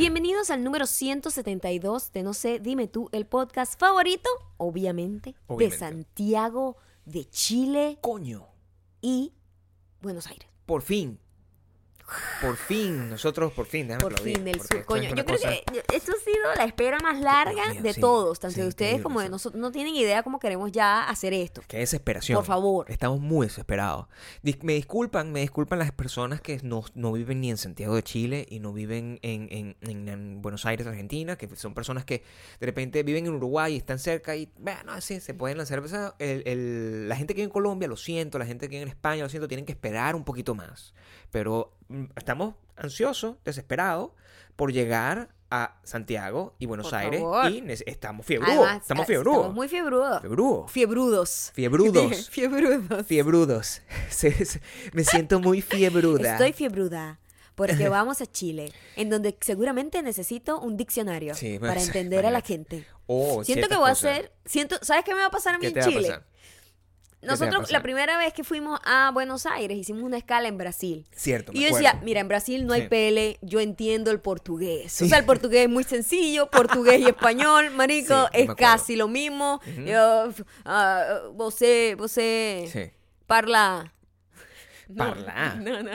[0.00, 5.74] Bienvenidos al número 172 de No sé, dime tú, el podcast favorito, obviamente, Obviamente.
[5.74, 8.46] de Santiago, de Chile Coño,
[9.02, 9.34] y
[10.00, 10.48] Buenos Aires.
[10.64, 11.20] por fin.
[12.40, 14.76] Por fin, nosotros por fin, déjame Por aplaudir, fin, sur.
[14.78, 15.64] es Coño, yo creo cosa- que
[15.96, 18.68] esto ha sido la espera más larga Dios mío, de sí, todos, tanto sí, de
[18.68, 19.60] ustedes como de nosotros.
[19.60, 21.62] No tienen idea cómo queremos ya hacer esto.
[21.68, 22.36] Qué desesperación.
[22.36, 22.86] Por favor.
[22.90, 24.06] Estamos muy desesperados.
[24.42, 28.02] Dis- me disculpan, me disculpan las personas que no, no viven ni en Santiago de
[28.02, 32.22] Chile y no viven en, en- en- en Buenos Aires, Argentina, que son personas que
[32.60, 35.80] de repente viven en Uruguay y están cerca y, bueno, así se pueden lanzar.
[36.18, 38.88] El- el- la gente que vive en Colombia, lo siento, la gente que vive en
[38.88, 40.92] España, lo siento, tienen que esperar un poquito más.
[41.30, 44.10] Pero mm, estamos ansiosos, desesperados
[44.56, 47.50] por llegar a Santiago y Buenos Por Aires favor.
[47.50, 48.70] y estamos fiebrudos.
[48.76, 49.36] Estamos eh, fiebrudos.
[49.38, 50.20] Estamos muy fiebrudos.
[50.70, 51.52] Fiebrudos.
[51.54, 53.06] Fiebrudos.
[53.06, 53.82] Fiebrudos.
[54.92, 56.32] Me siento muy fiebruda.
[56.32, 57.18] Estoy fiebruda.
[57.56, 62.40] Porque vamos a Chile, en donde seguramente necesito un diccionario Sí, para entender a la
[62.40, 62.86] gente.
[63.06, 65.72] Oh, Siento que voy a hacer, siento, ¿sabes qué me va a pasar a mí
[65.72, 66.08] ¿Qué en Chile?
[66.08, 66.20] pasar?
[66.20, 70.48] te va a Nosotros, la primera vez que fuimos a Buenos Aires, hicimos una escala
[70.48, 71.06] en Brasil.
[71.14, 71.84] Cierto, me Y yo acuerdo.
[71.86, 72.88] decía, mira, en Brasil no hay Sí.
[72.88, 74.92] PL, yo entiendo el portugués.
[74.92, 75.04] Sí.
[75.04, 79.06] O sea, el portugués es muy sencillo, portugués y español, marico, Sí, es casi lo
[79.08, 79.60] mismo.
[79.84, 80.30] Yo,
[81.34, 82.90] você, você Sí.
[83.26, 83.92] parla...
[84.96, 85.54] Parla.
[85.56, 85.90] No, no.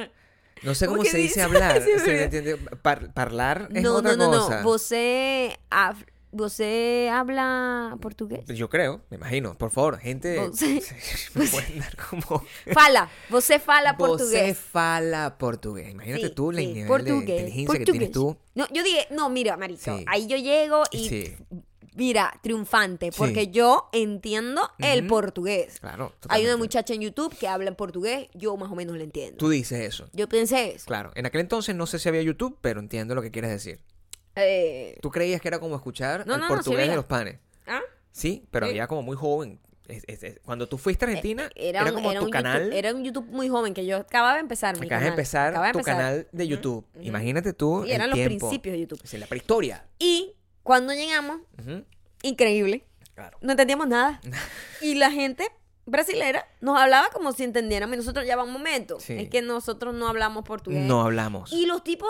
[0.63, 1.41] No sé ¿Cómo se dice dice?
[1.43, 1.81] hablar.
[1.81, 2.55] Se entiende.
[2.81, 4.61] Par- parlar es No, otra no, no, cosa.
[4.61, 4.63] no.
[4.63, 8.45] Você, hab- você habla portugués?
[8.47, 9.57] Yo creo, me imagino.
[9.57, 10.39] Por favor, gente.
[10.39, 10.81] Você-
[11.35, 12.43] me pueden dar como.
[12.73, 14.57] Fala, você fala portugués.
[14.57, 15.89] fala portugués.
[15.91, 17.91] Imagínate Sí, tú el sí, nivel de portugués, inteligencia que portugués.
[17.91, 18.37] tienes tú.
[18.55, 20.05] No, yo dije, no, mira, marico, Sí.
[20.07, 21.35] ahí yo llego y Sí.
[21.95, 25.07] mira, triunfante, porque yo entiendo el Ujú.
[25.09, 25.79] portugués.
[25.79, 26.13] Claro.
[26.27, 26.57] Hay una totalmente.
[26.57, 29.37] muchacha en YouTube que habla en portugués, yo más o menos lo entiendo.
[29.37, 30.09] Tú dices eso.
[30.13, 30.85] Yo pensé eso.
[30.87, 31.11] Claro.
[31.15, 33.79] En aquel entonces no sé si había YouTube, pero entiendo lo que quieres decir.
[34.35, 36.91] Eh, ¿Tú creías que era como escuchar No, el no, no, portugués veía.
[36.91, 37.39] de los panes?
[37.67, 37.81] ¿ah?
[38.11, 39.59] Sí, pero había como muy joven.
[39.87, 42.63] Es- es- es- Cuando tú fuiste a Argentina, era, un- como era tu un canal.
[42.63, 44.79] YouTube, era un YouTube muy joven que yo acababa de empezar.
[44.79, 45.97] mi acabas de empezar Acababa tu empezar.
[45.97, 46.85] canal de YouTube.
[47.01, 47.81] Imagínate tú.
[47.83, 49.01] Sí, el eran los principios de YouTube.
[49.03, 49.85] Sí, la prehistoria.
[49.99, 51.41] Y cuando llegamos,
[52.23, 53.37] increíble, Claro.
[53.41, 54.19] no entendíamos nada.
[54.81, 55.47] y la gente
[55.85, 57.93] brasilera nos hablaba como si entendiéramos.
[57.93, 58.99] Y nosotros ya va un momento.
[58.99, 59.13] Sí.
[59.13, 60.81] Es que nosotros no hablamos portugués.
[60.83, 61.51] No hablamos.
[61.53, 62.09] Y los tipos,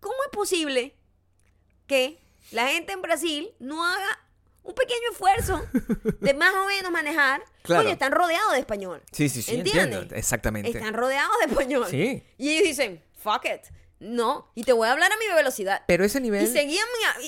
[0.00, 0.96] ¿cómo es posible
[1.86, 2.18] que
[2.50, 4.20] la gente en Brasil no haga
[4.62, 5.62] un pequeño esfuerzo
[6.20, 7.42] de más o menos manejar?
[7.62, 7.82] Claro.
[7.82, 9.02] Coño, están rodeados de español.
[9.12, 9.84] Sí, sí, sí, ¿Entiendes?
[9.84, 10.14] entiendo.
[10.14, 10.70] Exactamente.
[10.70, 11.86] Están rodeados de español.
[11.90, 12.22] Sí.
[12.38, 13.62] Y ellos dicen, fuck it.
[14.00, 15.82] No, y te voy a hablar a mi velocidad.
[15.86, 16.42] Pero ese nivel.
[16.44, 16.84] Y seguían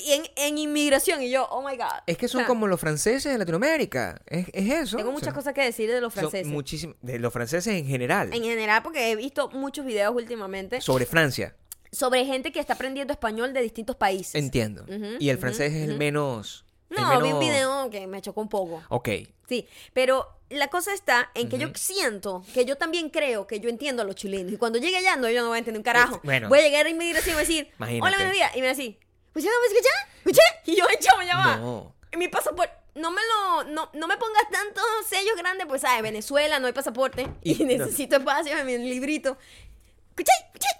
[0.08, 2.02] en, en inmigración y yo, oh my God.
[2.06, 4.20] Es que O son sea, como los franceses de Latinoamérica.
[4.26, 4.96] Es, es eso.
[4.98, 6.46] Tengo muchas cosas que decir de los franceses.
[6.46, 8.30] muchísim- de los franceses en general.
[8.34, 11.54] En general, porque he visto muchos videos últimamente Sobre Francia.
[11.92, 14.34] Sobre gente que está aprendiendo español de distintos países.
[14.34, 14.84] Entiendo.
[15.18, 16.64] Y el francés es el menos.
[16.90, 18.82] el No, vi un video que me chocó un poco.
[18.88, 19.08] Ok.
[19.48, 23.68] Sí, pero la cosa está en que yo siento que yo también creo que yo
[23.68, 24.52] entiendo a los chilenos.
[24.52, 26.20] Y cuando llegue allá, no, yo no voy a entender un carajo.
[26.24, 26.48] Bueno.
[26.48, 28.06] Voy a llegar a inmigración y voy a decir, Imagínate.
[28.06, 28.52] hola, buenos días.
[28.56, 28.98] Y me va a decir,
[29.34, 29.94] ¿usted no me escucha?
[30.18, 30.42] ¿Escuché?
[30.72, 31.56] Y yo, chamo, ya va.
[31.58, 31.94] No.
[32.16, 36.02] Mi pasaporte, no me lo, no, no me pongas tantos sellos grandes, pues, ¿sabes?
[36.02, 37.28] Venezuela, no hay pasaporte.
[37.42, 37.84] Y, Y- no.
[37.84, 39.36] necesito espacio en mi librito.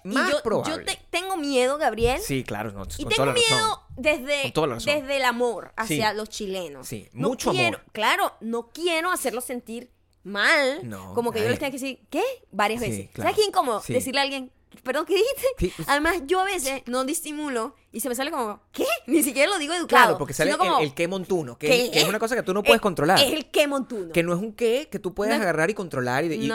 [0.05, 0.77] Más y yo, probable.
[0.77, 2.21] yo te- tengo miedo, Gabriel.
[2.23, 2.71] Sí, claro.
[2.71, 4.53] No, Y tengo miedo desde,
[4.85, 6.17] desde el amor hacia Sí.
[6.17, 6.87] los chilenos.
[6.87, 7.93] Sí, No mucho quiero- amor.
[7.93, 9.91] Claro, no quiero hacerlos sentir
[10.23, 10.89] mal.
[10.89, 12.23] No, como que yo les tenga que decir, ¿qué?
[12.53, 13.11] Varias Sí, veces.
[13.13, 13.31] claro.
[13.31, 13.83] ¿Sabes qué incómodo?
[13.87, 14.53] Decirle a alguien,
[14.85, 15.73] perdón, ¿qué dijiste?
[15.77, 18.85] Pues- Además, yo a veces no disimulo y se me sale como, ¿qué?
[19.07, 20.03] Ni siquiera lo digo educado.
[20.05, 21.91] Claro, porque sale como, el, el qué montuno, que, ¿qué?
[21.91, 23.19] que es una cosa que tú no puedes Es- controlar.
[23.19, 24.13] Es el qué montuno.
[24.13, 25.43] Que no es un qué que tú puedes No.
[25.43, 26.53] agarrar y controlar y, definir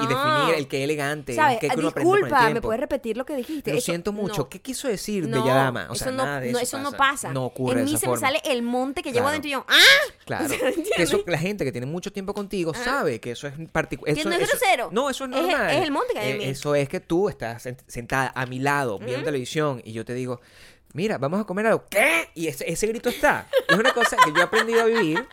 [0.55, 1.55] el qué elegante, ¿Sabes?
[1.55, 3.71] el qué que uno aprende con el Disculpa, ¿me puedes repetir lo que dijiste?
[3.71, 4.43] Lo Eso- siento mucho.
[4.43, 4.49] no.
[4.49, 5.87] ¿Qué quiso decir Bella Dama?
[5.89, 7.33] O sea, eso no, nada de eso, no pasa.
[7.33, 8.29] No ocurre En de mí esa se forma.
[8.29, 10.13] me sale el monte que llevo adentro y yo, ¡ah!
[10.25, 10.45] Claro.
[10.97, 14.15] Eso, la gente que tiene mucho tiempo contigo sabe que eso es particular.
[14.15, 14.89] Que no es grosero.
[14.91, 15.71] No, eso es normal.
[15.71, 16.45] es el monte que hay en Eh, mí.
[16.45, 20.13] Eso es que tú estás sent- sentada a mi lado viendo televisión y yo te
[20.13, 20.39] digo,
[20.93, 21.85] mira, vamos a comer algo.
[21.89, 22.29] ¿Qué?
[22.35, 23.47] Y ese, ese grito está.
[23.67, 25.27] Es una cosa que yo he aprendido a vivir.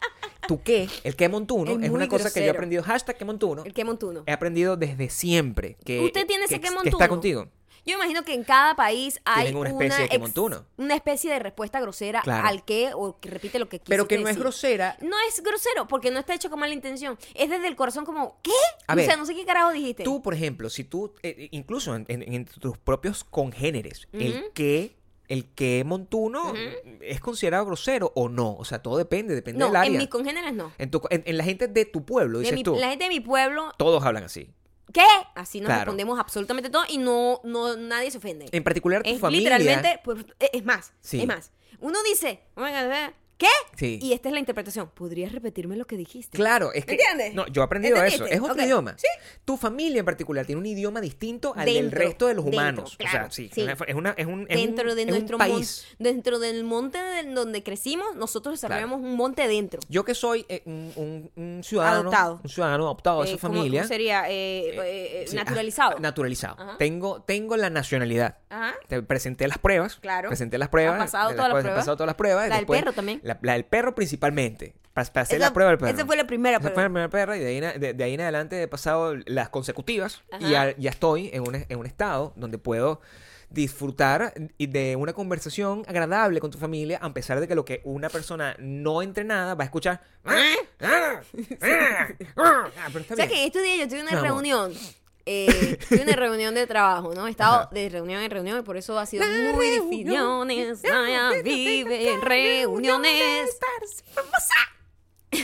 [0.46, 0.88] ¿Tú qué?
[1.04, 2.82] El qué montuno Es es, una cosa que yo he aprendido.
[2.82, 3.64] Hashtag qué montuno.
[3.64, 4.22] El qué montuno.
[4.26, 5.76] He aprendido desde siempre.
[5.84, 6.96] Que, Usted tiene ese que, que montuno.
[6.96, 7.48] está contigo.
[7.86, 10.66] Yo imagino que en cada país hay una especie de qué ex- montuno.
[10.76, 12.46] una especie de respuesta grosera Claro.
[12.46, 14.98] al qué o que repite lo que Pero que no es grosera.
[15.00, 17.18] No es grosero porque no está hecho con mala intención.
[17.34, 18.50] Es desde el corazón como, ¿qué?
[18.88, 20.04] A o ver, sea, no sé qué carajo dijiste.
[20.04, 24.97] Tú, por ejemplo, si tú, eh, incluso en, en- en tus propios congéneres, el que,
[25.28, 26.54] el que montuno
[27.00, 28.54] es considerado grosero o no.
[28.56, 29.92] O sea, todo depende, depende no, del área.
[29.92, 30.72] en mis congéneres no.
[30.78, 32.76] En, tu- en- en la gente de tu pueblo, De dices mi- tú.
[32.76, 34.50] la gente de mi pueblo, Todos hablan así.
[34.92, 35.04] ¿qué?
[35.34, 35.80] Así nos Claro.
[35.80, 38.46] respondemos absolutamente todo y no, no nadie se ofende.
[38.52, 39.58] En particular tu es familia.
[39.58, 41.20] literalmente, pues, es es más, Sí.
[41.20, 41.52] es más.
[41.80, 42.40] Uno dice,
[43.40, 43.76] "Oh my God, eh, ¿qué?
[43.78, 43.98] Sí.
[44.02, 44.90] Y esta es la interpretación.
[44.94, 46.36] ¿Podrías repetirme lo que dijiste?
[46.36, 46.92] Claro, es que.
[46.92, 47.34] ¿Entiendes?
[47.34, 48.26] No, yo he aprendido eso.
[48.26, 48.94] Es otro idioma.
[48.98, 49.06] Sí.
[49.44, 52.94] Tu familia en particular tiene un idioma distinto al del resto de los dentro, humanos.
[52.94, 53.50] o claro, sea, sí.
[53.52, 53.66] sí.
[53.86, 54.46] Es, una, es, un.
[54.48, 55.86] es dentro un- de es un nuestro mon- país.
[55.98, 59.80] dentro del monte del- donde crecimos, nosotros desarrollamos un monte dentro.
[59.88, 62.00] Yo que soy eh, un, un- un ciudadano.
[62.00, 62.40] Adoptado.
[62.42, 63.80] Un ciudadano adoptado de Eh, esa ¿cómo- familia.
[63.82, 64.24] cómo sería?
[64.28, 65.94] Eh, Sí, naturalizado.
[65.96, 66.56] ah, naturalizado.
[66.58, 66.76] Ajá.
[66.78, 68.38] Tengo, tengo la nacionalidad.
[68.50, 68.74] Ajá.
[68.88, 69.96] Te presenté las pruebas.
[69.96, 70.28] Claro.
[70.28, 70.94] Presenté las pruebas.
[71.00, 71.78] Has pasado todas las pruebas.
[71.80, 72.48] pasado todas las pruebas.
[72.48, 73.20] La del perro también.
[73.28, 74.74] La, la del perro principalmente.
[74.94, 75.92] Pas- Pasé Esa- la prueba del perro.
[75.92, 76.88] esa fue la primera Esa fue prueba.
[76.88, 79.48] la primera perra y de ahí, en- de, de ahí en adelante he pasado las
[79.50, 83.00] consecutivas y ya, ya estoy en un, en un estado donde puedo
[83.50, 88.10] disfrutar de una conversación agradable con tu familia a pesar de que lo que una
[88.10, 90.02] persona no entrenada va a escuchar
[90.78, 91.22] pero
[93.00, 94.72] está O sea que estos días yo tuve una amor.
[95.30, 97.26] Eh, tuve una reunión de trabajo, ¿no?
[97.26, 100.06] He estado de reunión en reunión y por eso ha sido muy difícil.
[100.08, 103.58] Reuniones, Naya vive en reuniones.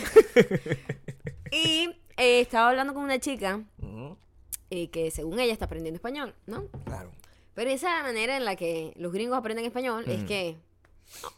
[1.51, 3.61] y eh, estaba hablando con una chica
[4.71, 6.67] eh, que según ella está aprendiendo español, ¿no?
[6.85, 7.13] Claro.
[7.55, 10.27] Pero esa manera en la que los gringos aprenden español es Ujú.
[10.27, 10.57] que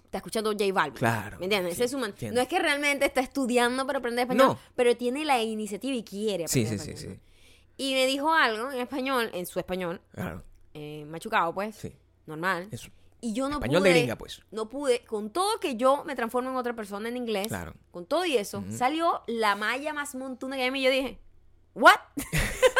[0.04, 0.94] está escuchando J Balvin.
[0.98, 1.74] Claro, ¿Me entiendes?
[1.74, 2.14] sí, Ese es su man-.
[2.32, 4.58] No es que realmente está estudiando para aprender español, No.
[4.74, 7.18] pero tiene la iniciativa y quiere Sí, aprender sí, sí, español.
[7.18, 7.25] sí.
[7.76, 10.42] Y me dijo algo en español, en su español, Claro.
[10.74, 11.92] eh, machucado, pues, Sí.
[12.26, 12.68] normal.
[12.70, 12.88] Eso.
[13.20, 13.92] Y yo no Español pude.
[13.92, 14.42] de gringa, pues.
[14.50, 17.74] No pude, con todo que yo me transformo en otra persona en inglés, Claro.
[17.90, 20.82] con todo y eso, salió la malla más montuna que hay mí.
[20.82, 21.18] Yo dije,
[21.74, 21.96] ¿what?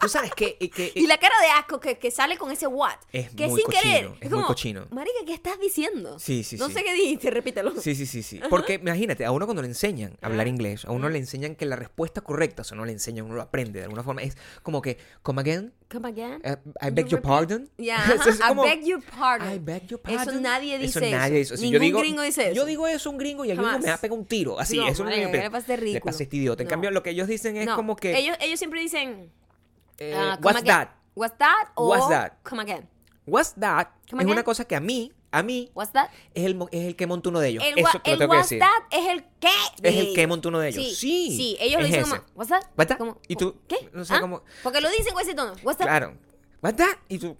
[0.00, 2.66] Tú sabes que, eh, que, Y la cara de asco que, que sale con ese
[2.66, 2.94] what.
[3.12, 4.06] Es que muy sin querer.
[4.06, 4.86] cochino, es muy cochino.
[4.90, 6.18] Marica, ¿qué estás diciendo?
[6.18, 6.74] Sí, sí, No sí.
[6.74, 7.78] sé qué dijiste, repítelo.
[7.80, 8.40] Sí, sí, sí, sí.
[8.48, 11.66] Porque imagínate, a uno cuando le enseñan a hablar inglés, a uno le enseñan que
[11.66, 14.36] la respuesta correcta, o sea, no le enseñan, uno lo aprende de alguna forma, es
[14.62, 16.40] como que, come again, Come again.
[16.44, 17.68] Uh, I beg your pardon.
[17.78, 19.52] Eso es como, I beg your pardon.
[19.52, 20.42] I beg your Eso pardon.
[20.42, 21.54] nadie dice Eso nadie eso.
[21.54, 21.56] dice.
[21.56, 22.54] Si Ningún yo digo, gringo dice eso.
[22.54, 23.82] Yo digo eso un gringo y el gringo Jamás.
[23.84, 24.60] me va a pegar un tiro.
[24.60, 26.04] Así, No, eso no me le pasa de Le ridículo.
[26.12, 26.62] pasa este idiota.
[26.62, 26.70] En No.
[26.70, 29.32] cambio, lo que ellos dicen es No, como que, Ellos, ellos siempre dicen.
[30.00, 30.66] Eh, ah, what's again.
[30.66, 30.88] that?
[31.14, 31.68] What's that?
[31.76, 32.32] O What's that?
[32.42, 32.88] Come again.
[33.26, 33.88] What's that?
[34.10, 34.32] Come es again.
[34.32, 36.08] una cosa que a mí, a mí, What's that?
[36.34, 37.64] es el, es el que monta uno de ellos.
[37.64, 38.58] El, eso te lo el tengo que what's decir.
[38.60, 39.48] that es el qué.
[39.82, 40.84] de Es el que monta uno de ellos.
[40.84, 41.56] Sí, Sí, sí.
[41.60, 42.10] Ellos lo es dicen ese.
[42.10, 42.62] como, what's that?
[42.76, 42.98] What's that?
[42.98, 43.90] Como, Y tú, ¿qué?
[43.92, 44.20] no sé ¿Ah?
[44.20, 45.52] cómo- Porque lo dicen con ese tono.
[45.62, 45.86] What's that?
[45.86, 46.16] Claro.
[46.62, 46.96] What's that?
[47.08, 47.36] Y tú,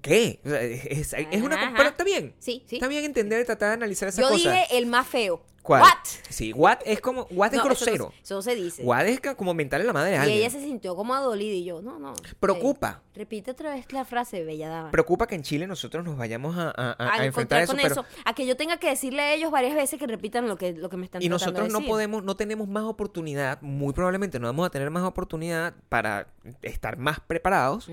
[0.00, 0.40] ¿qué?
[0.44, 1.74] O sea, es, es una...
[1.76, 2.34] Pero está bien.
[2.38, 2.76] Sí, sí.
[2.76, 4.50] Está bien entender y tratar de analizar esa Yo cosa.
[4.50, 5.44] dije el más feo.
[5.62, 5.82] ¿Cuál?
[5.82, 5.90] What?
[6.28, 7.26] Sí, what es como...
[7.30, 8.12] What es No, grosero.
[8.20, 8.82] Eso, se dice.
[8.82, 10.38] What es como mentarle la madre y alguien.
[10.38, 12.14] ella se sintió como adolida y yo, no, no.
[12.40, 13.02] Preocupa.
[13.04, 14.90] eh, repite otra vez la frase, bella dama.
[14.90, 17.92] Preocupa que en Chile nosotros nos vayamos a, a- a- a, enfrentar eso, con pero...
[17.94, 18.04] eso.
[18.24, 20.88] A que yo tenga que decirle a ellos varias veces que repitan lo que, lo
[20.88, 21.90] que me están Y tratando nosotros de no decir.
[21.90, 26.26] podemos, no tenemos más oportunidad, muy probablemente no vamos a tener más oportunidad para
[26.62, 27.88] estar más preparados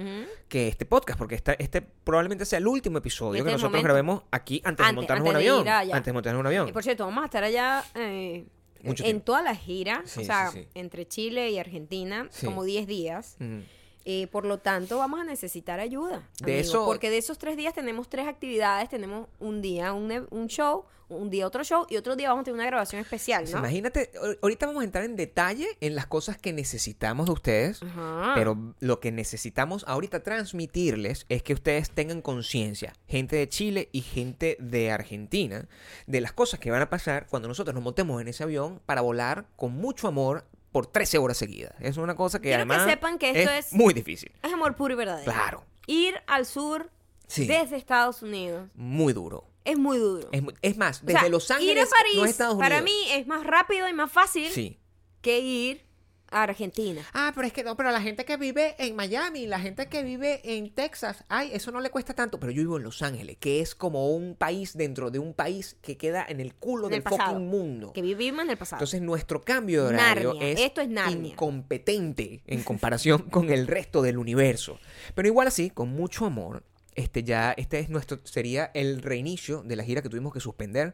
[0.48, 3.84] que este podcast, porque esta- este probablemente sea el último episodio Este que nosotros momento.
[3.86, 5.92] grabemos aquí antes, de montarnos antes un de avión.
[5.94, 6.68] Antes de montarnos un avión.
[6.68, 7.59] Y por cierto, vamos a estar allá
[7.96, 8.46] eh,
[8.84, 10.68] en toda la gira, Sí, o sea, sí, sí.
[10.76, 13.36] entre Chile y Argentina, como 10 días.
[13.40, 13.60] Mm.
[14.06, 16.28] Eh, por lo tanto, vamos a necesitar ayuda.
[16.40, 18.90] De amigo, eso- Porque de esos tres días tenemos tres actividades.
[18.90, 22.46] Tenemos un día un, un show, un día otro show y otro día vamos a
[22.46, 23.60] tener una grabación especial, Pues ¿no?
[23.60, 27.82] Imagínate, ahor- ahorita vamos a entrar en detalle en las cosas que necesitamos de ustedes,
[27.84, 28.34] Ajá.
[28.36, 34.02] pero lo que necesitamos ahorita transmitirles es que ustedes tengan conciencia, gente de Chile y
[34.02, 35.68] gente de Argentina,
[36.06, 39.02] de las cosas que van a pasar cuando nosotros nos montemos en ese avión para
[39.02, 41.74] volar con mucho amor por 13 horas seguidas.
[41.80, 44.32] Es una cosa que Quiero que además sepan que esto es- muy difícil.
[44.44, 45.32] Es amor puro y verdadero.
[45.32, 46.90] Claro, Ir al sur
[47.28, 47.48] Sí.
[47.48, 49.46] desde Estados Unidos muy duro.
[49.66, 50.30] es muy duro.
[50.32, 52.70] Es, es más, O desde sea, Los Ángeles ir a París no es Estados Unidos.
[52.70, 54.80] para mí es más rápido y más fácil Sí.
[55.22, 55.86] que ir
[56.32, 57.02] Argentina.
[57.14, 60.04] Ah, pero es que no, pero la gente que vive en Miami, la gente que
[60.04, 62.40] vive en Texas, ay, eso no le cuesta tanto.
[62.40, 65.78] Pero yo vivo en Los Ángeles, que es como un país dentro de un país
[65.82, 67.32] que queda en el culo En el del pasado.
[67.34, 67.94] fucking mundo.
[67.94, 68.78] Que vivimos en el pasado.
[68.80, 71.32] Entonces nuestro cambio de horario Narnia, es, esto es Narnia.
[71.32, 74.80] incompetente en comparación con el resto del universo.
[75.16, 76.64] Pero igual así, con mucho amor,
[76.96, 80.94] este ya, este es nuestro, sería el reinicio de la gira que tuvimos que suspender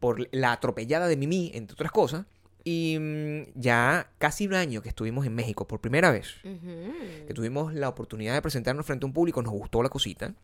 [0.00, 2.26] por la atropellada de Mimi, entre otras cosas.
[2.64, 7.26] Y mm, ya casi un año que estuvimos en México por primera vez Ujú.
[7.26, 10.34] que tuvimos la oportunidad de presentarnos frente a un público, nos gustó la cosita.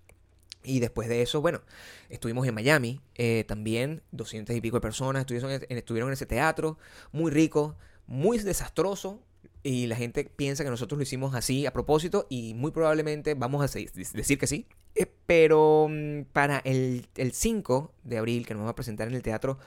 [0.62, 1.62] Y después de eso, bueno,
[2.10, 6.26] estuvimos en Miami, eh, también, 200 y pico de personas estuvieron en, estuvieron en ese
[6.26, 6.76] teatro,
[7.12, 9.22] muy rico, muy desastroso,
[9.62, 13.60] y la gente piensa que nosotros lo hicimos así a propósito, y muy probablemente vamos
[13.60, 14.66] a decir que sí.
[14.94, 19.14] Eh, pero mm, para el, el 5 de abril, que nos vamos a presentar en
[19.14, 19.58] el teatro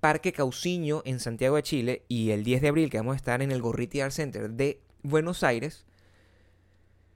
[0.00, 3.42] Parque Cauciño en Santiago de Chile, y el 10 de abril, que vamos a estar
[3.42, 5.84] en el Gorriti Art Center de Buenos Aires,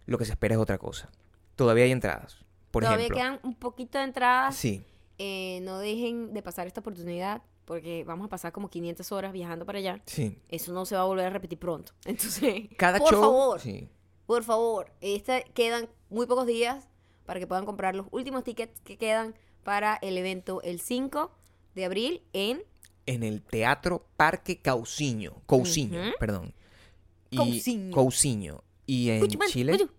[0.07, 1.11] lo que se espera es otra cosa.
[1.57, 2.39] Todavía hay entradas.
[2.71, 3.17] Por Todavía ejemplo.
[3.23, 4.57] quedan un poquito de entradas.
[4.57, 4.85] Sí,
[5.19, 9.65] Eh, no dejen de pasar esta oportunidad porque vamos a pasar como 500 horas viajando
[9.65, 10.03] para allá.
[10.07, 10.37] sí.
[10.49, 11.93] Eso no se va a volver a repetir pronto.
[12.05, 13.21] Entonces, Cada por show.
[13.23, 13.89] favor, Sí.
[14.27, 16.89] por favor, este, quedan muy pocos días
[17.25, 21.31] para que puedan comprar los últimos tickets que quedan para el evento el 5
[21.77, 22.63] de abril en
[23.07, 25.43] En el Teatro Parque Cauciño.
[25.47, 26.11] Cousiño, Ujú.
[26.19, 26.55] perdón.
[27.31, 27.91] Y, Cousiño.
[27.93, 28.65] Cousiño.
[28.87, 29.73] Y en Chile.
[29.73, 29.91] cuchu.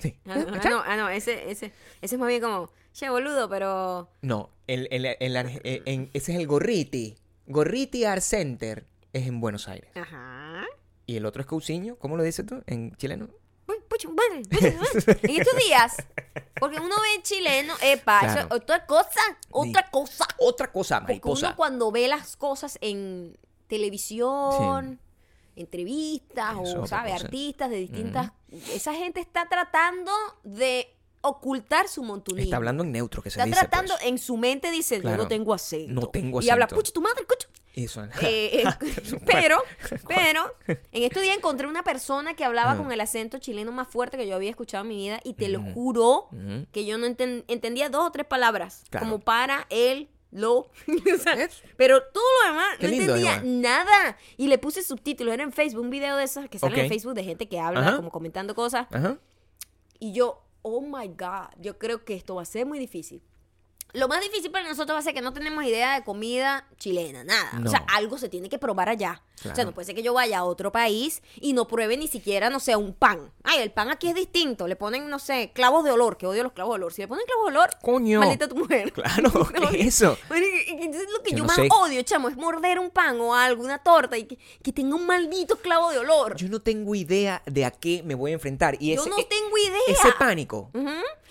[0.00, 0.14] Sí.
[0.26, 0.38] Ah,
[0.68, 4.08] no, ah, no, ese, ese, ese es más bien como, che, boludo, pero...
[4.22, 7.16] No, el, el- el- el- en- ese es el Gorriti.
[7.46, 9.90] Gorriti Art Center es en Buenos Aires.
[9.96, 10.64] Ajá.
[11.06, 11.96] Y el otro es Cousiño.
[11.96, 13.28] ¿Cómo lo dices tú en chileno?
[14.08, 15.18] Pucha madre, pucha madre.
[15.22, 15.96] En estos días,
[16.58, 18.48] porque uno ve chileno, epa, eso Claro.
[18.48, 20.26] es otra cosa, otra cosa.
[20.38, 21.46] Otra cosa, Porque mariposa.
[21.48, 23.36] uno cuando ve las cosas en
[23.68, 25.00] televisión,
[25.56, 27.10] entrevistas Eso es o, otra ¿sabe?
[27.12, 27.24] cosa.
[27.24, 28.32] Artistas de distintas...
[28.72, 32.44] Esa gente está tratando de ocultar su montunismo.
[32.44, 33.58] Está hablando en neutro, que se Está dice.
[33.60, 34.06] tratando, pues.
[34.08, 35.24] en su mente dice, yo Claro.
[35.24, 35.92] no tengo acento.
[35.92, 36.80] No tengo Y habla, acento.
[36.80, 37.48] pucha, tu madre, cucho.
[37.84, 38.04] Eso.
[38.22, 38.64] Eh, eh,
[39.26, 39.62] pero,
[40.08, 44.16] pero, en estos días encontré una persona que hablaba con el acento chileno más fuerte
[44.16, 46.28] que yo había escuchado en mi vida y te lo juro
[46.72, 49.06] que yo no enten- entendía dos o tres palabras Claro.
[49.06, 50.58] como para él lo
[51.14, 51.60] o sea, ¿Ves?
[51.76, 55.52] pero todo lo demás Qué no lindo, entendía nada y le puse subtítulos era en
[55.52, 56.88] Facebook un video de esos que salen en Ok.
[56.88, 57.96] Facebook de gente que habla Ajá.
[57.96, 59.18] como comentando cosas Ajá.
[59.98, 63.22] y yo oh my god yo creo que esto va a ser muy difícil
[63.92, 67.24] lo más difícil para nosotros va a ser que no tenemos idea de comida chilena,
[67.24, 67.50] nada.
[67.64, 69.22] O sea, algo se tiene que probar allá.
[69.50, 72.08] O sea, no puede ser que yo vaya a otro país y no pruebe ni
[72.08, 73.32] siquiera, no sé, un pan.
[73.42, 74.68] Ay, el pan aquí es distinto.
[74.68, 76.92] Le ponen, no sé, clavos de olor, que odio los clavos de olor.
[76.92, 78.20] Si le ponen clavos de olor, Coño.
[78.20, 78.92] maldita tu mujer.
[79.00, 79.30] Claro,
[79.70, 80.18] ¿qué es eso?
[80.30, 81.68] Entonces lo que Yo yo, no más sé.
[81.72, 85.06] odio, chamo, es morder un pan o algo, una torta y que, que tenga un
[85.06, 86.36] maldito clavo de olor.
[86.36, 88.76] Yo, Yo no tengo idea de a qué me voy a enfrentar.
[88.78, 89.80] Y ese, no e- tengo idea.
[89.88, 90.70] ese pánico.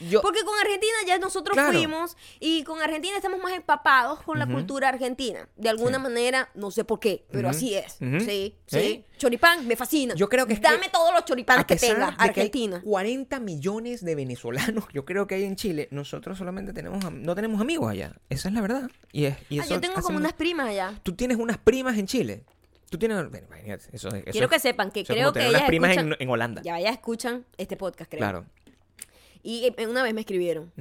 [0.10, 1.74] Yo, Porque con Argentina ya nosotros Claro.
[1.74, 5.48] fuimos y con Argentina estamos más empapados con la cultura argentina.
[5.56, 6.03] De alguna Sí.
[6.03, 7.98] manera, no sé por qué, pero así es.
[8.01, 8.20] Ujú.
[8.22, 9.03] Sí, Sí.
[9.18, 10.13] Choripán, me fascina.
[10.15, 12.82] Yo creo que es Dame que todos los choripanes que tenga de que hay Argentina.
[12.84, 17.60] 40 millones de venezolanos, yo creo que hay en Chile, nosotros solamente tenemos, no tenemos
[17.62, 18.13] amigos allá.
[18.29, 18.89] Esa es la verdad.
[19.12, 21.00] Y, es, y Ah, eso yo tengo como unas primas allá.
[21.03, 22.44] Tú tienes unas primas en Chile.
[22.89, 23.18] Tú tienes...
[23.29, 26.13] bueno, imagínate, eso, eso Quiero es- que sepan que creo que ellas unas primas escuchan,
[26.13, 26.62] en, en Holanda.
[26.63, 28.20] ya ellas escuchan este podcast, creo.
[28.20, 28.46] Claro.
[29.44, 30.72] Y eh, una vez me escribieron.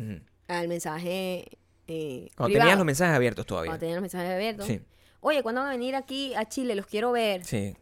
[0.48, 2.64] Al mensaje eh, Cuando privado.
[2.66, 3.70] tenías los mensajes abiertos todavía.
[3.70, 4.66] Cuando tenía los mensajes abiertos.
[4.66, 4.80] Sí.
[5.20, 6.74] Oye, ¿cuándo van a venir aquí a Chile?
[6.74, 7.44] Los quiero ver.
[7.44, 7.76] Sí.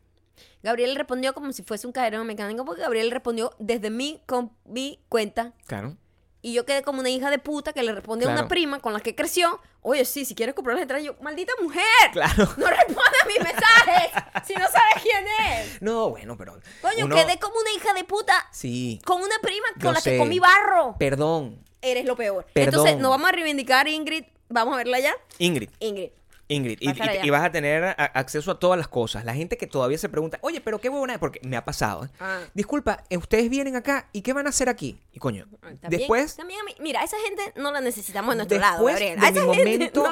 [0.63, 5.01] Gabriel respondió como si fuese un cajero mecánico porque Gabriel respondió desde mi, con mi
[5.09, 5.53] cuenta.
[5.67, 5.97] Claro.
[6.43, 8.93] Y yo quedé como una hija de puta que le responde a una prima con
[8.93, 9.61] la que creció.
[9.83, 11.83] Oye, sí, si quieres comprar las entradas, yo, maldita mujer.
[12.13, 12.45] Claro.
[12.57, 15.83] No responde a mis mensajes si no sabes quién es.
[15.83, 16.61] No, bueno, pero...
[16.83, 19.01] Coño, uno- quedé como una hija de puta Sí.
[19.05, 20.13] con una prima Yo con la sé.
[20.13, 20.95] que comí barro.
[20.99, 21.65] Perdón.
[21.91, 22.47] Eres lo peor.
[22.53, 22.75] Perdón.
[22.75, 24.25] Entonces, nos vamos a reivindicar, Ingrid.
[24.49, 25.15] Vamos a verla ya.
[25.39, 25.71] Ingrid.
[25.81, 26.11] Ingrid.
[26.49, 29.25] Ingrid, y, vas a tener a- acceso a todas las cosas.
[29.25, 32.05] La gente que todavía se pregunta, oye, pero qué huevona porque me ha pasado.
[32.05, 32.09] ¿eh?
[32.21, 32.41] Ah.
[32.55, 34.99] Disculpa, eh, ustedes vienen acá y qué van a hacer aquí.
[35.13, 38.59] Y coño, También- después, también a mí- mira, esa gente no la necesitamos en nuestro
[38.59, 39.19] lado, Gabriel.
[39.21, 40.11] de A mi esa gente momento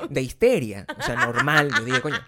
[0.00, 2.18] no de histeria, o sea, normal, yo dije, coño,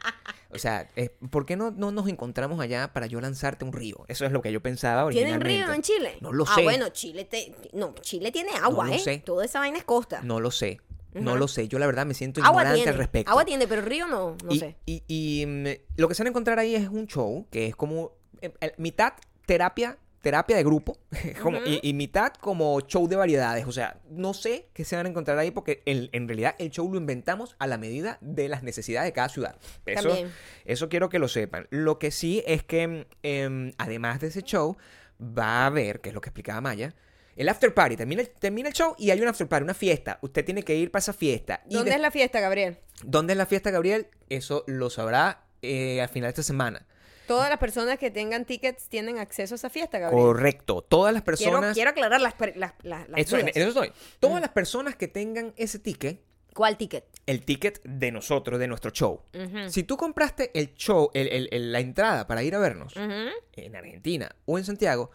[0.50, 4.04] o sea, eh, ¿por qué no, no nos encontramos allá para yo lanzarte un río?
[4.08, 5.64] Eso es lo que yo pensaba ¿Tienen originalmente.
[5.66, 6.18] río en Chile?
[6.20, 6.62] No lo Ah, sé.
[6.62, 7.54] bueno, Chile te...
[7.72, 9.00] No, Chile tiene agua, No lo ¿eh?
[9.00, 9.18] sé.
[9.24, 10.20] Toda esa vaina es costa.
[10.22, 10.80] No lo sé,
[11.20, 11.68] no lo sé.
[11.68, 12.90] Yo la verdad me siento agua ignorante tiene.
[12.90, 13.30] al respecto.
[13.30, 14.76] Agua tiene, pero río no, no y, sé.
[14.86, 17.76] Y, y, mm, lo que se van a encontrar ahí es un show que es
[17.76, 19.14] como eh, eh, mitad
[19.46, 20.98] terapia, terapia de grupo,
[21.42, 23.66] como- y, y mitad como show de variedades.
[23.66, 26.90] O sea, no sé qué se van a encontrar ahí porque en realidad el show
[26.90, 29.56] lo inventamos a la medida de las necesidades de cada ciudad.
[29.86, 30.32] Eso, También.
[30.64, 31.66] eso quiero que lo sepan.
[31.70, 34.76] Lo que sí es que, mm, em, además de ese show,
[35.20, 36.94] va a haber, que es lo que explicaba Maya,
[37.36, 37.96] el after party.
[37.96, 40.18] Termina el, termina el show y hay un after party, una fiesta.
[40.22, 41.62] Usted tiene que ir para esa fiesta.
[41.68, 42.78] Y ¿Dónde de- es la fiesta, Gabriel?
[43.04, 44.08] ¿Dónde es la fiesta, Gabriel?
[44.28, 46.86] Eso lo sabrá eh, al final de esta semana.
[47.26, 50.22] Todas las personas que tengan tickets tienen acceso a esa fiesta, Gabriel.
[50.24, 50.82] Correcto.
[50.82, 51.74] Todas las Quiero, personas.
[51.74, 53.56] quiero aclarar las, per- las, las, las eso, en dudas.
[53.56, 53.92] eso estoy.
[54.20, 56.20] Todas las personas que tengan ese ticket,
[56.54, 57.04] ¿Cuál ticket?
[57.26, 59.22] el ticket de nosotros, de nuestro show.
[59.34, 59.68] Ujú.
[59.70, 63.28] Si tú compraste el show, el- el- el- la entrada para ir a vernos Ujú.
[63.54, 65.10] en Argentina o en Santiago,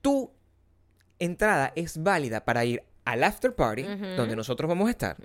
[0.00, 0.32] tu
[1.20, 3.84] entrada es válida para ir al after party,
[4.16, 5.16] donde nosotros vamos a estar,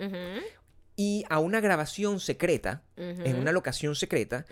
[0.98, 4.46] y a una grabación secreta, en una locación secreta,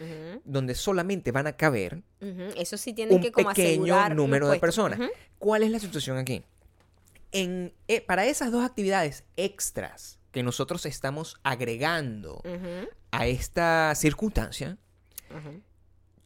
[0.45, 2.03] donde solamente van a caber.
[2.57, 4.99] Eso sí tienen un que como pequeño número de personas.
[5.39, 6.43] ¿Cuál es la situación aquí?
[7.33, 12.43] En, eh, para esas dos actividades extras que nosotros estamos agregando
[13.11, 14.79] a esta circunstancia.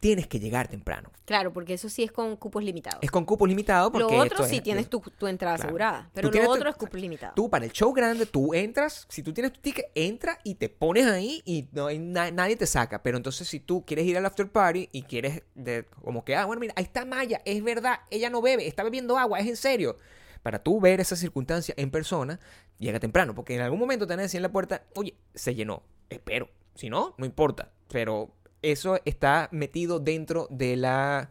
[0.00, 1.11] Tienes que llegar temprano.
[1.25, 3.00] Claro, porque eso sí es con cupos limitados.
[3.02, 5.69] Es con cupos limitados porque lo otro es- sí tienes tu, tu entrada Claro.
[5.69, 7.35] asegurada, pero lo tu- otro es cupos limitados.
[7.35, 10.69] Tú para el show grande, tú entras, si tú tienes tu ticket, entra y te
[10.69, 13.02] pones ahí y no hay na- nadie te saca.
[13.02, 16.45] Pero entonces si tú quieres ir al after party y quieres de, como que, ah,
[16.47, 19.57] bueno, mira, ahí está Maya, es verdad, ella no bebe, está bebiendo agua, es en
[19.57, 19.97] serio.
[20.43, 22.38] Para tú ver esa circunstancia en persona,
[22.78, 25.55] llega temprano, porque en algún momento te van a decir en la puerta, oye, se
[25.57, 26.49] llenó, espero.
[26.76, 27.73] Si no, no importa.
[27.88, 28.31] Pero
[28.62, 31.30] eso está metido dentro de la,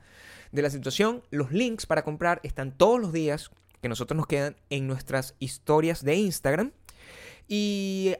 [0.51, 1.24] de la situación.
[1.29, 6.03] Los links para comprar están todos los días que nosotros nos quedan en nuestras historias
[6.03, 6.72] de Instagram.
[7.48, 8.15] Y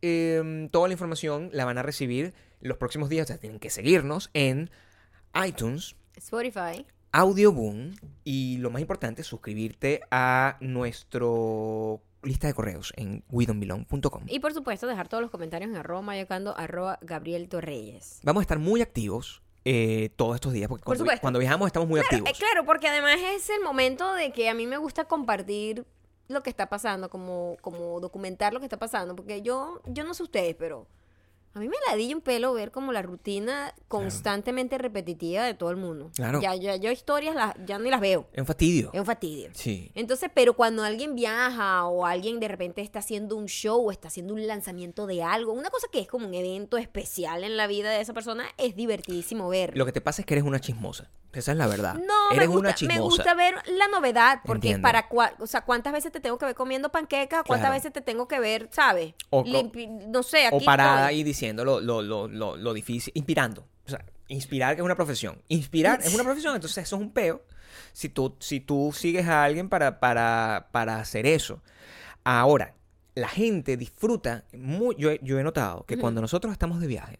[0.00, 3.24] em, toda la información la van a recibir los próximos días.
[3.24, 4.70] O sea, tienen que seguirnos en
[5.46, 6.86] iTunes, Spotify.
[7.12, 14.24] Audioboom y lo más importante, suscribirte a nuestro lista de correos en widonbelong.com.
[14.28, 18.20] Y por supuesto, dejar todos los comentarios en arroba mayocando, arroba Gabriel Torreyes.
[18.22, 22.00] Vamos a estar muy activos eh, todos estos días, porque Por cuando, viajamos estamos muy
[22.00, 22.30] Claro, activos.
[22.30, 25.84] eh, claro, porque además es el momento de que a mí me gusta compartir
[26.28, 30.14] lo que está pasando, como, como documentar lo que está pasando, porque yo, yo no
[30.14, 30.86] sé ustedes, pero
[31.54, 35.76] a mí me ladilla un pelo ver como la rutina constantemente repetitiva de todo el
[35.76, 36.10] mundo.
[36.14, 36.40] Claro.
[36.40, 38.26] Ya, ya, yo historias las, ya ni las veo.
[38.32, 38.90] Es un fastidio.
[38.92, 39.50] Es un fastidio.
[39.52, 39.90] Sí.
[39.94, 44.08] Entonces, pero cuando alguien viaja o alguien de repente está haciendo un show o está
[44.08, 47.66] haciendo un lanzamiento de algo, una cosa que es como un evento especial en la
[47.66, 49.76] vida de esa persona, es divertidísimo ver.
[49.76, 51.10] Lo que te pasa es que eres una chismosa.
[51.32, 51.94] Esa es la verdad.
[51.94, 54.82] No, eres me, una gusta, me gusta ver la novedad, porque Entiendo.
[54.86, 57.74] para cua- o sea, cuántas veces te tengo que ver comiendo panqueca, cuántas Claro.
[57.74, 59.14] veces te tengo que ver, ¿sabes?
[59.30, 61.14] O Limpi- no sé, aquí o parada estoy.
[61.16, 63.66] ahí diciendo lo, lo, lo, lo, lo difícil, inspirando.
[63.86, 65.40] O sea, inspirar que es una profesión.
[65.48, 67.42] Inspirar es una profesión, entonces eso es un peo.
[67.94, 71.62] Si tú, si tú sigues a alguien para, para, para hacer eso.
[72.24, 72.74] Ahora,
[73.14, 77.18] la gente disfruta, muy, yo, he- yo he notado que cuando nosotros estamos de viaje,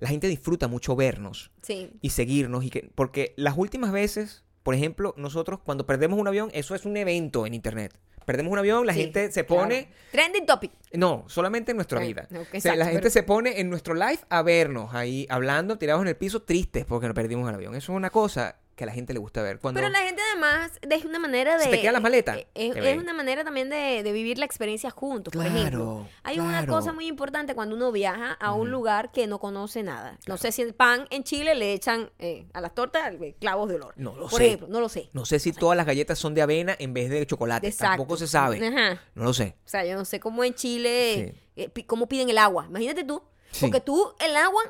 [0.00, 1.90] la gente disfruta mucho vernos Sí.
[2.00, 2.64] y seguirnos.
[2.64, 6.84] Y que, porque las últimas veces, por ejemplo, nosotros cuando perdemos un avión, eso es
[6.84, 7.98] un evento en Internet.
[8.26, 9.64] Perdemos un avión, la sí, gente se claro.
[9.64, 9.88] pone...
[10.10, 10.72] Trending topic.
[10.94, 12.26] No, solamente en nuestra Ah, vida.
[12.30, 15.26] no, O sea, exacto, la gente pero- se pone en nuestro live a vernos ahí
[15.28, 17.74] hablando, tirados en el piso, tristes porque nos perdimos el avión.
[17.74, 19.58] Eso es una cosa que a la gente le gusta ver.
[19.60, 21.64] Cuando Pero la gente además es una manera de...
[21.64, 24.90] Se te quedan las maletas, eh, Es, una manera también de, de vivir la experiencia
[24.90, 26.08] juntos, por Claro, ejemplo.
[26.24, 30.18] Hay una cosa muy importante cuando uno viaja a un lugar que no conoce nada.
[30.26, 33.68] No sé si el pan en Chile le echan eh, a las tortas eh, clavos
[33.68, 33.94] de olor.
[33.96, 34.46] No lo Por sé.
[34.46, 35.08] ejemplo, no lo sé.
[35.12, 37.66] no sé si todas las galletas son de avena en vez de chocolate.
[37.68, 37.90] Exacto.
[37.98, 38.66] Tampoco se sabe.
[38.66, 39.00] Ajá.
[39.14, 39.56] No lo sé.
[39.64, 41.62] O sea, yo no sé cómo en Chile, Sí.
[41.76, 42.66] eh, cómo piden el agua.
[42.68, 43.22] Imagínate tú.
[43.52, 43.60] Sí.
[43.66, 44.62] Porque tú, el agua,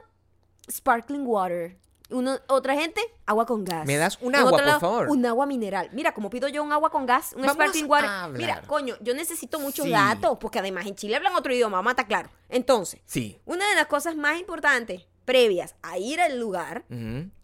[0.70, 1.76] sparkling water.
[2.14, 3.86] Uno, otra gente, agua con gas.
[3.86, 5.08] ¿Me das un En agua, por lado, favor?
[5.10, 5.90] Un agua mineral.
[5.92, 8.08] Mira, como pido yo un agua con gas, un Vamos sparkling water.
[8.08, 8.40] a hablar.
[8.40, 9.90] Mira, coño, yo necesito muchos Sí.
[9.90, 12.30] datos, porque además en Chile hablan otro idioma, a estar claro.
[12.48, 13.38] Entonces, Sí.
[13.44, 16.84] una de las cosas más importantes previas a ir al lugar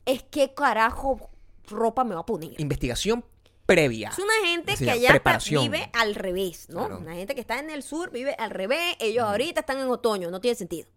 [0.06, 1.30] es qué carajo
[1.68, 2.61] ropa me va a poner.
[2.61, 3.24] Investigación
[3.66, 4.09] previa.
[4.09, 6.80] Es una gente que allá está- vive al revés, ¿no?
[6.87, 6.98] Claro.
[6.98, 8.96] Una gente que está en el sur vive al revés.
[8.98, 10.88] Ellos ahorita están en otoño, no tiene sentido.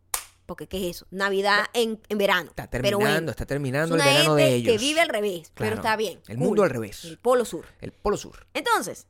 [0.45, 1.07] Porque ¿qué es eso?
[1.11, 2.49] Navidad en, en verano.
[2.49, 4.71] Está Pero terminando, bueno, está es terminando el una verano de ellos.
[4.73, 6.19] que vive al revés, pero está bien.
[6.27, 6.45] El cool.
[6.47, 7.05] mundo al revés.
[7.05, 7.65] El polo sur.
[7.81, 8.45] El Polo Sur.
[8.53, 9.07] Entonces,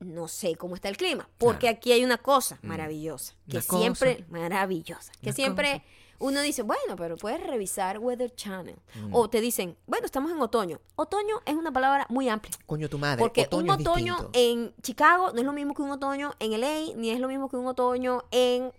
[0.00, 1.76] no sé cómo está el clima, porque Claro.
[1.76, 3.78] aquí hay una cosa maravillosa, que Una cosa.
[3.80, 5.82] siempre, maravillosa, que Una siempre
[6.18, 8.76] uno dice, bueno, pero puedes revisar Weather Channel.
[9.10, 10.78] O te dicen, bueno, estamos en otoño.
[10.96, 12.52] Otoño es una palabra muy amplia.
[12.66, 13.18] Coño tu madre.
[13.18, 16.94] Porque otoño un otoño en Chicago no es lo mismo que un otoño en LA,
[16.96, 18.70] ni es lo mismo que un otoño en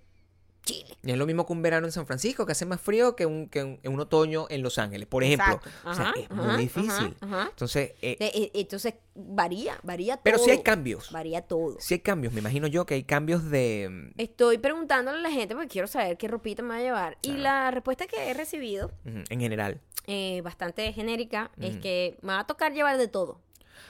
[0.64, 0.96] Chile.
[1.04, 3.26] Y es lo mismo que un verano en San Francisco, que hace más frío que
[3.26, 5.56] un, que un, un otoño en Los Ángeles, por ejemplo.
[5.56, 5.70] Exacto.
[5.90, 7.16] O sea, Ajá, es ajá, muy difícil.
[7.20, 7.48] ajá.
[7.50, 10.24] Entonces, eh, De- e- entonces varía, varía todo.
[10.24, 11.12] pero sí hay cambios.
[11.12, 11.78] Varía todo.
[11.80, 12.34] Sí hay cambios.
[12.34, 14.12] Me imagino yo que hay cambios de...
[14.18, 17.18] Estoy preguntándole a la gente porque quiero saber qué ropita me va a llevar.
[17.24, 19.82] Y la respuesta que he recibido, En general.
[20.08, 23.40] eh, bastante genérica, es que me va a tocar llevar de todo.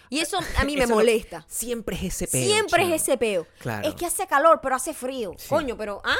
[0.10, 1.45] Y eso a mí me Eso molesta.
[1.47, 2.43] Siempre es ese peo.
[2.45, 3.47] Siempre es ese peo.
[3.60, 3.88] Claro.
[3.88, 5.34] Es que hace calor, pero hace frío.
[5.38, 5.47] Sí.
[5.49, 6.15] Coño, pero ¿ah?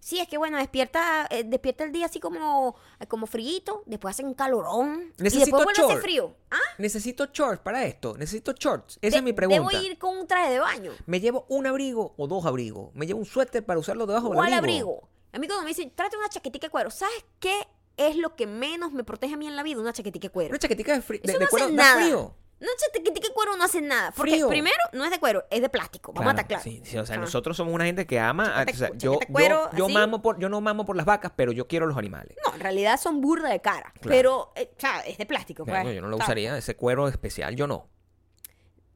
[0.00, 2.74] Sí, es que bueno, despierta, eh, despierta el día así como,
[3.06, 5.12] como frío, después hace un calorón.
[5.18, 6.02] y Necesito después vuelve a hacer short.
[6.02, 6.34] frío.
[6.50, 6.56] ¿Ah?
[6.78, 8.16] Necesito shorts para esto.
[8.16, 8.98] Necesito shorts.
[9.02, 9.70] Esa De- es mi pregunta.
[9.70, 10.92] Debo ir con un traje de baño.
[11.06, 12.90] ¿Me llevo un abrigo o dos abrigos?
[12.94, 14.90] ¿Me llevo un suéter para usarlo debajo del ¿Cuál abrigo?
[14.94, 15.08] abrigo?
[15.32, 17.54] A mí cuando me dicen, tráete una chaquetica de cuero, ¿sabes qué
[17.98, 19.80] es lo que menos me protege a mí en la vida?
[19.80, 20.48] Una chaquetica de cuero.
[20.50, 22.00] Una chaquetica de, de, Eso de no cuero hace da nada.
[22.02, 22.34] frío.
[22.60, 24.10] Chaquetica de cuero no hace nada.
[24.12, 24.48] Porque Frío.
[24.48, 26.12] primero, no es de cuero, es de plástico.
[26.12, 26.64] Vamos a estar claros.
[26.64, 28.44] sí, sí, o sea, nosotros somos una gente que ama.
[28.64, 29.94] Chaqueta- o sea, yo, chaqueta yo, cuero, yo así.
[29.94, 32.36] mamo por, yo no mamo por las vacas, pero yo quiero los animales.
[32.46, 33.92] No, en realidad son burda de cara.
[34.02, 35.64] Pero, eh, o sea, es de plástico.
[35.64, 35.94] Claro, pues.
[35.96, 36.28] yo no lo ¿sabes?
[36.28, 37.88] usaría, ese cuero especial, yo no.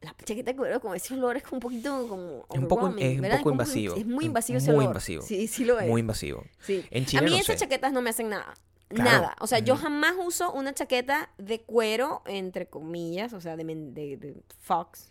[0.00, 3.11] La chaqueta de cuero con ese olor es un poquito como Es un poco, overwhelming,
[3.12, 3.37] es un ¿verdad?
[3.38, 3.96] poco como- invasivo.
[3.96, 4.90] Es muy invasivo ese Muy olor.
[4.90, 5.22] invasivo.
[5.22, 5.88] Sí, sí lo es.
[5.88, 6.44] Muy invasivo.
[6.61, 6.85] Sí.
[6.90, 7.64] En Chile a mí no esas sé.
[7.64, 8.53] chaquetas no me hacen nada.
[8.94, 9.11] Claro.
[9.11, 9.37] Nada.
[9.40, 13.92] O sea, yo jamás uso una chaqueta de cuero, entre comillas, o sea, de, men-
[13.94, 15.11] de, de fox.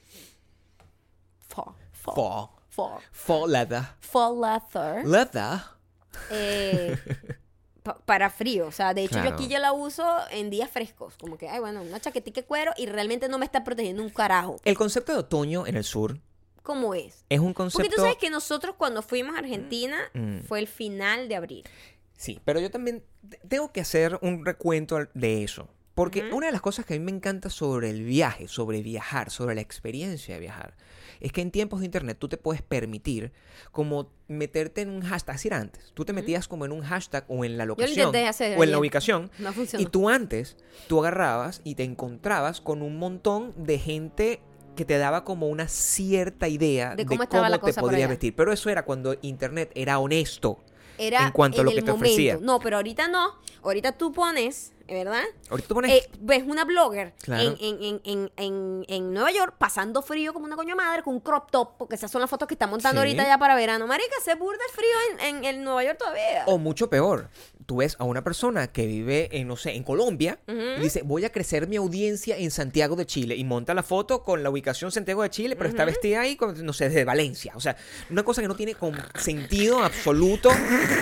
[1.48, 1.76] Faux.
[1.91, 2.15] Faux.
[2.15, 2.50] Faux.
[2.69, 3.04] Faux.
[3.12, 3.84] Faux leather.
[4.00, 5.06] Faux leather.
[5.06, 5.60] Leather.
[6.32, 6.98] eh,
[7.84, 8.67] pa- para frío.
[8.67, 9.30] O sea, de hecho, Claro.
[9.30, 11.15] yo aquí ya la uso en días frescos.
[11.19, 14.10] Como que, ay, bueno, una chaquetica de cuero y realmente no me está protegiendo un
[14.10, 14.58] carajo.
[14.65, 16.17] El concepto de otoño en el sur
[16.63, 17.26] ¿Cómo es?
[17.30, 17.96] es un Porque concepto...
[17.98, 20.39] tú sabes que nosotros cuando fuimos a Argentina Mm.
[20.48, 21.67] fue el final de abril.
[22.17, 25.67] Sí, pero yo también te- tengo que hacer un recuento de eso.
[25.95, 29.30] Porque una de las cosas que a mí me encanta sobre el viaje, sobre viajar,
[29.30, 30.76] sobre la experiencia de viajar,
[31.19, 33.32] es que en tiempos de internet tú te puedes permitir
[33.71, 35.91] como meterte en un hashtag, así era antes.
[35.93, 38.71] Tú te metías como en un hashtag o en la lo locación hacer o en
[38.71, 39.84] la ubicación No funcionó.
[39.84, 44.41] y tú antes, tú agarrabas y te encontrabas con un montón de gente
[44.76, 47.38] que te daba como una cierta idea De cómo te
[48.06, 48.08] allá.
[48.08, 48.36] vestir.
[48.36, 50.63] Pero eso era cuando internet era honesto.
[50.97, 51.95] Era en cuanto a lo que te momento.
[52.06, 52.38] ofrecía.
[52.41, 53.36] No, pero ahorita no.
[53.63, 55.24] Ahorita tú pones, ¿verdad?
[55.50, 55.91] Ahorita tú pones...
[55.91, 57.56] Eh, ves una blogger Claro.
[57.60, 61.50] en, en, en, en, Nueva York pasando frío como una coño madre con un crop
[61.52, 63.08] top, porque esas son las fotos que está montando Sí.
[63.08, 63.88] ahorita ya para verano.
[63.88, 66.43] Marica, se burda el frío en, en, Nueva York todavía.
[66.48, 67.30] O mucho peor,
[67.65, 71.24] tú ves a una persona que vive en, no sé, en Colombia y dice, voy
[71.26, 74.91] a crecer mi audiencia en Santiago de Chile y monta la foto con la ubicación
[74.91, 77.54] Santiago de Chile, pero está vestida ahí, con, no sé, desde Valencia.
[77.56, 77.78] O sea,
[78.10, 80.50] una cosa que no tiene con sentido absoluto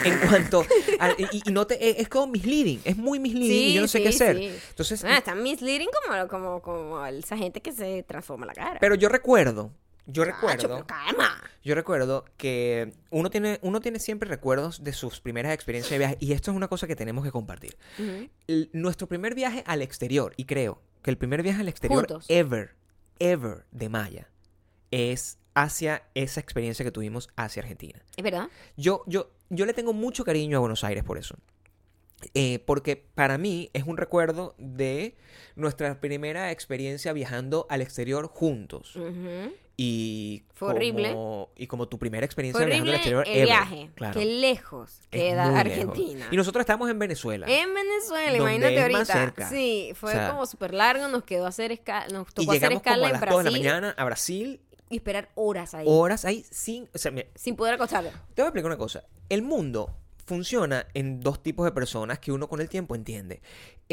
[0.04, 0.66] en cuanto
[1.00, 3.88] a- y, y no te, es, es como misleading, es muy misleading y yo no
[3.88, 4.38] sé Sí, qué hacer.
[4.38, 4.52] sí.
[4.70, 8.78] Entonces, Ah, está misleading como, como, como esa gente que se transforma la cara.
[8.80, 9.72] pero yo recuerdo,
[10.08, 10.86] yo recuerdo...
[10.88, 11.42] calma.
[11.64, 16.18] Yo recuerdo que uno tiene, uno tiene siempre recuerdos de sus primeras experiencias de viaje
[16.20, 17.78] y esto es una cosa que tenemos que compartir.
[18.48, 22.26] El- nuestro primer viaje al exterior, y creo que el primer viaje al exterior Juntos.
[22.30, 22.76] ever,
[23.20, 24.30] ever de Maya,
[24.90, 28.02] es hacia esa experiencia que tuvimos hacia Argentina.
[28.18, 28.48] Es verdad.
[28.78, 31.36] Yo, yo, yo le tengo mucho cariño a Buenos Aires por eso.
[32.34, 35.16] Eh, porque para mí es un recuerdo de
[35.56, 38.98] nuestra primera experiencia viajando al exterior juntos.
[39.78, 41.10] Y Fue horrible.
[41.14, 43.46] como- Y como tu primera experiencia viajando horrible al exterior el ever.
[43.48, 43.90] viaje.
[43.96, 44.20] Claro.
[44.20, 46.14] Qué lejos queda Argentina.
[46.20, 46.34] lejos.
[46.34, 47.48] Y nosotros estamos en Venezuela.
[47.50, 49.00] En Venezuela, imagínate es ahorita.
[49.00, 49.50] más cerca.
[49.50, 52.68] Sí, fue O sea, como súper largo, nos quedó hacer escala, nos y tocó hacer
[52.70, 55.74] como escala a en las 2 de la Brasil mañana a Brasil, y esperar horas
[55.74, 56.88] ahí, horas ahí sin...
[56.94, 58.12] O sea, mira, sin poder acostarlo.
[58.36, 59.04] te voy a explicar una cosa.
[59.30, 59.90] El mundo
[60.32, 63.42] funciona en dos tipos de personas que uno con el tiempo entiende.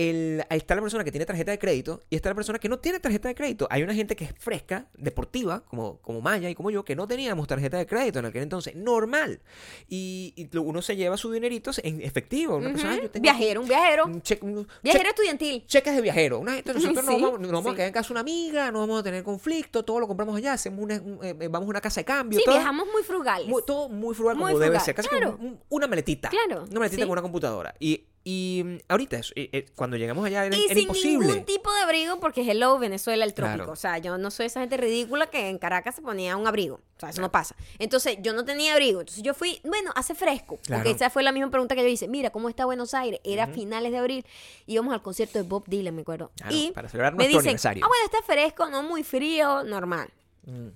[0.01, 2.69] El, ahí está la persona que tiene tarjeta de crédito y está la persona que
[2.69, 3.67] no tiene tarjeta de crédito.
[3.69, 7.09] Hay una gente que es fresca, deportiva, como, como Maya y como yo, que no
[7.09, 8.77] teníamos tarjeta de crédito en aquel entonces.
[8.77, 9.41] Normal.
[9.89, 12.57] Y, uno se lleva su dinerito en efectivo.
[12.59, 12.99] Una persona, Ujú.
[13.01, 14.05] "Ay, yo tengo Viajero, un viajero.
[14.07, 15.67] un cheque- un Viajero cheque- estudiantil.
[15.67, 16.39] cheques de viajero.
[16.39, 17.71] Una gente, nosotros Sí, nos vamos, nos vamos sí.
[17.71, 20.53] a quedar en casa una amiga, no vamos a tener conflicto, todo lo compramos allá,
[20.53, 22.39] hacemos una, un- eh, vamos a una casa de cambio.
[22.39, 23.49] Sí, todo, viajamos muy frugales.
[23.49, 25.33] muy- todo muy frugal Muy como debe ser, casi claro.
[25.37, 26.29] como un- una maletita.
[26.29, 27.09] Claro, Una maletita sí.
[27.09, 27.75] con una computadora.
[27.81, 31.27] Y, y mm, ahorita, eh, eh, cuando llegamos allá era, y era sin imposible.
[31.29, 33.57] ningún tipo de abrigo, porque hello, Venezuela, el trópico.
[33.57, 33.73] Claro.
[33.73, 36.75] O sea, yo no soy esa gente ridícula que en Caracas se ponía un abrigo.
[36.75, 37.57] O sea, eso no pasa.
[37.79, 39.01] Entonces, yo no tenía abrigo.
[39.01, 40.59] Entonces, yo fui, bueno, hace fresco.
[40.67, 40.83] Claro.
[40.83, 42.07] Porque esa fue la misma pregunta que yo hice.
[42.07, 43.19] Mira, ¿cómo está Buenos Aires?
[43.25, 44.27] Era finales de abril.
[44.67, 46.31] Íbamos al concierto de Bob Dylan, me acuerdo.
[46.51, 47.83] Y para celebrar me dicen, aniversario.
[47.83, 50.11] ah, bueno, está fresco, no muy frío, normal.
[50.45, 50.69] Mm,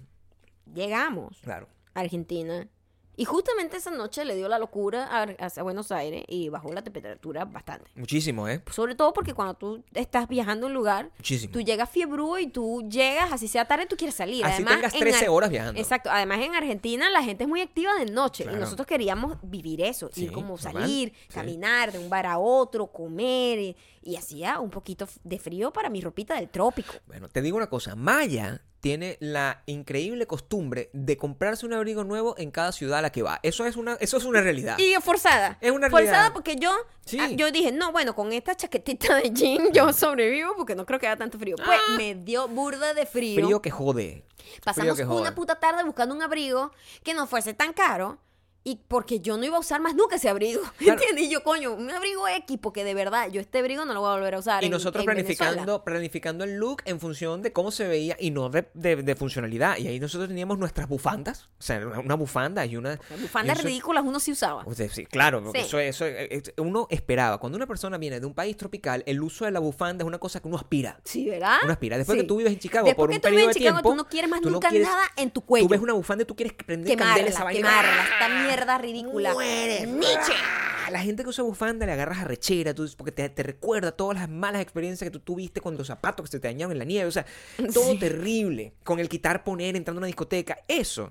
[0.74, 1.68] Llegamos claro.
[1.92, 2.66] a Argentina.
[3.14, 7.44] Y justamente esa noche le dio la locura a, Buenos Aires y bajó la temperatura
[7.44, 7.90] bastante.
[7.94, 8.62] Muchísimo, ¿eh?
[8.70, 11.52] Sobre todo porque cuando tú estás viajando a un lugar, Muchísimo.
[11.52, 14.44] tú llegas fiebrúo y tú llegas, así sea tarde, tú quieres salir.
[14.44, 15.80] Así Además, tengas en 13 Ar- horas viajando.
[15.80, 16.10] Exacto.
[16.10, 18.44] Además, en Argentina la gente es muy activa de noche.
[18.44, 18.56] Claro.
[18.56, 20.08] Y nosotros queríamos vivir eso.
[20.12, 20.72] Sí, ir como normal.
[20.72, 21.34] salir, Sí.
[21.34, 23.58] caminar de un bar a otro, comer.
[23.58, 26.94] Y, y hacía un poquito de frío para mi ropita del trópico.
[27.06, 27.94] Bueno, te digo una cosa.
[27.96, 33.12] Maya tiene la increíble costumbre de comprarse un abrigo nuevo en cada ciudad a la
[33.12, 33.38] que va.
[33.44, 34.76] Eso es una, eso es una realidad.
[34.78, 35.56] Y forzada.
[35.60, 36.32] Es una Forzada realidad.
[36.32, 36.72] porque yo,
[37.06, 37.18] Sí.
[37.20, 40.98] ah, yo dije, no, bueno, con esta chaquetita de jean yo sobrevivo porque no creo
[40.98, 41.54] que haga tanto frío.
[41.64, 43.40] Pues me dio burda de frío.
[43.44, 44.24] Frío que jode.
[44.64, 46.72] Pasamos una puta tarde buscando un abrigo
[47.04, 48.18] que no fuese tan caro.
[48.64, 50.62] Y porque yo no iba a usar más nunca ese abrigo.
[50.78, 51.00] Claro.
[51.00, 51.24] ¿Entiendes?
[51.26, 54.10] Y yo, coño, un abrigo X, porque de verdad, yo este abrigo no lo voy
[54.10, 54.62] a volver a usar.
[54.62, 55.36] Y en- nosotros en Venezuela.
[55.52, 59.14] planificando, planificando el look en función de cómo se veía y no de, de- de
[59.16, 59.78] funcionalidad.
[59.78, 61.48] Y ahí nosotros teníamos nuestras bufandas.
[61.58, 62.98] O sea, una una bufanda y una...
[63.20, 64.64] Bufandas eso- ridículas uno sí usaba.
[64.92, 65.66] Sí, claro, porque Sí.
[65.66, 67.38] Eso, eso, eh, eh, uno esperaba.
[67.38, 70.18] Cuando una persona viene de un país tropical, el uso de la bufanda es una
[70.18, 71.00] cosa que uno aspira.
[71.04, 71.56] Sí, ¿verdad?
[71.62, 71.96] Uno aspira.
[71.98, 72.22] Después Sí.
[72.22, 73.76] que tú vives en Chicago Después por que un tú vives periodo en de Chicago,
[73.76, 75.66] tiempo, tú no quieres más no nunca quieres- nada en tu cuello.
[75.66, 77.68] Tú ves una bufanda y tú quieres prender candela a Quemarla, esa vaina.
[77.68, 78.04] quemarla.
[78.56, 79.32] Mierda ridícula.
[79.32, 79.86] Muere.
[79.86, 80.32] Nietzsche.
[80.90, 84.28] La gente que usa bufanda le agarras arrechera, tú, porque te, te recuerda todas las
[84.28, 87.06] malas experiencias que tú tuviste con los zapatos que se te dañaron en la nieve.
[87.06, 87.24] O sea,
[87.72, 88.74] todo terrible.
[88.84, 90.58] Con el quitar, poner, entrando a una discoteca.
[90.68, 91.10] Eso.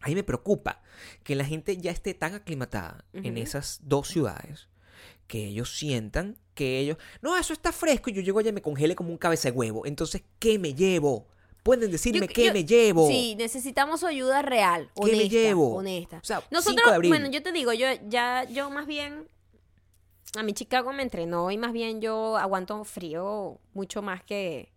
[0.00, 0.82] A mí me preocupa
[1.22, 4.68] que la gente ya esté tan aclimatada en esas dos ciudades
[5.26, 8.62] que ellos sientan que ellos, no, eso está fresco y yo llego allá y me
[8.62, 9.86] congele como un cabeza de huevo.
[9.86, 11.26] Entonces, ¿qué me llevo?
[11.64, 13.08] Pueden decirme Yo- qué yo- me llevo.
[13.08, 15.74] Sí, necesitamos su ayuda real, ¿Qué me honesta, llevo?
[15.74, 16.18] honesta.
[16.18, 17.10] O sea, 5 Nosotros, de abril.
[17.10, 19.26] bueno, yo te digo, yo ya, yo más bien,
[20.36, 24.68] a mi Chicago me entrenó y más bien yo aguanto frío mucho más que,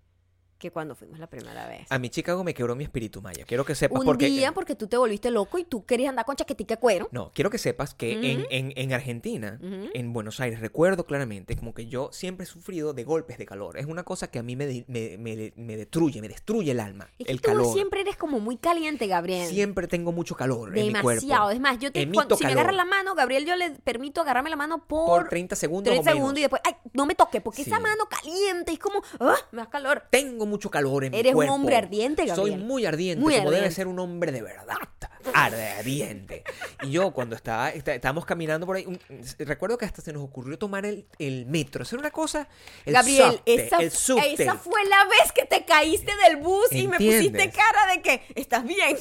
[0.57, 1.85] que cuando fuimos la primera vez.
[1.91, 3.45] A mi Chicago me quebró mi espíritu maya.
[3.45, 6.25] Quiero que sepas Un porque día porque tú te volviste loco y tú querías andar
[6.25, 7.09] con chaquetica de cuero.
[7.11, 11.73] No, quiero que sepas que en, en- en Argentina, en Buenos Aires, recuerdo claramente como
[11.73, 13.77] que yo siempre he sufrido de golpes de calor.
[13.77, 17.09] Es una cosa que a mí me, me, me- me destruye, me destruye el alma.
[17.19, 17.73] Es que el tú calor.
[17.73, 19.47] siempre eres como muy caliente, Gabriel.
[19.49, 21.09] Siempre tengo mucho calor en mi cuerpo.
[21.21, 21.51] Demasiado.
[21.51, 24.49] Es más, yo te, cuando- si me agarras la mano, Gabriel, yo le permito agarrarme
[24.49, 26.17] la mano Por por, 30 segundos 30 o menos.
[26.17, 27.69] segundos y después, ay, no me toques, porque Sí.
[27.69, 30.03] esa mano caliente es como, ah, me da calor.
[30.09, 31.53] Tengo mucho calor en mi Eres un cuerpo.
[31.53, 32.59] hombre ardiente, Soy Gabriel.
[32.59, 33.75] muy ardiente, Muy como debe ardiente.
[33.75, 34.75] ser un hombre de verdad.
[35.33, 36.43] Ardiente.
[36.83, 38.99] Y yo cuando estaba, está- estábamos caminando por ahí, un-
[39.39, 41.83] recuerdo que hasta se nos ocurrió tomar el, el metro.
[41.83, 42.47] Hacer una cosa,
[42.85, 44.43] el Gabriel, subte, esa, el subte.
[44.43, 48.21] esa fue la vez que te caíste del bus y me pusiste cara de que
[48.35, 48.97] estás bien.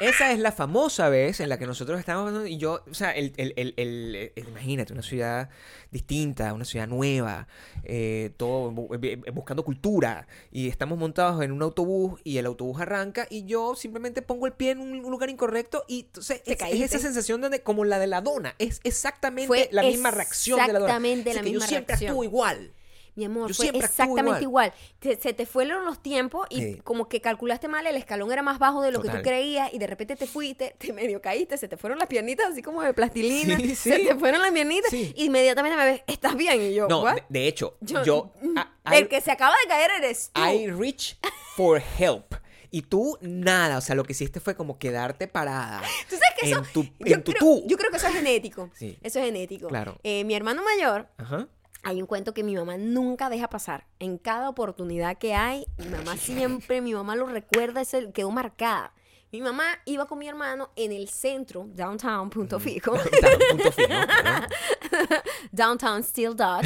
[0.00, 3.32] Esa es la famosa vez en la que nosotros estábamos y yo, o sea, el,
[3.36, 5.48] el- el- imagínate, una ciudad
[5.90, 7.48] distinta, una ciudad nueva,
[7.84, 12.80] eh, todo bu- bu- buscando cultura y estamos montados en un autobús y el autobús
[12.80, 16.98] arranca y yo simplemente pongo el pie en un lugar incorrecto y entonces es, esa
[16.98, 20.78] sensación de, como la de la dona, es exactamente Fue la misma reacción de la
[20.78, 20.86] dona.
[20.92, 22.10] exactamente la que misma yo siempre reacción.
[22.10, 22.72] actúo igual.
[23.16, 24.72] Mi amor, Yo fue exactamente igual.
[24.98, 26.80] Te- se te fueron los tiempos y Sí.
[26.84, 29.22] como que calculaste mal, el escalón era más bajo de lo que Total.
[29.22, 32.46] tú creías y de repente te fuiste, te medio caíste, se te fueron las piernitas
[32.52, 34.06] así como de plastilina, Sí, se sí.
[34.06, 36.60] te fueron las piernitas y inmediatamente me ves, ¿estás bien?
[36.62, 39.68] Y yo, No, de, de hecho, Yo- yo, I- el I- que se acaba de
[39.68, 40.40] caer eres tú.
[40.42, 41.16] I reach
[41.56, 42.34] for help.
[42.72, 45.80] Y tú, nada, o sea, lo que hiciste fue como quedarte parada.
[46.08, 46.62] ¿Tú sabes que en eso?
[46.72, 47.64] tu, yo, en tu creo, tú.
[47.66, 48.70] yo creo que eso es genético.
[48.74, 48.96] Sí.
[49.02, 49.66] Eso es genético.
[49.66, 49.98] Claro.
[50.04, 51.48] Eh, mi hermano mayor, Ajá.
[51.82, 53.86] Hay un cuento que mi mamá nunca deja pasar.
[53.98, 58.92] En cada oportunidad que hay, mi mamá siempre, mi mamá lo recuerda, ese quedó marcada.
[59.32, 62.92] Mi mamá iba con mi hermano en el centro, downtown, punto fijo.
[63.50, 63.88] Punto fijo,
[65.52, 66.64] downtown still dot.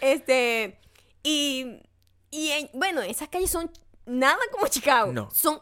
[0.00, 0.78] Este,
[1.22, 1.80] y,
[2.30, 3.70] y en- bueno, esas calles son
[4.06, 5.12] nada como Chicago.
[5.12, 5.28] No.
[5.32, 5.60] Son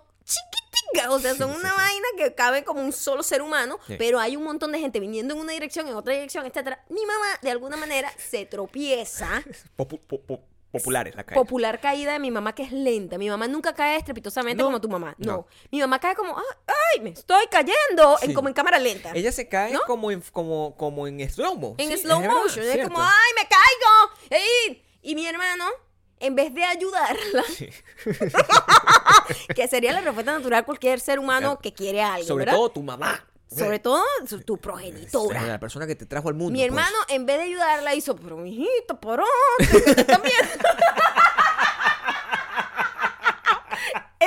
[0.92, 3.96] chiquiticas, o sea, son una vaina que cabe como un solo ser humano, Sí.
[3.98, 6.84] pero hay un montón de gente viniendo en una dirección, en otra dirección, etcétera.
[6.88, 9.42] Mi mamá, de alguna manera, se tropieza.
[9.76, 11.40] Popu- po- po- populares la calle.
[11.40, 13.16] Popular caída de mi mamá que es lenta.
[13.16, 15.14] Mi mamá nunca cae estrepitosamente No, como tu mamá.
[15.18, 15.32] No.
[15.32, 15.46] no.
[15.70, 16.42] Mi mamá cae como, "Ah,
[16.92, 18.34] ay, me estoy cayendo, en, Sí.
[18.34, 19.12] como en cámara lenta.
[19.14, 19.80] Ella se cae ¿No?
[19.86, 21.74] como, en, como, como en slow-mo.
[21.78, 22.64] en Sí, slow es verdad, motion.
[22.66, 22.92] Es cierto.
[22.92, 24.44] como, ¡ay, me caigo!
[24.68, 24.84] ¡Ey!
[25.00, 25.64] Y mi hermano,
[26.20, 27.68] en vez de ayudarla, Sí.
[29.54, 32.58] que sería la respuesta natural cualquier ser humano que quiere a alguien, Sobre ¿verdad?
[32.58, 33.24] todo tu mamá.
[33.50, 34.04] Sobre todo
[34.44, 35.40] tu progenitora.
[35.42, 36.52] La persona que te trajo al mundo.
[36.52, 36.66] Mi pues.
[36.68, 39.82] hermano, en vez de ayudarla, hizo, pero mijito, ¿por dónde?
[39.84, 40.68] ¿Qué te están viendo?"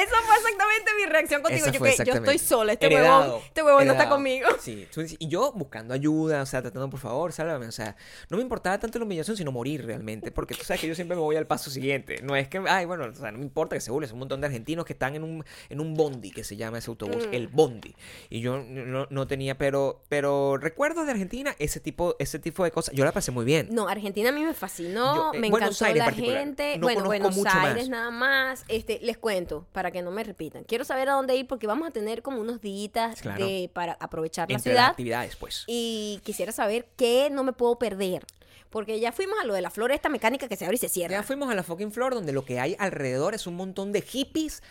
[0.04, 1.66] Esa fue exactamente mi reacción contigo.
[1.68, 4.48] Yo, que yo estoy sola, este Heredado, huevón, este huevón no está conmigo.
[4.62, 4.88] Sí,
[5.20, 7.68] y yo buscando ayuda, o sea, tratando, por favor, sálvame.
[7.68, 7.96] O sea,
[8.30, 10.32] no me importaba tanto la humillación, sino morir realmente.
[10.32, 12.22] Porque tú sabes que yo siempre me voy al paso siguiente.
[12.22, 14.12] No es que, ay, bueno, o sea, no me importa que se burles.
[14.12, 16.90] Un montón de argentinos que están en un, en un bondi, que se llama ese
[16.90, 17.34] autobús, Mm.
[17.34, 17.96] el bondi.
[18.30, 22.72] Y yo no, no tenía, pero, pero recuerdos de Argentina, ese tipo, ese tipo de
[22.72, 22.94] cosas.
[22.96, 23.68] Yo la pasé muy bien.
[23.72, 26.78] No, Argentina a mí me fascinó, Yo, eh, me encantó Aires la gente.
[26.78, 27.66] No bueno, Buenos mucho más.
[27.66, 28.64] Aires nada más.
[28.68, 30.64] Este, les cuento, para que no me repitan.
[30.64, 33.46] Quiero saber a dónde ir porque vamos a tener como unos días Claro.
[33.46, 34.90] de, para aprovechar la Entre las ciudad.
[34.92, 35.64] actividades, pues.
[35.68, 38.26] Y quisiera saber qué no me puedo perder.
[38.70, 41.12] Porque ya fuimos a lo de la floresta mecánica que se abre y se cierra.
[41.18, 44.02] Ya fuimos a la fucking flor, donde lo que hay alrededor es un montón de
[44.02, 44.64] hippies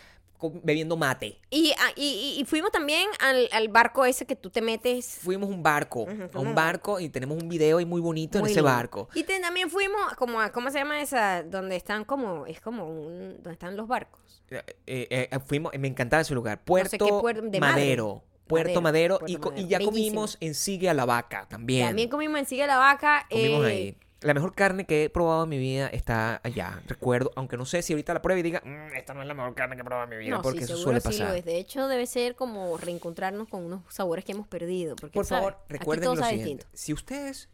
[0.62, 1.38] bebiendo mate.
[1.50, 5.18] Y, ah, y, y- fuimos también al, al barco ese que tú te metes.
[5.22, 8.48] Fuimos a un barco, a un barco y tenemos un video ahí muy bonito Muy
[8.48, 8.72] en ese lindo.
[8.74, 9.09] barco.
[9.14, 11.42] Y te- también fuimos como a, ¿cómo se llama esa?
[11.42, 14.20] Donde están como, es como un, donde están los barcos.
[14.50, 16.64] Eh, eh, eh, fuimos, me encantaba ese lugar.
[16.64, 17.74] Puerto qué puer- de Madre.
[17.83, 18.24] Madero.
[18.46, 19.90] Puerto Madero, Madero, Puerto y, ya Bellísimo.
[19.92, 21.87] comimos en Sigue a la Vaca también.
[21.87, 23.24] También comimos en Sigue la Vaca.
[23.31, 23.96] comimos ahí.
[24.23, 26.83] La mejor carne que he probado en mi vida está allá.
[26.87, 29.33] Recuerdo, aunque no sé si ahorita la pruebe y diga, "Mm, esta no es la
[29.35, 31.09] mejor carne que he probado en mi vida, No, porque sí, eso seguro suele sí
[31.21, 31.29] pasar.
[31.29, 31.45] lo es.
[31.47, 34.97] De hecho, debe ser como reencontrarnos con unos sabores que hemos perdido.
[34.97, 36.67] Porque, Por favor, recuerden lo siguiente.
[36.75, 37.49] Si ustedes,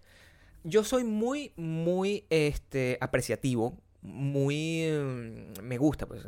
[0.65, 4.83] yo soy muy, muy este, apreciativo, muy...
[4.85, 6.23] eh, me gusta, pues,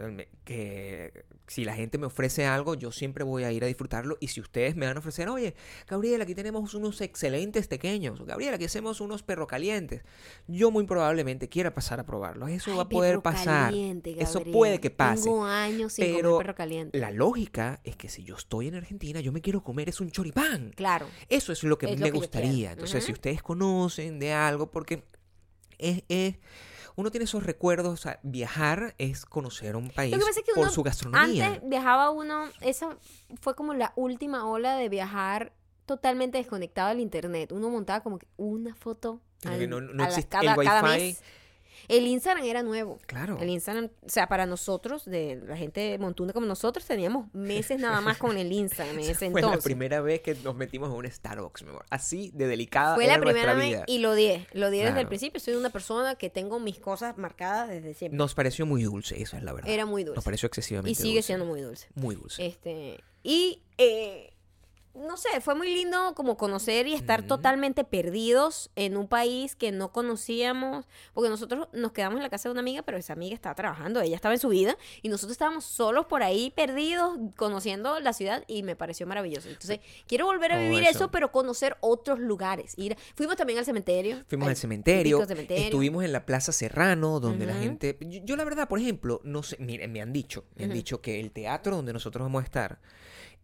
[0.44, 4.18] que si la gente me ofrece algo, yo siempre voy a ir a disfrutarlo.
[4.20, 5.54] Y si ustedes me van a ofrecer, oye,
[5.86, 8.20] Gabriela, aquí tenemos unos excelentes pequeños.
[8.26, 10.02] Gabriela, aquí hacemos unos perro calientes.
[10.46, 12.50] Yo muy probablemente quiera pasar a probarlos.
[12.50, 13.70] Eso Ay, va a poder pasar.
[13.70, 14.52] caliente, Eso Gabriel.
[14.52, 15.24] puede que pase.
[15.24, 16.98] Tengo años sin pero comer perro caliente.
[16.98, 20.10] La lógica es que si yo estoy en Argentina, yo me quiero comer es un
[20.10, 20.72] choripán.
[20.76, 21.06] Claro.
[21.28, 22.72] Eso es lo que Es lo me que gustaría.
[22.72, 25.04] Entonces, si ustedes conocen de algo, porque
[25.78, 26.34] es, es-
[26.98, 30.46] uno tiene esos recuerdos, o sea, viajar es conocer un país Lo que pasa es
[30.46, 31.46] que por uno su gastronomía.
[31.46, 32.96] Antes viajaba uno, esa
[33.40, 35.52] fue como la última ola de viajar
[35.86, 37.52] totalmente desconectado del internet.
[37.52, 40.98] Uno montaba como que una foto al- no- no existe cada, el cada Wi-Fi.
[41.04, 41.22] mes.
[41.88, 42.98] El Instagram era nuevo.
[43.06, 43.38] Claro.
[43.40, 48.00] El Instagram, o sea, para nosotros, de la gente montuna como nosotros, teníamos meses nada
[48.02, 49.56] más con el Instagram en ese Fue entonces.
[49.56, 51.86] la primera vez que nos metimos en un Starbucks, mi amor.
[51.90, 53.84] Así de delicada Fue era la primera vez vida.
[53.86, 54.46] y lo di.
[54.52, 55.40] Lo di desde el principio.
[55.40, 58.18] Soy una persona que tengo mis cosas marcadas desde siempre.
[58.18, 59.70] Nos pareció muy dulce, eso es la verdad.
[59.70, 60.24] Era muy Nos dulce.
[60.24, 61.26] pareció excesivamente Y sigue dulce.
[61.26, 61.86] siendo muy dulce.
[61.94, 62.46] Muy dulce.
[62.46, 64.34] Este, y eh,
[64.98, 69.72] no sé, fue muy lindo como conocer y estar totalmente perdidos en un país que
[69.72, 73.34] no conocíamos, porque nosotros nos quedamos en la casa de una amiga, pero esa amiga
[73.34, 78.00] estaba trabajando, ella estaba en su vida, y nosotros estábamos solos por ahí perdidos, conociendo
[78.00, 79.48] la ciudad, y me pareció maravilloso.
[79.48, 80.90] Entonces, quiero volver a Todo vivir eso.
[80.90, 81.10] eso.
[81.10, 82.74] pero conocer otros lugares.
[82.76, 84.24] Ir, fuimos también al cementerio.
[84.28, 85.64] Fuimos al cementerio, cementerio.
[85.64, 87.96] estuvimos en la Plaza Serrano, donde la gente...
[88.00, 91.00] Yo, yo la verdad, por ejemplo, no sé, miren, me han dicho, me han dicho
[91.00, 92.80] que el teatro donde nosotros vamos a estar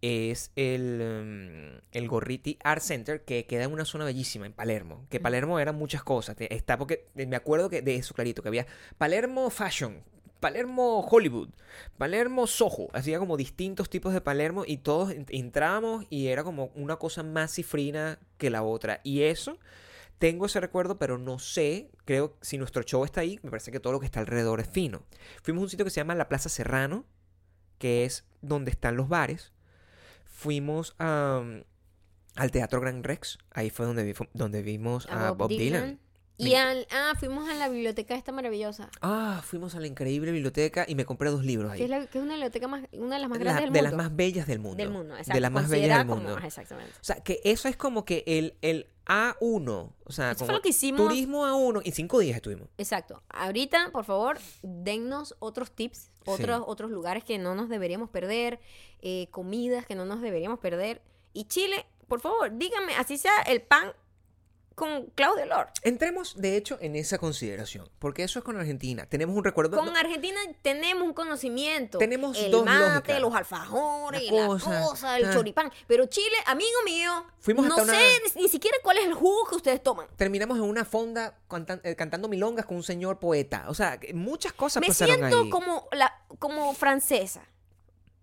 [0.05, 5.07] es el, em, el Gorriti Art Center, que queda en una zona bellísima, en Palermo.
[5.11, 5.23] Que Ujú.
[5.23, 6.37] Palermo eran muchas cosas.
[6.39, 8.67] Está porque eh, me acuerdo que de eso clarito, que había
[8.99, 10.03] Palermo Fashion,
[10.41, 11.49] Palermo Hollywood,
[11.97, 16.71] Palermo Soho, hacía como distintos tipos de Palermo y todos en- entrábamos y era como
[16.75, 19.01] una cosa más cifrina que la otra.
[19.05, 19.59] Y eso,
[20.19, 23.81] tengo ese recuerdo, pero no sé, creo si nuestro show está ahí, me parece que
[23.81, 25.03] todo lo que está alrededor es fino.
[25.43, 27.07] Fuimos a un sitio que se llama la Plaza Serrano,
[27.79, 29.54] que es donde están los bares.
[30.37, 31.43] Fuimos a,
[32.35, 35.83] al Teatro Gran Rex, ahí fue donde, vi- donde vimos a, Bob, Dylan.
[35.91, 35.99] Y
[36.39, 38.91] Me- al, ah, fuimos a la biblioteca esta maravillosa.
[39.01, 41.79] Ah, fuimos a la increíble biblioteca y me compré dos libros ahí.
[41.79, 43.73] Que es, la- que es una biblioteca más, una de las más La- grandes del
[43.73, 43.97] de mundo.
[43.97, 44.77] las más bellas del mundo.
[44.77, 45.35] del mundo, exacto.
[45.35, 46.35] De las más bellas del mundo.
[46.35, 46.93] como- exactamente.
[47.01, 49.93] O sea, que eso es como que el, el A1.
[50.07, 51.01] O sea, Eso fue como lo que hicimos.
[51.09, 51.83] turismo A1.
[51.85, 52.69] Y cinco días estuvimos.
[52.79, 53.23] Exacto.
[53.29, 56.65] Ahorita, por favor, dennos otros tips, otros, Sí.
[56.67, 58.59] otros lugares que no nos deberíamos perder,
[59.03, 61.01] eh, comidas que no nos deberíamos perder.
[61.33, 63.93] Y Chile, por favor, díganme, así sea el pan
[64.75, 65.69] con Claudio Lor.
[65.83, 67.89] Entremos, de hecho, en esa consideración.
[68.01, 69.07] Porque eso es con Argentina.
[69.07, 69.77] Tenemos un recuerdo.
[69.77, 71.99] Con no, Argentina tenemos un conocimiento.
[71.99, 73.21] Tenemos el dos mate, lógicas.
[73.21, 75.33] los alfajores, La la cosa, el ah.
[75.33, 75.73] choripán.
[75.87, 77.93] Pero Chile, amigo mío, Fuimos no sé una-
[78.35, 80.09] ni, ni siquiera cuál es el jugo que ustedes toman.
[80.17, 83.67] terminamos en una fonda cantan- eh, cantando milongas con un señor poeta.
[83.69, 85.51] O sea, muchas cosas Me pasaron siento ahí.
[85.51, 87.47] como, la, como francesa.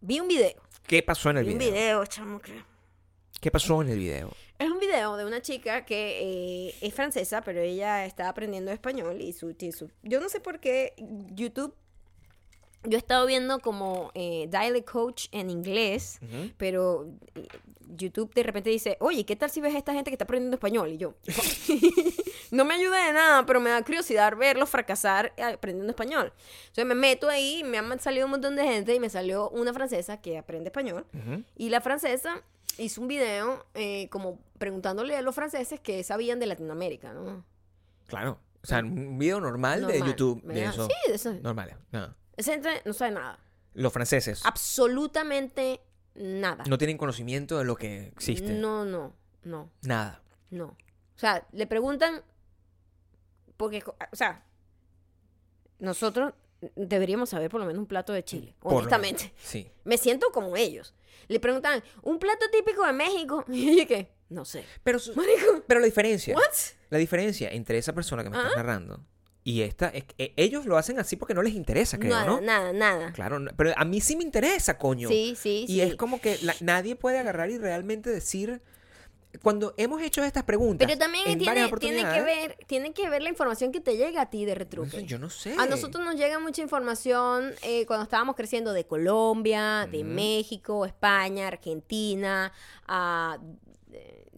[0.01, 0.61] Vi un video.
[0.85, 1.73] ¿Qué pasó en el Vi un video?
[1.73, 2.63] video, chamo, que-
[3.41, 4.31] ¿Qué pasó en el video?
[4.59, 9.19] Es un video de una chica que eh, es francesa, pero ella está aprendiendo español
[9.19, 10.93] y su, y su- Yo no sé por qué
[11.31, 11.73] YouTube...
[12.83, 16.19] Yo he estado viendo como eh, Dialect Coach en inglés,
[16.57, 17.47] pero eh,
[17.95, 20.55] YouTube de repente dice, oye, ¿qué tal si ves a esta gente que está aprendiendo
[20.55, 20.89] español?
[20.89, 21.13] Y yo,
[22.51, 26.33] no me ayuda de nada, pero me da curiosidad verlos fracasar eh, aprendiendo español.
[26.61, 29.73] Entonces me meto ahí, me han salido un montón de gente y me salió una
[29.73, 31.05] francesa que aprende español.
[31.55, 32.41] Y la francesa
[32.77, 37.45] hizo un video eh, como preguntándole a los franceses qué sabían de Latinoamérica, ¿no?
[38.07, 38.39] Claro.
[38.63, 40.43] O sea, un video normal, de YouTube.
[40.43, 40.87] De eso.
[40.87, 41.33] Sí, de eso.
[41.33, 41.77] Normal.
[41.91, 42.13] No.
[42.41, 43.39] Esa gente no sabe nada.
[43.73, 45.79] Los franceses Absolutamente
[46.15, 46.63] nada.
[46.67, 48.53] no tienen conocimiento de lo que existe.
[48.53, 50.21] No, no, no, Nada.
[50.49, 50.65] no.
[50.65, 52.23] O sea, le preguntan,
[53.57, 54.43] porque, o sea,
[55.79, 56.33] nosotros
[56.75, 59.33] deberíamos saber por lo menos un plato de Chile, Por honestamente.
[59.41, 59.71] Sí.
[59.83, 60.93] Me siento como ellos.
[61.27, 63.45] Le preguntan, ¿un plato típico de México?
[63.49, 64.65] Y yo que, no sé.
[64.83, 65.13] Pero, su-
[65.67, 66.35] pero la diferencia.
[66.35, 66.43] ¿what?
[66.89, 68.55] La diferencia entre esa persona que me está Ah.
[68.57, 69.05] narrando
[69.43, 72.41] y esta es eh, ellos lo hacen así porque no les interesa, creo, nada, ¿no?
[72.41, 73.11] nada, nada.
[73.13, 75.07] Claro, no- pero a mí sí me interesa, coño.
[75.09, 75.81] Sí, sí, y sí.
[75.81, 78.61] es como que la- nadie puede agarrar y realmente decir
[79.41, 80.85] cuando hemos hecho estas preguntas.
[80.85, 83.95] Pero también en tiene, varias tiene que ver, tiene que ver la información que te
[83.95, 85.05] llega a ti de retruque.
[85.05, 85.55] yo no sé.
[85.57, 90.03] A nosotros nos llega mucha información eh, cuando estábamos creciendo de Colombia, de.
[90.03, 92.51] México, España, Argentina,
[92.87, 93.39] de,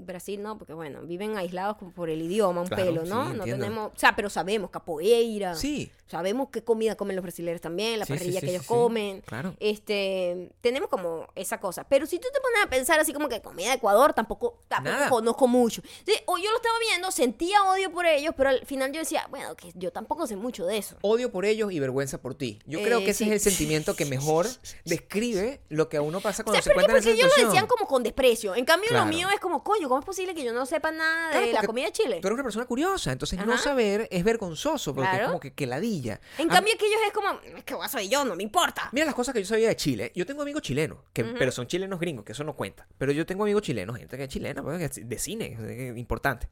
[0.03, 3.23] Brasil no, porque bueno, viven aislados como por el idioma, un Claro, pelo, sí, ¿no?
[3.25, 3.65] no entiendo.
[3.65, 5.55] tenemos, o sea, pero sabemos capoeira.
[5.55, 5.91] Sí.
[6.07, 9.21] Sabemos qué comida comen los brasileños también, la Sí, parrilla sí, que ellos comen.
[9.21, 9.55] Claro.
[9.59, 11.83] Este, tenemos como esa cosa.
[11.85, 14.95] Pero si tú te pones a pensar así como que comida de Ecuador, tampoco, tampoco
[14.95, 15.09] Nada.
[15.09, 15.81] conozco mucho.
[16.27, 19.55] O yo lo estaba viendo, sentía odio por ellos, pero al final yo decía, bueno,
[19.55, 20.95] que yo tampoco sé mucho de eso.
[21.01, 22.59] Odio por ellos y vergüenza por ti.
[22.67, 23.31] Yo creo Eh, que ese sí.
[23.31, 24.45] es el sentimiento que mejor
[24.85, 27.45] describe lo que a uno pasa O cuando sea, se encuentra en esa ellos lo
[27.45, 28.55] decían como con desprecio.
[28.55, 29.05] En cambio, Claro.
[29.05, 31.53] lo mío es como, coño, ¿cómo es posible que yo no sepa nada Claro, de
[31.53, 32.19] la comida de Chile?
[32.21, 35.67] Tú eres una persona curiosa, entonces no saber es vergonzoso porque es como que, que
[35.67, 36.19] ladilla.
[36.37, 38.25] En A- cambio, que ellos es como, ¿qué voy a soy yo?
[38.25, 38.89] No me importa.
[38.91, 40.11] Mira las cosas que yo sabía de Chile.
[40.15, 42.87] Yo tengo amigos chilenos, que, pero son chilenos gringos, que eso no cuenta.
[42.97, 45.57] Pero yo tengo amigos chilenos, gente que es chilena, pues, que es de cine,
[45.91, 46.49] es importante.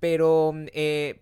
[0.00, 1.20] Pero eh,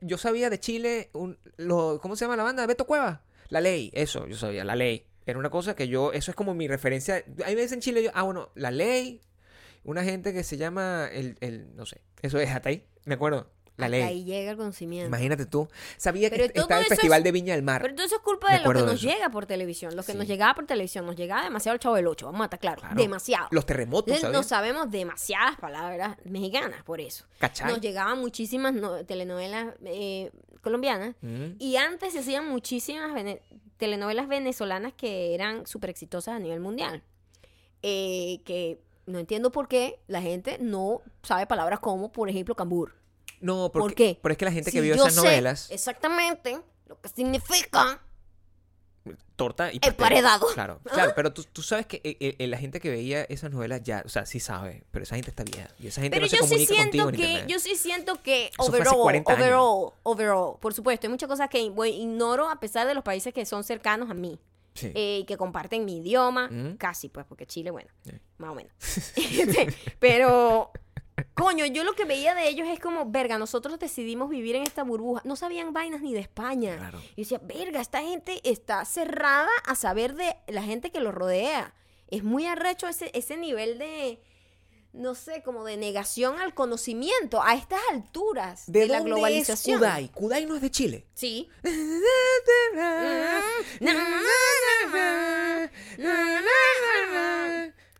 [0.00, 2.66] yo sabía de Chile, un- lo- ¿cómo se llama la banda?
[2.66, 3.22] Beto Cueva.
[3.48, 5.06] La ley, eso, yo sabía, la ley.
[5.26, 7.24] Era una cosa que yo, eso es como mi referencia.
[7.44, 9.20] Hay veces en Chile, yo, ah, bueno, la ley,
[9.84, 13.50] una gente que se llama, el, el no sé, eso es hasta ahí, me acuerdo,
[13.76, 14.02] la Hasta ley.
[14.02, 15.06] Ahí llega el conocimiento.
[15.06, 15.66] Imagínate tú.
[15.96, 17.80] Sabía que Pero estaba el Festival es- de Viña del Mar.
[17.80, 19.96] Pero todo eso es culpa de lo que nos llega por televisión.
[19.96, 22.26] Lo que nos llegaba por televisión nos llegaba demasiado el chavo del 8.
[22.26, 22.80] Vamos a estar claros.
[22.82, 22.94] Claro.
[23.00, 23.48] Demasiado.
[23.52, 27.24] Los terremotos, Entonces, no sabemos demasiadas palabras mexicanas por eso.
[27.38, 27.70] ¿Cachai?
[27.72, 31.14] Nos llegaban muchísimas no- telenovelas eh, colombianas.
[31.22, 31.52] Mm.
[31.58, 33.40] Y antes se hacían muchísimas vene-
[33.78, 37.02] telenovelas venezolanas que eran súper exitosas a nivel mundial.
[37.82, 42.94] Eh, que no entiendo por qué la gente no sabe palabras como, por ejemplo, cambur.
[43.40, 44.18] No, porque, ¿Por qué?
[44.22, 48.00] Pero es que la gente que vio esas novelas, Exactamente lo que significa.
[49.36, 49.92] torta y pastel.
[49.94, 50.46] Emparedado.
[50.52, 53.82] Claro, claro, pero tú, tú sabes que eh, eh, la gente que veía esas novelas
[53.82, 55.70] ya, o sea, sí sabe, pero esa gente está vieja.
[55.78, 58.48] Y esa gente Pero no se yo sí siento contigo que, yo sí siento que
[58.48, 59.42] Eso overall, 40 años.
[59.42, 63.46] overall, overall, por supuesto, hay muchas cosas que ignoro a pesar de los países que
[63.46, 64.38] son cercanos a mí.
[64.74, 64.92] Sí.
[64.94, 66.76] eh, que comparten mi idioma, Mm.
[66.76, 68.12] casi pues, porque Chile, bueno, Sí.
[68.38, 68.72] más o menos.
[69.16, 69.68] Este,
[69.98, 70.70] Pero,
[71.34, 74.82] coño, yo lo que veía de ellos es como, verga, nosotros decidimos vivir en esta
[74.84, 75.22] burbuja.
[75.24, 76.76] No sabían vainas ni de España.
[76.78, 76.98] Claro.
[77.16, 81.14] Y yo decía, verga, esta gente está cerrada a saber de la gente que los
[81.14, 81.74] rodea.
[82.08, 84.20] Es muy arrecho ese, ese nivel de,
[84.92, 89.76] no sé, como de negación al conocimiento a estas alturas de, la dónde globalización.
[89.76, 90.08] Es Kudai?
[90.08, 91.06] Kudai no es de Chile.
[91.14, 91.48] Sí.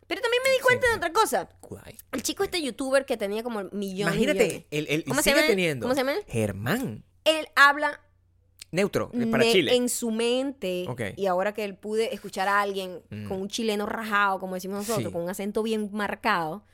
[0.07, 1.47] Pero también me di cuenta de otra cosa.
[1.61, 1.97] Kudai.
[2.11, 4.65] El chico este youtuber que tenía como millones Imagínate, millones.
[4.71, 5.47] el, el, y ¿Cómo se sigue llama?
[5.47, 5.83] teniendo.
[5.85, 6.13] ¿Cómo se llama?
[6.27, 7.03] Germán.
[7.23, 8.01] Él habla
[8.71, 9.75] Neutro, eh, para ne- Chile.
[9.75, 10.85] en su mente.
[10.89, 11.01] Ok.
[11.15, 13.27] Y ahora que él pude escuchar a alguien Mm.
[13.27, 15.11] con un chileno rajado, como decimos nosotros, Sí.
[15.13, 16.65] con un acento bien marcado,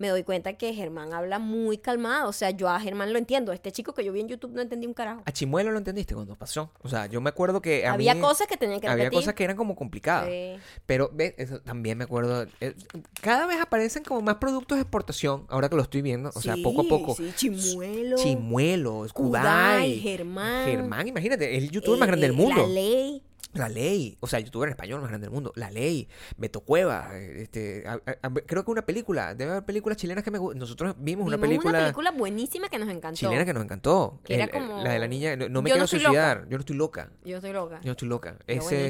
[0.00, 2.28] me doy cuenta que Germán habla muy calmado.
[2.28, 3.52] O sea, yo a Germán lo entiendo.
[3.52, 5.22] Este chico que yo vi en YouTube no entendí un carajo.
[5.26, 6.72] A Chimuelo lo entendiste cuando pasó.
[6.82, 9.18] O sea, yo me acuerdo que a Había mí- cosas que tenían que Había repetir.
[9.20, 10.26] cosas que eran como complicadas.
[10.28, 10.54] Sí.
[10.86, 11.34] Pero ¿ves?
[11.36, 12.46] Eso también me acuerdo.
[12.60, 12.74] eh,
[13.20, 16.30] cada vez aparecen como más productos de exportación, ahora que lo estoy viendo.
[16.34, 17.14] O sea, poco a poco.
[17.14, 18.16] Sí, chimuelo.
[18.16, 20.64] Chimuelos, Kudai, Germán.
[20.64, 22.62] Germán, imagínate, el youtuber más eh, grande del mundo.
[22.62, 23.22] La ley.
[23.52, 25.52] La ley, o sea, youtuber en español más grande del mundo.
[25.56, 27.98] La ley, Beto Cueva, este, a-
[28.46, 30.60] creo que una película, debe haber películas chilenas que me gustan.
[30.60, 33.16] Nosotros vimos una película, una película buenísima que nos encantó.
[33.18, 34.20] chilena que nos encantó.
[34.22, 36.56] Que era como- La de la niña, no, no me Yo quiero no suicidar, yo
[36.58, 37.10] no estoy loca.
[37.24, 37.80] Yo estoy loca.
[37.80, 38.36] Yo no estoy loca.
[38.46, 38.86] Ese,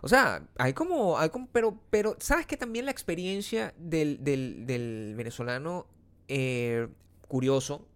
[0.00, 4.64] o sea, hay como, hay como, pero, pero, ¿sabes que también la experiencia del, del,
[4.66, 5.86] del venezolano
[6.28, 6.88] eh,
[7.26, 7.86] curioso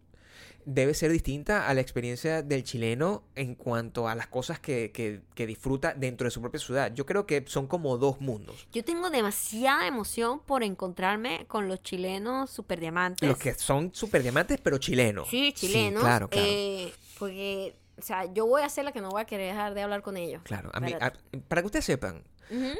[0.64, 5.22] debe ser distinta a la experiencia del chileno en cuanto a las cosas que, que,
[5.34, 6.92] que disfruta dentro de su propia ciudad?
[6.94, 8.66] Yo creo que son como dos mundos.
[8.72, 13.28] Yo tengo demasiada emoción por encontrarme con los chilenos super diamantes.
[13.28, 15.28] Los que son super diamantes, pero chilenos.
[15.28, 16.02] Sí, chilenos.
[16.02, 16.46] claro, claro.
[16.48, 19.74] eh, porque, o sea, yo voy a ser la que no voy a querer dejar
[19.74, 20.42] de hablar con ellos.
[20.44, 21.18] Claro, a mí- Espérate.
[21.36, 22.24] a- para que ustedes sepan.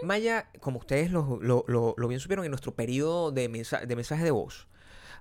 [0.02, 3.96] Maya, como ustedes lo, lo, lo- lo bien supieron en nuestro periodo de, mensa- de
[3.96, 4.68] mensaje de voz,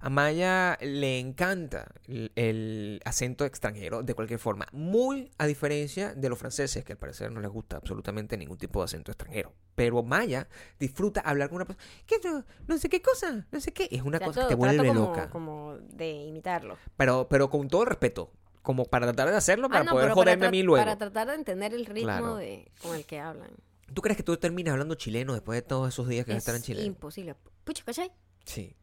[0.02, 6.28] a Maya le encanta el, el acento extranjero de cualquier forma, muy a diferencia de
[6.30, 9.54] los franceses, que al parecer no les gusta absolutamente ningún tipo de acento extranjero.
[9.76, 10.48] Pero Maya
[10.80, 13.46] disfruta hablar con una persona, ¿qué no, no sé qué cosa?
[13.52, 13.88] No sé qué.
[13.92, 15.30] Es una cosa que Trato- te trato vuelve como, loca.
[15.30, 16.78] como de imitarlo.
[16.98, 18.32] Pero, pero con todo respeto,
[18.62, 20.84] como para tratar de hacerlo, para Ah, no, poder pero para joderme a mí luego.
[20.84, 22.36] Para tratar de entender el ritmo Claro.
[22.36, 23.52] de, con el que hablan.
[23.94, 26.38] ¿Tú crees que tú terminas hablando chileno después de todos esos días que vas a
[26.38, 26.84] Es estar en Chile?
[26.84, 27.36] imposible.
[27.64, 28.12] Pucha, ¿cachai?
[28.46, 28.76] Sí.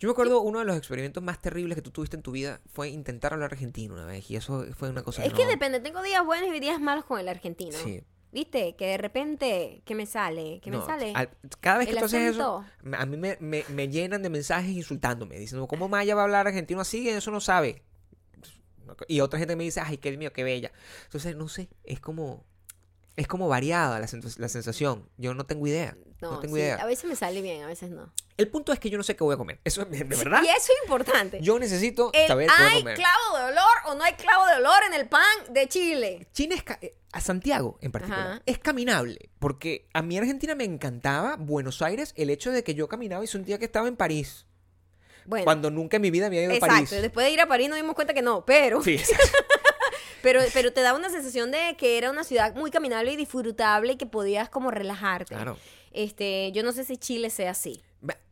[0.00, 2.60] Yo me acuerdo uno de los experimentos más terribles que tú tuviste en tu vida
[2.72, 5.78] fue intentar hablar argentino una vez y eso fue una cosa es que no- depende,
[5.78, 7.78] tengo días buenos y días malos con el argentino.
[7.78, 8.02] Sí.
[8.32, 8.74] ¿Viste?
[8.74, 10.58] Que de repente, ¿qué me sale?
[10.60, 11.12] ¿Qué No, me sale?
[11.14, 11.30] al-
[11.60, 12.64] cada vez que tú haces eso,
[12.98, 16.48] a mí me, me- me llenan de mensajes insultándome, diciendo, ¿cómo Maya va a hablar
[16.48, 17.08] argentino así?
[17.08, 17.84] Eso no sabe.
[19.08, 20.72] Y otra gente me dice, ay, qué mío, qué bella.
[21.04, 22.44] Entonces, no sé, es como,
[23.16, 24.06] es como variada la,
[24.38, 25.08] la sensación.
[25.16, 25.96] Yo no tengo idea.
[26.20, 26.76] No, No, tengo sí, idea.
[26.76, 28.12] a veces me sale bien, a veces no.
[28.36, 29.60] El punto es que yo no sé qué voy a comer.
[29.62, 30.42] Eso es de verdad.
[30.42, 31.38] Y eso es importante.
[31.42, 32.96] Yo necesito El- saber qué voy a ¿Hay comer.
[32.96, 36.26] clavo de olor o no hay clavo de olor en el pan de Chile?
[36.32, 38.42] China es eh, a Santiago en particular Ajá.
[38.46, 42.88] es caminable porque a mí Argentina me encantaba Buenos Aires el hecho de que yo
[42.88, 44.46] caminaba y sentía que estaba en París
[45.26, 46.74] Bueno, cuando nunca en mi vida había ido a exacto.
[46.74, 46.90] París.
[46.90, 49.26] Después de ir a París nos dimos cuenta que no, pero, Sí, exacto.
[50.24, 53.92] Pero, pero te daba una sensación de que era una ciudad muy caminable y disfrutable
[53.92, 55.34] y que podías como relajarte.
[55.34, 55.58] Claro.
[55.92, 57.82] Este, yo no sé si Chile sea así.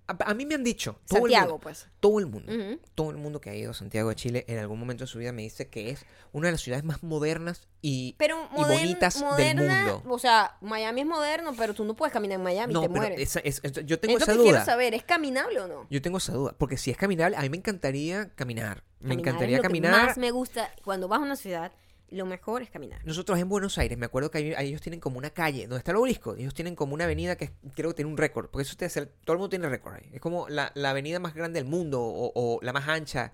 [0.09, 1.87] A, a mí me han dicho todo el Santiago, mundo, pues.
[2.01, 2.53] todo el mundo,
[2.95, 5.19] todo el mundo que ha ido a Santiago de Chile en algún momento de su
[5.19, 8.79] vida me dice que es una de las ciudades más modernas y, Pero y modern-
[8.81, 10.15] bonitas moderna, del mundo.
[10.15, 13.01] o sea, Miami es moderno, pero tú no puedes caminar en Miami, No, te pero
[13.01, 13.21] mueres.
[13.21, 14.51] esa- es- es- yo tengo es lo esa que duda.
[14.51, 15.87] quiero saber, ¿es caminable o no?
[15.89, 18.83] Yo tengo esa duda, porque si es caminable, a mí me encantaría caminar.
[19.01, 20.01] Me encantaría es lo caminar.
[20.01, 21.73] Que más me gusta cuando vas a una ciudad,
[22.13, 23.01] lo mejor es caminar.
[23.05, 25.91] Nosotros en Buenos Aires, me acuerdo que ahí ellos tienen como una calle, donde está
[25.93, 28.73] el obelisco, ellos tienen como una avenida que creo que tiene un récord, porque eso
[28.73, 28.93] ustedes,
[29.25, 30.11] todo el mundo tiene récord ahí.
[30.13, 33.33] Es como la, la avenida más grande del mundo o, o la más ancha,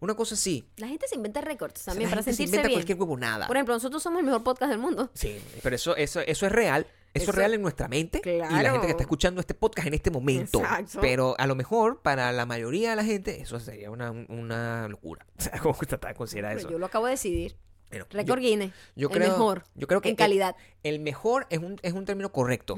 [0.00, 0.66] una cosa así.
[0.78, 2.78] La gente se inventa récords O sea, también para gente se sentirse inventa bien.
[2.80, 3.46] cualquier huevo nada.
[3.46, 5.10] Por ejemplo, nosotros somos el mejor podcast del mundo.
[5.14, 6.86] Sí, pero eso, eso, eso es real.
[7.14, 8.70] Eso, Eso- es real en nuestra mente y la Claro.
[8.72, 10.60] gente que está escuchando este podcast en este momento.
[10.60, 10.98] Exacto.
[11.02, 15.26] Pero a lo mejor para la mayoría de la gente eso sería una, una locura.
[15.38, 16.70] O sea, ¿cómo de considerar Pero eso?
[16.70, 17.56] yo lo acabo de decidir.
[17.92, 18.72] Yo- Guinness.
[18.96, 19.64] yo el creo- mejor.
[19.74, 20.56] yo creo que en el- calidad.
[20.82, 22.76] El mejor es un, es un término correcto.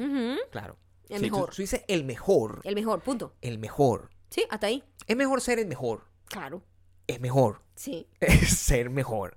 [0.51, 0.77] Claro.
[1.09, 1.51] El Sí, tú- mejor.
[1.55, 2.61] Tú, dices el mejor.
[2.65, 3.35] El mejor, punto.
[3.43, 4.11] El mejor.
[4.31, 4.83] Sí, hasta ahí.
[5.07, 6.05] Es mejor ser el mejor.
[6.27, 6.62] Claro.
[7.07, 7.62] Es mejor.
[7.75, 8.09] Sí.
[8.21, 9.37] Es ser mejor.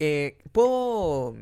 [0.00, 1.36] Eh, ¿Puedo.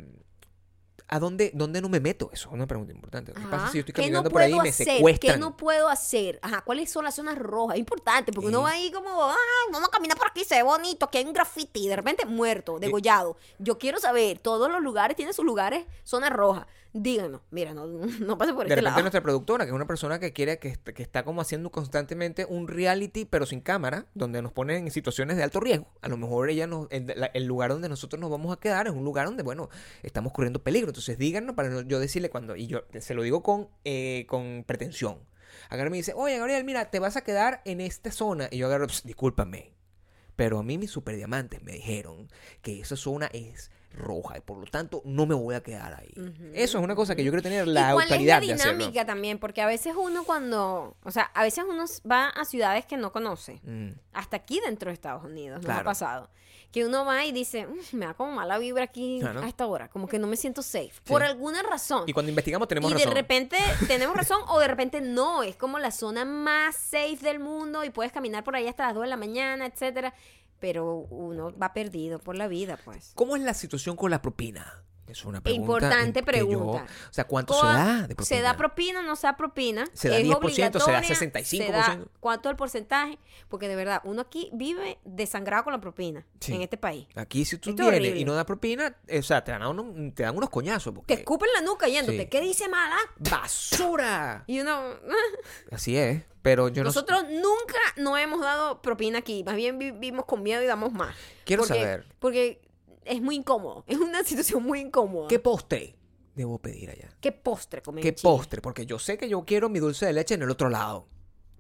[1.07, 2.31] ¿A dónde, dónde no me meto?
[2.33, 3.33] Eso es una pregunta importante.
[3.33, 4.87] ¿Qué pasa si yo estoy ¿Qué caminando no por ahí y me hacer?
[4.87, 5.35] secuestran?
[5.35, 6.39] ¿Qué no puedo hacer?
[6.43, 7.75] Ajá, ¿cuáles son las zonas rojas?
[7.75, 9.37] Es importante, porque uno va ahí como, ah,
[9.71, 12.25] vamos a caminar por aquí, se ve bonito, que hay un graffiti, y de repente
[12.25, 13.37] muerto, degollado.
[13.59, 16.67] Yo quiero saber, todos los lugares tienen sus lugares, zonas rojas.
[16.97, 17.87] Díganos, mira, no,
[18.21, 19.01] no pase por De este repente lado.
[19.01, 22.47] nuestra productora, que es una persona que quiere, que, est- que está como haciendo constantemente
[22.49, 25.89] un reality, pero sin cámara, donde nos ponen en situaciones de alto riesgo.
[26.03, 28.87] A lo mejor ella nos, el, la- el lugar donde nosotros nos vamos a quedar
[28.87, 29.69] es un lugar donde, bueno,
[30.05, 30.93] estamos corriendo peligro.
[30.95, 35.19] Entonces díganos para yo decirle cuando, y yo se lo digo con, eh, con pretensión.
[35.69, 38.47] Agarra me dice, oye, Gabriel, mira, te vas a quedar en esta zona.
[38.53, 39.75] Y yo agarro, "Ps, discúlpame.
[40.37, 42.29] Pero a mí mis superdiamantes me dijeron
[42.63, 46.13] que esa zona es roja y por lo tanto no me voy a quedar ahí.
[46.53, 48.73] Eso es una cosa que yo quiero tener la ¿Y cuál autoridad es de la
[48.73, 49.39] dinámica también?
[49.39, 53.13] Porque a veces uno cuando, o sea, a veces uno va a ciudades que no
[53.13, 53.91] conoce, Mm.
[54.13, 55.85] hasta aquí dentro de Estados Unidos, nos ha Claro.
[55.85, 56.31] pasado,
[56.73, 59.43] que uno va y dice, "Mm, me da como mala vibra aquí Claro.
[59.43, 62.03] a esta hora, como que no me siento safe, por alguna razón.
[62.09, 63.11] Y cuando investigamos tenemos y razón.
[63.11, 63.57] de repente
[63.89, 67.91] tenemos razón o de repente no, es como la zona más safe del mundo y
[67.91, 70.15] puedes caminar por ahí hasta las 2 de la mañana, etcétera,
[70.65, 73.13] pero uno va perdido por la vida, pues.
[73.15, 74.83] ¿Cómo es la situación con la propina?
[75.07, 75.61] Es una pregunta.
[75.73, 76.87] Importante yo- pregunta.
[77.11, 78.25] o sea, ¿cuánto se da de propina?
[78.37, 79.85] ¿Se da propina o no se da propina?
[79.93, 81.01] ¿Se da ¿Es 10%, se da obligatoria?
[81.03, 81.45] 65%?
[81.45, 83.19] ¿Se da ¿Cuánto es el porcentaje?
[83.49, 86.55] Porque de verdad, uno aquí vive desangrado con la propina Sí.
[86.55, 87.07] en este país.
[87.15, 89.67] Aquí si tú Esto es vienes y no da propina, eh, o sea, te dan,
[89.67, 90.93] unos, te dan unos coñazos.
[90.93, 91.15] Te Porque...
[91.15, 92.23] escupen la nuca yéndote.
[92.23, 92.27] Sí.
[92.29, 92.97] ¿Qué dice mala?
[93.19, 94.45] ¡Basura!
[94.47, 94.81] Y uno...
[95.71, 99.43] Así es, pero yo no Nosotros nunca no hemos dado propina aquí.
[99.45, 101.15] Más bien vivimos con miedo y damos más.
[101.45, 102.07] Quiero Porque- saber.
[102.19, 102.61] Porque
[103.05, 103.85] es muy incómodo.
[103.87, 105.29] Es una situación muy incómoda.
[105.29, 105.97] ¿Qué postre
[106.35, 107.09] debo pedir allá?
[107.21, 108.23] ¿Qué postre comen ¿Qué en Chile?
[108.31, 108.61] postre?
[108.61, 111.09] Porque yo sé que yo quiero mi dulce de leche en el otro lado.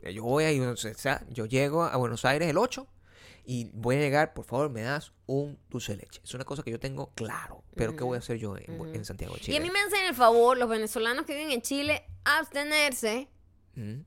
[0.02, 2.86] Yo voy ahí, o sea, yo llego a Buenos Aires el 8
[3.46, 6.20] y voy a llegar, por favor, me das un dulce de leche.
[6.22, 7.64] Es una cosa que yo tengo claro.
[7.74, 9.54] Pero ¿qué voy a hacer yo en, en Santiago de Chile?
[9.56, 13.28] Y a mí me hacen el favor, los venezolanos que viven en Chile, abstenerse
[13.76, 14.00] ¿Mm?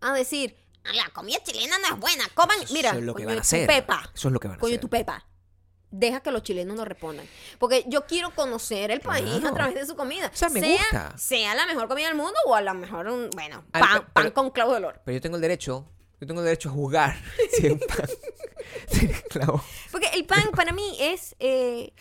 [0.00, 3.24] a decir, "Ah, la comida chilena no es buena, coman, mira, Eso es lo que
[3.26, 3.66] van a hacer.
[3.66, 4.80] pepa, Eso es lo que van a coño hacer.
[4.80, 5.24] tu pepa.
[5.90, 7.26] Deja que los chilenos nos respondan.
[7.58, 9.48] Porque yo quiero conocer el país Claro.
[9.48, 10.30] a través de su comida.
[10.32, 11.18] O sea, me sea, gusta.
[11.18, 14.12] sea la mejor comida del mundo o a lo mejor un, bueno, Al- pan, pero-
[14.12, 15.00] pan con clavo de olor.
[15.04, 15.86] Pero yo tengo el derecho,
[16.20, 17.16] yo tengo el derecho a juzgar
[17.58, 18.06] si un pan
[19.90, 21.92] Porque el pan para mí es, eh,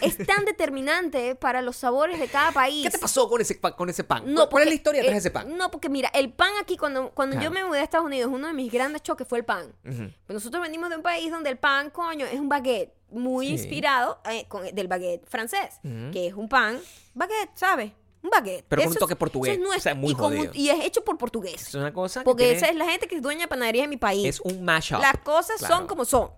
[0.00, 2.84] es tan determinante para los sabores de cada país.
[2.84, 3.72] ¿Qué te pasó con ese pan?
[3.74, 4.22] Con ese pan?
[4.26, 5.56] No, ¿Cuál- ¿Cuál es porque, la historia detrás eh, de ese pan?
[5.56, 7.54] No, porque mira, el pan aquí, cuando, cuando yo Claro.
[7.54, 9.72] me mudé a Estados Unidos, uno de mis grandes choques fue el pan.
[9.84, 10.10] Ujú.
[10.26, 13.52] Pues nosotros venimos de un país donde el pan, coño, es un baguette muy Sí.
[13.52, 16.10] inspirado eh, con- del baguette francés, Ujú.
[16.12, 16.80] que es un pan,
[17.14, 17.92] baguette, ¿sabes?
[18.26, 18.64] Un baguette.
[18.68, 20.50] Pero con un Eso es- toque portugués, eso es nuestro, o sea, muy y, un-
[20.54, 21.68] y es hecho por portugués.
[21.68, 23.84] Es una cosa que Porque tiene- esa es la gente que es dueña de panaderías
[23.84, 24.26] en mi país.
[24.26, 25.00] es un mashup.
[25.00, 25.76] Las cosas Claro.
[25.76, 26.30] son como son.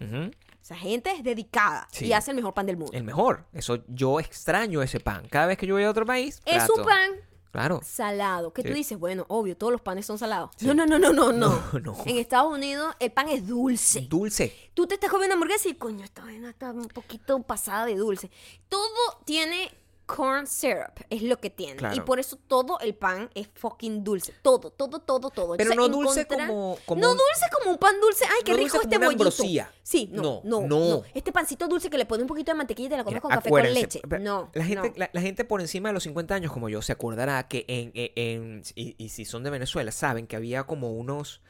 [0.63, 2.07] Esa gente es dedicada Sí.
[2.07, 2.93] y hace el mejor pan del mundo.
[2.95, 3.47] El mejor.
[3.55, 5.27] Eso yo extraño ese pan.
[5.31, 6.41] Cada vez que yo voy a otro país.
[6.45, 6.75] es trato.
[6.75, 7.11] un pan
[7.51, 7.81] Claro.
[7.83, 10.51] salado, que tú dices, bueno, obvio, todos los panes son salados.
[10.59, 10.67] Sí.
[10.67, 11.49] No, no, no, no, no, no.
[11.73, 11.97] No, no.
[12.05, 14.03] En Estados Unidos el pan es dulce.
[14.03, 14.55] Dulce.
[14.75, 18.31] Tú te estás comiendo hamburguesa y coño, esta vaina está un poquito pasada de dulce.
[18.69, 18.83] Todo
[19.25, 19.71] tiene
[20.09, 21.77] corn syrup, es lo que tiene.
[21.77, 21.95] Claro.
[21.95, 24.33] Y por eso todo el pan es fucking dulce.
[24.43, 25.57] Todo, todo, todo, todo.
[25.59, 28.25] Pero no dulce como, como no un- dulce como un pan dulce.
[28.25, 29.23] Ay, qué No rico dulce como este una bollito.
[29.25, 29.71] ambrosía.
[29.83, 31.03] Sí, no, No, no, no.
[31.13, 33.21] Este pancito dulce que le pone un poquito de mantequilla y te la comes Mira,
[33.21, 34.01] con café con leche.
[34.21, 34.95] No, La gente, no.
[34.97, 37.93] la, la gente por encima de los 50 años como yo se acordará que en,
[37.95, 41.43] en- en- y, y si son de Venezuela saben que había como unos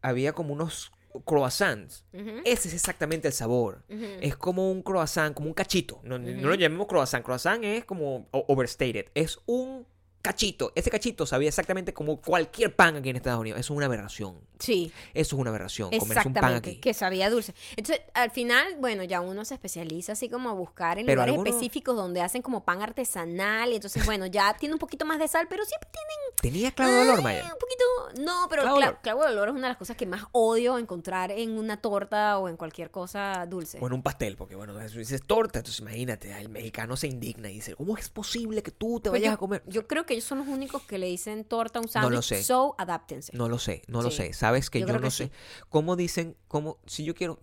[0.00, 0.92] había como unos
[1.24, 2.04] croissants.
[2.44, 3.84] Ese es exactamente el sabor.
[3.88, 6.00] Es como un croissant, como un cachito.
[6.02, 7.24] No, no lo llamemos croissant.
[7.24, 9.06] Croissant es como overstated.
[9.14, 9.86] Es un
[10.26, 10.72] cachito.
[10.74, 13.60] Ese cachito sabía exactamente como cualquier pan aquí en Estados Unidos.
[13.60, 14.38] Eso es una aberración.
[14.58, 15.90] Sí, Eso es una aberración.
[15.98, 16.76] Comerse un pan aquí.
[16.76, 17.54] Que sabía dulce.
[17.76, 21.32] Entonces, al final, bueno, ya uno se especializa así como a buscar en Pero lugares
[21.34, 23.70] algunos- específicos donde hacen como pan artesanal.
[23.72, 26.92] Y entonces, bueno, ya tiene un poquito más de sal, pero siempre tienen Tenía clavo
[26.92, 27.42] de olor, Ay, Maya.
[27.44, 28.22] Un poquito.
[28.24, 30.78] No, pero Clavo cla- clavo de olor es una de las cosas que más odio
[30.78, 33.78] encontrar en una torta o en cualquier cosa dulce.
[33.78, 37.54] Bueno, un pastel, porque bueno, eso dices torta, entonces imagínate, el mexicano se indigna y
[37.54, 39.62] dice, ¿cómo es posible que tú te Pues vayas yo, a comer?
[39.66, 42.14] Yo creo que ellos son los únicos que le dicen torta a un No sándwich.
[42.16, 42.42] lo sé.
[42.42, 43.32] So, adáptense.
[43.36, 44.32] No lo sé, no lo sé.
[44.32, 45.26] Sabes que Yo no que sé.
[45.26, 45.30] sí.
[45.68, 47.38] ¿Cómo dicen, cómo, si yo quiero,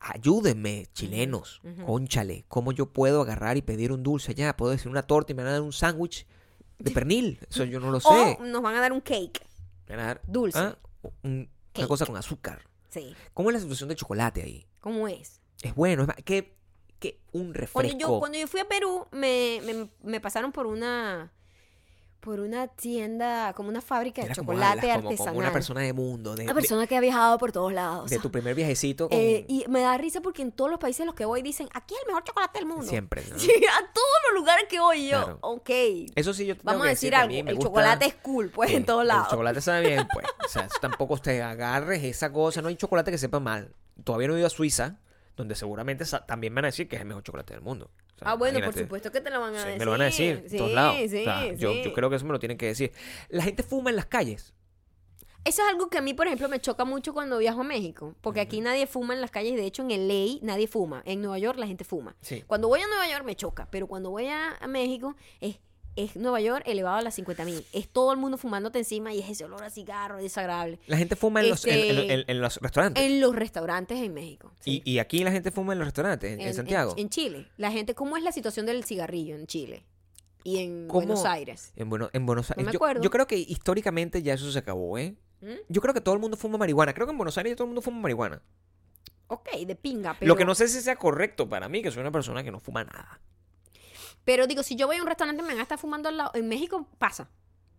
[0.00, 1.84] ayúdenme, chilenos, ujú.
[1.86, 4.56] conchale, ¿cómo yo puedo agarrar y pedir un dulce allá?
[4.56, 6.26] Puedo decir una torta y me van a dar un sándwich
[6.78, 7.38] de pernil.
[7.48, 8.08] Eso yo no lo sé.
[8.38, 9.40] O nos van a dar un cake.
[9.88, 10.58] Van a dar, dulce.
[10.58, 10.78] ah,
[11.22, 11.80] un- Cake.
[11.80, 12.62] una cosa con azúcar.
[12.90, 13.14] Sí.
[13.32, 14.64] ¿Cómo es la situación de chocolate ahí?
[14.80, 15.40] ¿Cómo es?
[15.62, 16.54] Es bueno, es que,
[17.00, 17.80] que un refresco.
[17.80, 21.32] Cuando yo, cuando yo fui a Perú, me, me, me pasaron por una
[22.24, 25.26] por una tienda, como una fábrica de como chocolate como- artesanal.
[25.34, 28.08] Como una persona de mundo, de, Una persona que ha viajado por todos lados.
[28.08, 29.18] de tu primer viajecito con...
[29.18, 31.68] Eh, y me da risa porque en todos los países a los que voy dicen,
[31.74, 32.86] aquí es el mejor chocolate del mundo.
[32.86, 33.38] Siempre, ¿no?
[33.38, 35.22] Sí, a todos los lugares que voy yo.
[35.22, 35.38] Claro.
[35.42, 35.70] Ok.
[36.14, 37.32] Eso sí, yo te Vamos a decir a algo.
[37.34, 39.26] me El gusta- chocolate es cool, pues, Sí, en todos lados.
[39.26, 40.26] El chocolate sabe bien, pues.
[40.44, 42.62] O sea, tampoco te agarres esa cosa.
[42.62, 43.74] No hay chocolate que sepa mal.
[44.02, 44.96] Todavía no he ido a Suiza,
[45.36, 47.90] donde seguramente también van a decir que es el mejor chocolate del mundo.
[48.14, 49.78] O sea, Ah, bueno, por supuesto que te lo van a Sí, decir.
[49.78, 50.96] me lo van a decir, en Sí, todos lados.
[50.98, 52.92] sí, O sea, yo, yo creo que eso me lo tienen que decir.
[53.28, 54.54] La gente fuma en las calles.
[55.44, 58.14] Eso es algo que a mí, por ejemplo, me choca mucho cuando viajo a México.
[58.22, 59.56] Porque aquí nadie fuma en las calles.
[59.56, 61.02] De hecho, en el ley nadie fuma.
[61.04, 62.16] En Nueva York la gente fuma.
[62.22, 62.42] Sí.
[62.46, 63.68] Cuando voy a Nueva York me choca.
[63.70, 65.58] Pero cuando voy a, a México es,
[65.96, 67.64] es Nueva York elevado a las 50 mil.
[67.72, 70.78] Es todo el mundo fumándote encima y es ese olor a cigarro desagradable.
[70.86, 73.02] La gente fuma en, los, en- en- Este, en- los restaurantes.
[73.04, 74.52] En los restaurantes en México.
[74.60, 74.82] sí.
[74.84, 76.94] Y, y aquí la gente fuma en los restaurantes, en, Santiago.
[76.96, 77.46] En, Chile.
[77.56, 79.84] La gente, ¿cómo es la situación del cigarrillo en Chile?
[80.42, 81.00] Y en ¿Cómo?
[81.06, 81.72] Buenos Aires.
[81.76, 82.66] En, bueno, en Buenos Aires.
[82.66, 83.02] me yo, acuerdo.
[83.02, 85.14] yo creo que históricamente ya eso se acabó, ¿eh?
[85.40, 85.52] ¿Mm?
[85.68, 86.92] Yo creo que todo el mundo fuma marihuana.
[86.92, 88.42] Creo que en Buenos Aires todo el mundo fuma marihuana.
[89.28, 90.14] Ok, de pinga.
[90.18, 92.50] Pero, Lo que no sé si sea correcto para mí, que soy una persona que
[92.50, 93.20] no fuma nada.
[94.24, 96.30] Pero digo, si yo voy a un restaurante me van a estar fumando al lado.
[96.34, 97.28] En México pasa.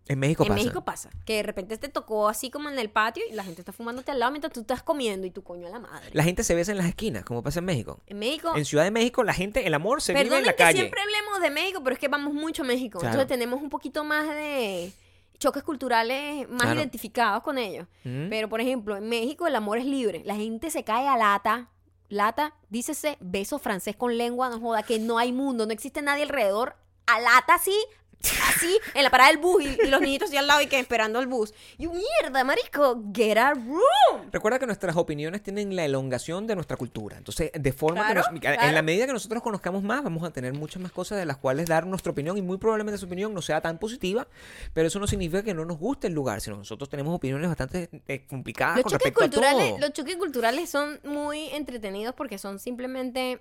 [0.07, 0.59] En México en pasa.
[0.61, 1.09] México pasa.
[1.25, 4.11] Que de repente te tocó así como en el patio y la gente está fumándote
[4.11, 6.09] al lado mientras tú estás comiendo y tu coño a la madre.
[6.13, 7.99] La gente se besa en las esquinas, como pasa en México.
[8.05, 8.53] En México.
[8.55, 10.77] En Ciudad de México, la gente, el amor se vive en la que calle.
[10.77, 12.99] siempre hablemos de México, pero es que vamos mucho a México.
[12.99, 13.13] Claro.
[13.15, 14.91] Entonces tenemos un poquito más de
[15.39, 16.79] choques culturales más Claro.
[16.79, 17.87] identificados con ellos.
[18.03, 18.29] ¿Mm?
[18.29, 20.21] Pero, por ejemplo, en México el amor es libre.
[20.23, 21.71] La gente se cae a lata.
[22.09, 26.23] Lata, dícese beso francés con lengua, no joda, que no hay mundo, no existe nadie
[26.23, 26.75] alrededor.
[27.07, 27.75] A lata así,
[28.47, 30.79] así, en la parada del bus y, y los niñitos así al lado y que
[30.79, 31.53] esperando el bus.
[31.77, 34.29] Y mierda, marico, get a room.
[34.31, 37.17] Recuerda que nuestras opiniones tienen la elongación de nuestra cultura.
[37.17, 38.61] Entonces, de forma Claro, que nos- claro.
[38.63, 41.37] en la medida que nosotros conozcamos más, vamos a tener muchas más cosas de las
[41.37, 44.27] cuales dar nuestra opinión y muy probablemente esa opinión no sea tan positiva,
[44.73, 47.89] pero eso no significa que no nos guste el lugar, sino nosotros tenemos opiniones bastante
[48.07, 49.79] eh, complicadas Los con respecto a culturales, todo.
[49.79, 53.39] los choques culturales son muy entretenidos porque son simplemente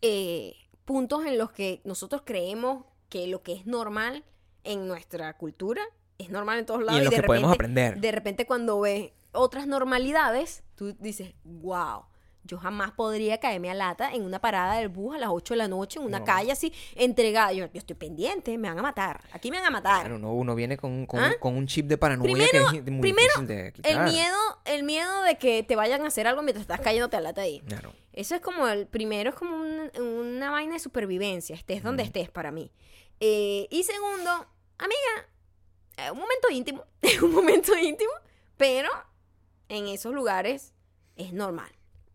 [0.00, 4.24] eh, puntos en los que nosotros creemos que lo que es normal
[4.64, 5.82] en nuestra cultura
[6.16, 6.94] es normal en todos lados.
[6.94, 8.00] Y en lo de que podemos repente- aprender.
[8.00, 12.04] De repente cuando ves otras normalidades, tú dices, wow.
[12.44, 15.58] Yo jamás podría caerme a lata en una parada del bus a las 8 de
[15.58, 16.24] la noche, en una No.
[16.24, 17.52] calle así, entregada.
[17.52, 19.20] Yo, yo estoy pendiente, me van a matar.
[19.32, 20.00] Aquí me van a matar.
[20.00, 21.34] Claro, no, uno viene con, con, ¿Ah?
[21.38, 24.82] con un chip de paranoia Primero- que es muy primero, difícil de El miedo, el
[24.82, 27.60] miedo de que te vayan a hacer algo mientras estás cayéndote a lata ahí.
[27.60, 27.92] Claro.
[28.12, 32.28] Eso es como el primero, es como un- una vaina de supervivencia, estés donde estés
[32.28, 32.72] para mí.
[33.24, 34.30] Eh, y segundo,
[34.78, 35.28] amiga,
[35.96, 38.10] es un momento íntimo, es un momento íntimo,
[38.56, 38.90] pero
[39.68, 40.74] en esos lugares
[41.14, 41.70] es normal.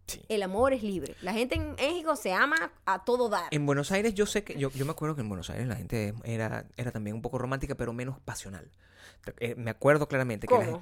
[0.07, 0.21] Sí.
[0.27, 1.15] El amor es libre.
[1.21, 3.47] La gente en México se ama a todo dar.
[3.51, 5.77] En Buenos Aires yo sé que, yo, yo me acuerdo que en Buenos Aires la
[5.77, 8.69] gente era, era también un poco romántica, pero menos pasional.
[9.39, 10.79] Eh, me acuerdo claramente que la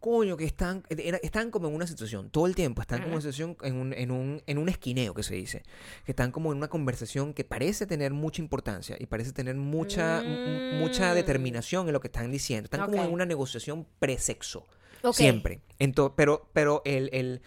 [0.00, 3.12] coño, que están, era- están como en una situación, todo el tiempo, están como en
[3.14, 5.64] una situación, en un, en, un, en un esquineo que se dice,
[6.04, 10.20] que están como en una conversación que parece tener mucha importancia y parece tener mucha,
[10.24, 10.78] m- Mm.
[10.78, 12.66] mucha determinación en lo que están diciendo.
[12.66, 14.66] Están como en una negociación presexo.
[15.02, 15.14] Ok.
[15.14, 15.60] Siempre.
[15.80, 17.42] Ento- pero, pero el, el,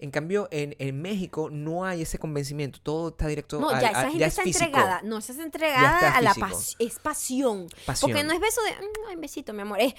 [0.00, 2.78] En cambio, en, en México no hay ese convencimiento.
[2.82, 4.64] Todo está directo No, al- ya esa gente es está físico.
[4.66, 5.00] entregada.
[5.02, 6.76] No, esa Ya entregada a la pasión.
[6.78, 7.66] Es pasión.
[7.86, 8.10] Pasión.
[8.10, 8.70] Porque no es beso de.
[8.72, 9.80] "Mm, Ay, besito, mi amor.
[9.80, 9.94] Es.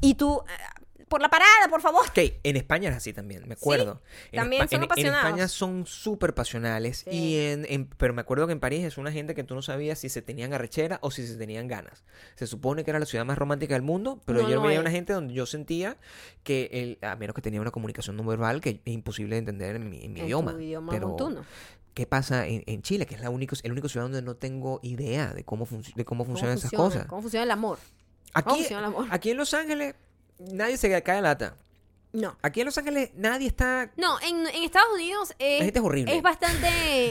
[0.00, 0.42] Y tú.
[1.12, 2.06] Por la parada, por favor.
[2.08, 4.00] Ok, en España es así también, me acuerdo.
[4.30, 5.26] En también Espa- son en- en, apasionados.
[5.26, 7.04] España son súper pasionales.
[7.04, 7.10] Sí.
[7.10, 9.60] Y en, en- pero me acuerdo que en París es una gente que tú no
[9.60, 12.02] sabías si se tenían arrechera o si se tenían ganas.
[12.36, 14.76] Se supone que era la ciudad más romántica del mundo, pero No yo lo veía
[14.76, 14.80] es.
[14.80, 15.98] una gente donde yo sentía
[16.44, 19.76] que, el, a menos que tenía una comunicación no verbal, que es imposible de entender
[19.76, 20.52] en mi, en mi En idioma.
[20.52, 21.44] tu idioma pero, montuno.
[21.92, 23.04] ¿qué pasa en, en Chile?
[23.04, 26.24] Que es la único, el único ciudad donde no tengo idea de cómo, de cómo
[26.24, 26.84] ¿Cómo funcionan esas funciona?
[26.94, 27.06] cosas.
[27.06, 27.78] ¿Cómo funciona el amor?
[28.32, 29.06] ¿Cómo Aquí, funciona el amor?
[29.10, 29.94] aquí en Los Ángeles,
[30.52, 31.56] nadie se cae de lata.
[32.12, 32.36] No.
[32.42, 35.84] Aquí en Los Ángeles nadie está No, en, en Estados Unidos es, La gente es
[35.84, 36.14] horrible.
[36.16, 36.68] es bastante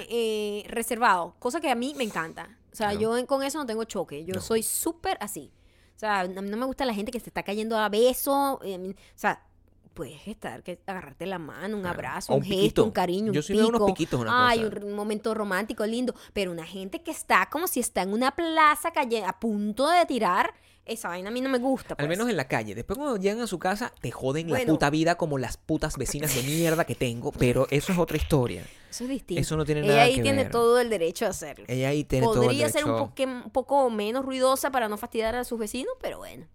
[0.10, 2.58] eh, reservado, cosa que a mí me encanta.
[2.72, 3.00] O sea, Claro.
[3.02, 4.24] yo en- con eso no tengo choque.
[4.26, 4.42] Yo No.
[4.42, 5.52] soy súper así.
[5.96, 8.60] O sea, mí no me gusta la gente que se está cayendo a beso.
[8.64, 9.44] eh, mí- o sea,
[9.94, 11.96] puedes estar, que agarrarte la mano, un Claro.
[11.96, 13.86] abrazo, O un, un gesto, un cariño, Yo un sí veo unos pico.
[13.88, 14.86] piquitos, una Ay, cosa.
[14.86, 16.14] un momento romántico lindo.
[16.34, 20.06] Pero una gente que está como si está en una plaza calle, a punto de
[20.06, 20.54] tirar,
[20.86, 21.94] esa vaina a mí no me gusta.
[21.94, 22.10] Al pues.
[22.10, 22.76] menos en la calle.
[22.76, 26.34] Después cuando llegan a su casa, te joden la puta vida como las putas vecinas
[26.36, 27.32] de mierda que tengo.
[27.32, 28.64] Pero eso es otra historia.
[28.90, 29.40] Eso es distinto.
[29.42, 30.52] Eso no tiene Ella nada ahí que tiene ver.
[30.52, 31.66] todo el derecho a hacerlo.
[31.68, 33.08] Ella ahí tiene todo el Podría ser un, derecho.
[33.10, 36.46] poque- un poco menos ruidosa para no fastidiar a sus vecinos, pero bueno.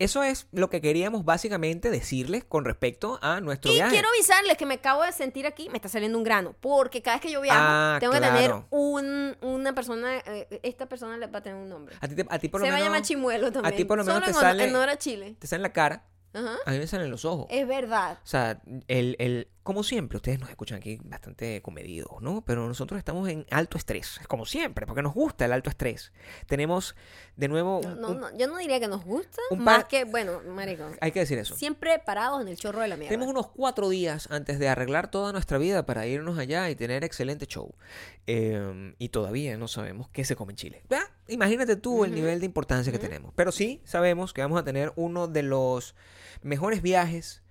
[0.00, 3.92] Eso es lo que queríamos básicamente decirles con respecto a nuestro Y viaje.
[3.92, 7.16] quiero avisarles que me acabo de sentir aquí, me está saliendo un grano, porque cada
[7.16, 11.28] vez que yo viajo Ah, tengo que tener un, una persona, eh, esta persona le
[11.28, 11.94] va a tener un nombre.
[12.00, 13.76] A ti, te- a ti por Se lo va a menos llamar Chimuelo también.
[13.76, 15.36] ti por lo menos Solo te en sale- en a Chile.
[15.38, 16.04] te sale en la cara,
[16.34, 16.56] Ajá.
[16.66, 17.46] a mí me salen los ojos.
[17.50, 18.18] Es verdad.
[18.22, 22.42] O sea, el, el, como siempre, ustedes nos escuchan aquí bastante comedidos, ¿no?
[22.44, 26.12] Pero nosotros estamos en alto estrés, como siempre, porque nos gusta el alto estrés.
[26.46, 26.94] Tenemos,
[27.36, 30.04] de nuevo, No, no, un- no, yo no diría que nos gusta, un más que,
[30.04, 31.56] bueno, marico, hay que decir eso.
[31.56, 33.10] siempre parados en el chorro de la mierda.
[33.10, 37.04] Tenemos unos cuatro días antes de arreglar toda nuestra vida para irnos allá y tener
[37.04, 37.74] excelente show.
[38.26, 40.82] Eh, y todavía no sabemos qué se come en Chile.
[40.90, 43.32] Ah, Imagínate tú el nivel de importancia que tenemos.
[43.34, 45.94] Pero sí sabemos que vamos a tener uno de los
[46.42, 47.42] mejores viajes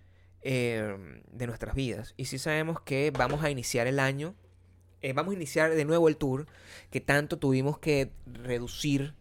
[0.41, 0.95] eh,
[1.31, 2.13] de nuestras vidas.
[2.17, 4.35] Y sí sabemos que vamos a iniciar el año.
[5.01, 6.47] eh, vamos a iniciar de nuevo el tour
[6.91, 9.15] que tanto tuvimos que reducir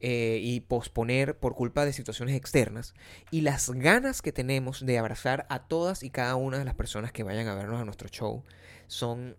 [0.00, 2.94] eh, y posponer por culpa de situaciones externas
[3.32, 7.10] y las ganas que tenemos de abrazar a todas y cada una de las personas
[7.10, 8.44] que vayan a vernos a nuestro show
[8.86, 9.36] son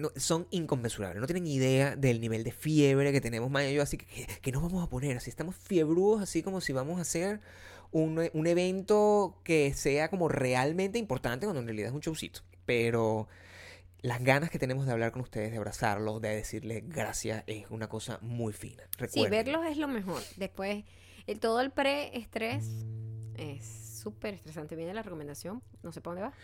[0.00, 1.20] no- son inconmensurables.
[1.20, 4.06] No tienen idea del nivel de fiebre que tenemos Maya y yo, así que,
[4.42, 7.40] que, nos vamos a poner, así estamos fiebrudos, así como si vamos a hacer
[7.92, 12.40] un, un evento que sea como realmente importante cuando en realidad es un showcito.
[12.66, 13.28] Pero
[14.02, 17.88] las ganas que tenemos de hablar con ustedes, de abrazarlos, de decirles gracias, es una
[17.88, 18.82] cosa muy fina.
[18.92, 19.30] Sí, Recuerden.
[19.30, 20.22] verlos es lo mejor.
[20.36, 20.84] Después,
[21.26, 22.64] el, todo el pre-estrés
[23.36, 23.64] es
[24.00, 24.74] súper estresante.
[24.76, 26.34] Viene la recomendación, no sé para dónde va.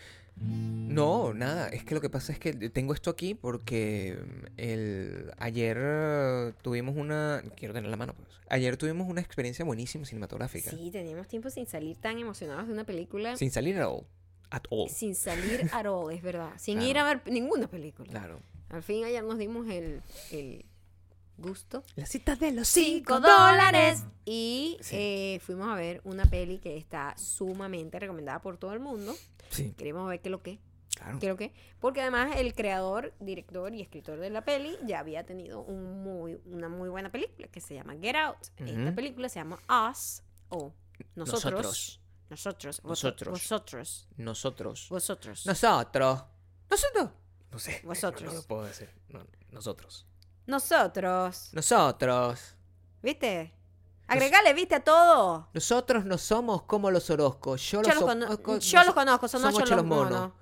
[0.40, 1.68] No, nada.
[1.68, 4.18] Es que lo que pasa es que tengo esto aquí porque
[4.56, 7.42] el ayer tuvimos una.
[7.56, 8.28] Quiero tener la mano, pues.
[8.48, 10.70] Ayer tuvimos una experiencia buenísima cinematográfica.
[10.70, 13.36] Sí, teníamos tiempo sin salir tan emocionados de una película.
[13.36, 14.04] Sin salir at all.
[14.50, 14.88] At all.
[14.88, 16.52] Sin salir a all, es verdad.
[16.56, 16.90] Sin Claro.
[16.90, 18.08] ir a ver ninguna película.
[18.10, 18.40] Claro.
[18.68, 20.64] Al fin ayer nos dimos el, el
[21.38, 21.82] gusto.
[21.96, 24.04] La cita de los Cinco dólares.
[24.24, 24.96] Y Sí.
[24.96, 29.14] eh, fuimos a ver una peli que está sumamente recomendada por todo el mundo.
[29.50, 30.58] Sí, Queremos ver qué lo que.
[30.94, 31.18] claro.
[31.20, 31.52] Creo que.
[31.78, 36.40] Porque además el creador, director y escritor de la peli ya había tenido un muy,
[36.46, 38.38] una muy buena película que se llama Get Out.
[38.56, 38.94] Esta Ujú.
[38.94, 39.58] película se llama
[39.90, 40.72] Us o
[41.14, 41.52] Nosotros.
[41.52, 42.00] Nosotros.
[42.28, 42.80] Nosotros.
[42.84, 43.30] Nosotros.
[43.30, 44.08] Vosotros.
[44.16, 44.88] Nosotros.
[44.88, 45.46] Vosotros.
[45.46, 46.24] Nosotros.
[46.70, 47.10] Nosotros.
[47.52, 47.80] No sé.
[47.84, 48.32] Vosotros.
[48.32, 48.90] No, lo puedo decir.
[49.10, 50.06] No, nosotros.
[50.46, 51.50] Nosotros.
[51.52, 52.54] Nosotros.
[53.02, 53.52] ¿Viste?
[54.08, 55.48] Agregale, viste, a todo.
[55.52, 57.60] Nosotros no somos como los Orozcos.
[57.70, 60.10] Yo, Yo los, cono- oco- yo los conozco, son ocho ocho los monos.
[60.12, 60.32] monos.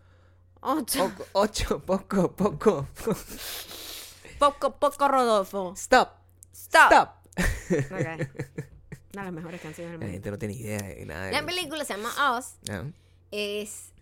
[0.61, 1.13] Ocho.
[1.33, 2.87] Ocho, poco, poco.
[4.39, 5.73] Poco, poco Rodolfo.
[5.77, 6.11] Stop.
[6.53, 6.93] Stop.
[6.93, 7.11] Stop.
[7.93, 8.29] Ok.
[9.15, 10.13] Una de las mejores canciones del La mundo.
[10.13, 11.27] gente no tiene idea de nada.
[11.27, 12.47] de La película se llama Us.
[12.69, 12.83] Ah,
[13.31, 13.93] Es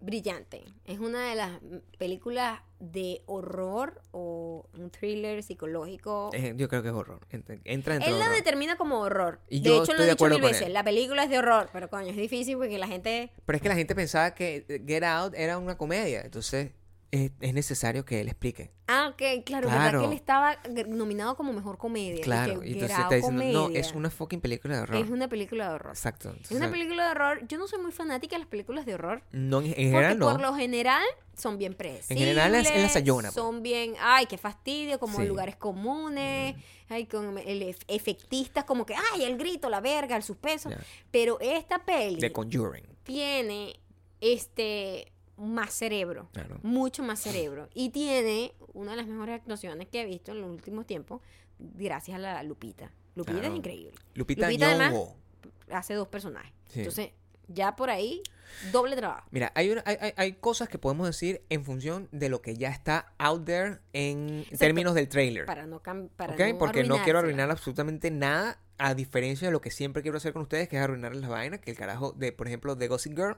[0.00, 0.64] brillante.
[0.84, 1.60] Es una de las
[1.98, 6.30] películas de horror o un thriller psicológico.
[6.32, 7.20] eh, yo creo que es horror.
[7.30, 9.40] Entra, entra Él la determina como horror.
[9.48, 10.62] Y de hecho, lo he dicho mil veces.
[10.62, 10.72] él.
[10.72, 13.32] La película es de horror, pero coño, es difícil porque la gente.
[13.44, 16.22] Pero es que la gente pensaba que Get Out era una comedia.
[16.22, 16.72] Entonces
[17.12, 18.70] es, es necesario que él explique.
[18.86, 20.00] Ah, ok, claro, verdad Claro.
[20.00, 20.58] que él estaba
[20.88, 22.20] nominado como mejor comedia.
[22.22, 22.60] Claro.
[22.60, 23.80] que Y entonces está diciendo, no, comedia.
[23.80, 24.96] es una fucking película de horror.
[25.04, 25.92] Es una película de horror.
[25.92, 26.34] Exacto.
[26.40, 27.46] Es una película de horror.
[27.48, 29.22] Yo no soy muy fanática de las películas de horror.
[29.32, 30.30] No, en, en general no.
[30.30, 31.02] por lo general
[31.36, 32.18] son bien predecibles.
[32.18, 33.34] general es- es la sayona, pues.
[33.34, 35.22] Son bien, ay, qué fastidio, como Sí.
[35.22, 36.54] en lugares comunes,
[36.88, 40.70] ay, con el efectistas, como que, ay, el grito, la verga, el suspenso.
[41.10, 42.84] Pero esta peli The Conjuring.
[43.04, 43.80] tiene
[44.20, 46.28] este, más cerebro.
[46.32, 46.58] Claro.
[46.62, 47.68] Mucho más cerebro.
[47.74, 51.20] Y tiene una de las mejores actuaciones que he visto en los últimos tiempos,
[51.58, 52.92] gracias a la Lupita.
[53.14, 53.52] Lupita Claro.
[53.54, 53.94] es increíble.
[54.14, 54.94] Lupita, Lupita, además.
[55.70, 56.52] Hace dos personajes.
[56.68, 56.80] Sí.
[56.80, 57.10] Entonces,
[57.48, 58.22] ya por ahí,
[58.72, 59.26] doble trabajo.
[59.32, 62.54] Mira, hay, una- hay, hay- hay cosas que podemos decir en función de lo que
[62.56, 65.46] ya está out there en términos del trailer.
[65.46, 66.40] Para no cam- para ¿ok?
[66.52, 70.32] no Porque no quiero arruinar absolutamente nada, a diferencia de lo que siempre quiero hacer
[70.32, 73.14] con ustedes, que es arruinarles la vaina, que el carajo de, por ejemplo, de Gossip
[73.14, 73.36] Girl,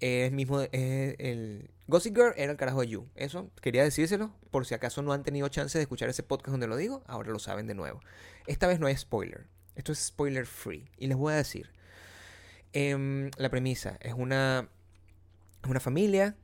[0.00, 1.70] es mismo, es el...
[1.88, 3.08] Gossip Girl era el carajo de You.
[3.14, 6.66] Eso, quería decírselo, por si acaso no han tenido chance de escuchar ese podcast donde
[6.66, 8.00] lo digo, ahora lo saben de nuevo.
[8.46, 10.90] Esta vez no hay spoiler, esto es spoiler free.
[10.98, 11.70] Y les voy a decir,
[12.72, 14.68] em, la premisa es una,
[15.62, 16.36] es una familia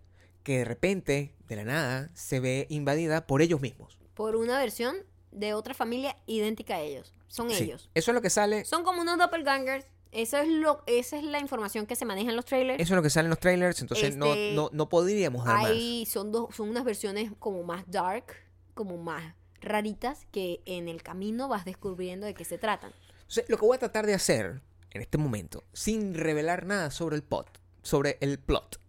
[0.45, 3.99] que de repente, de la nada, se ve invadida por ellos mismos.
[4.15, 4.97] Por una versión
[5.33, 7.15] de otra familia idéntica a ellos.
[7.29, 7.91] Son Sí, ellos.
[7.95, 9.87] Eso es lo que sale Son como unos doppelgangers.
[10.13, 12.81] Eso es lo, esa es la información que se maneja en los trailers.
[12.81, 15.57] Eso es lo que sale en los trailers, entonces no, Este, no, no podríamos dar
[15.57, 15.71] más.
[15.71, 18.27] Hay, son, dos, son unas versiones como más dark,
[18.75, 22.93] como más raritas, que en el camino vas descubriendo de qué se tratan.
[23.23, 24.61] Entonces, lo que voy a tratar de hacer
[24.91, 28.81] en este momento, sin revelar nada sobre el plot, sobre el plot,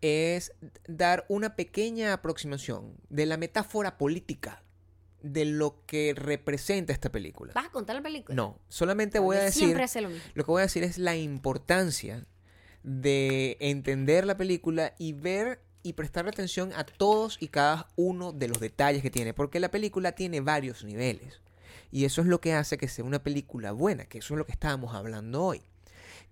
[0.00, 0.52] es
[0.88, 4.62] dar una pequeña aproximación de la metáfora política
[5.22, 7.52] de lo que representa esta película.
[7.54, 8.34] ¿Vas a contar la película?
[8.36, 10.24] No, solamente voy a decir, Siempre hace lo mismo.
[10.34, 12.24] lo que voy a decir es la importancia
[12.82, 18.48] de entender la película y ver y prestar atención a todos y cada uno de
[18.48, 21.40] los detalles que tiene, porque la película tiene varios niveles.
[21.92, 24.46] Y eso es lo que hace que sea una película buena, que eso es lo
[24.46, 25.62] que estábamos hablando hoy.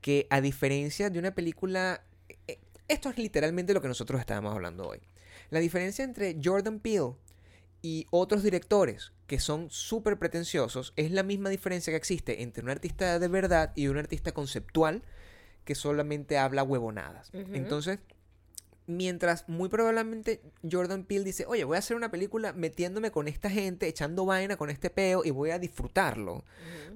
[0.01, 2.03] Que a diferencia de una película...
[2.49, 2.59] eh,
[2.89, 5.01] Esto es literalmente lo que nosotros estábamos hablando hoy.
[5.51, 7.15] La diferencia entre Jordan Peele
[7.85, 12.71] y otros directores que son súper pretenciosos es la misma diferencia que existe entre un
[12.71, 15.03] artista de verdad y un artista conceptual
[15.67, 17.31] que solamente habla huevonadas.
[17.53, 17.99] Entonces,
[18.87, 23.51] mientras muy probablemente Jordan Peele dice, oye, voy a hacer una película metiéndome con esta
[23.51, 26.43] gente, echando vaina con este peo y voy a disfrutarlo,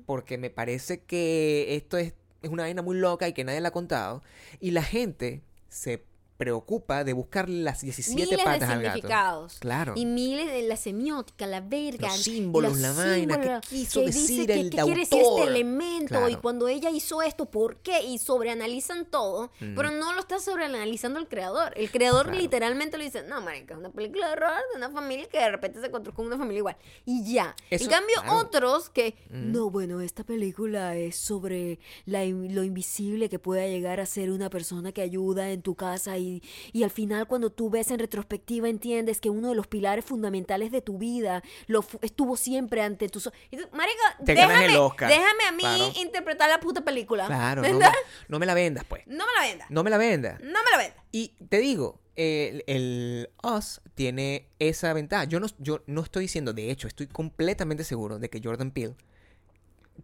[0.07, 3.69] porque me parece que esto es, es una vaina muy loca y que nadie la
[3.69, 4.23] ha contado,
[4.59, 6.03] y la gente se
[6.39, 8.95] preocupa de buscar las 17 Miles de patas al gato.
[8.95, 9.57] significados.
[9.59, 9.93] Claro.
[9.97, 12.09] Y miles de la semiótica, la verga.
[12.09, 15.21] Los símbolos, los la vaina, qué símbolos, quiso que decir dice el qué quiere decir
[15.21, 16.15] este elemento.
[16.15, 16.41] Y Claro.
[16.41, 18.03] cuando ella hizo esto, ¿por qué?
[18.05, 19.51] Y sobreanalizan todo.
[19.61, 19.75] Mm.
[19.75, 21.73] Pero no lo está sobreanalizando el creador.
[21.77, 22.39] El creador Claro.
[22.41, 25.51] literalmente le dice, no, marica, es una película de horror de una familia que de
[25.51, 26.77] repente se encontró con una familia igual.
[27.05, 27.57] Y ya.
[27.69, 28.39] Eso, en cambio, claro.
[28.39, 29.51] otros que, Mm.
[29.53, 34.51] no, bueno, esta película es sobre la lo invisible que pueda llegar a ser una
[34.51, 36.28] persona que ayuda en tu casa y,
[36.73, 40.71] y al final cuando tú ves en retrospectiva entiendes que uno de los pilares fundamentales
[40.71, 43.39] de tu vida lo estuvo siempre ante tus ojos.
[43.73, 45.09] Marica, Te déjame, el Oscar.
[45.09, 45.93] déjame a mí Claro.
[45.97, 47.27] interpretar la puta película.
[47.27, 47.93] Claro, no me, ¿Verdad?
[48.29, 49.07] no me la vendas, pues.
[49.07, 49.67] No me la venda.
[49.71, 50.41] No me la vendas.
[50.41, 51.05] No me la venda.
[51.13, 55.25] Y te digo, el, el Us tiene esa ventaja.
[55.25, 58.95] Yo no, yo no estoy diciendo, de hecho, estoy completamente seguro de que Jordan Peele,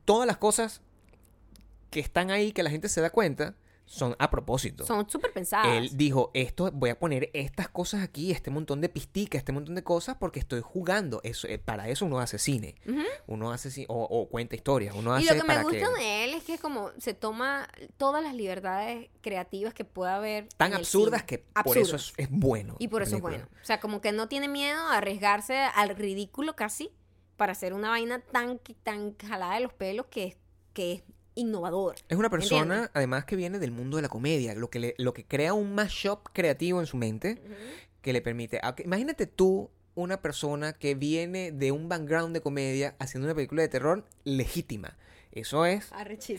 [0.04, 0.80] todas las cosas
[1.90, 3.54] que están ahí, que la gente se da cuenta,
[3.86, 4.86] son a propósito.
[4.86, 5.68] Son súper pensadas.
[5.76, 9.74] Él dijo, esto, voy a poner estas cosas aquí, este montón de pisticas, este montón
[9.74, 11.20] de cosas, porque estoy jugando.
[11.22, 12.74] Eso, eh, para eso uno hace cine.
[13.26, 14.94] Uno hace o, o cuenta historias.
[14.94, 18.34] Uno Y lo que me gusta de él es que como se toma todas las
[18.34, 20.48] libertades creativas que pueda haber.
[20.56, 22.76] tan absurdas que por eso es, es bueno.
[22.78, 23.46] Y por eso es bueno.
[23.62, 26.90] O sea, como que no tiene miedo a arriesgarse al ridículo casi
[27.36, 30.36] para hacer una vaina tan, tan jalada de los pelos que es,
[30.72, 31.02] que es
[31.34, 31.96] innovador.
[32.08, 32.90] Es una persona, ¿Entiendes?
[32.94, 35.74] además, que viene del mundo de la comedia, lo que, le- lo que crea un
[35.74, 37.40] mashup creativo en su mente
[38.02, 38.60] que le permite.
[38.84, 43.68] Imagínate tú, una persona que viene de un background de comedia haciendo una película de
[43.68, 44.96] terror legítima.
[45.32, 45.90] Eso es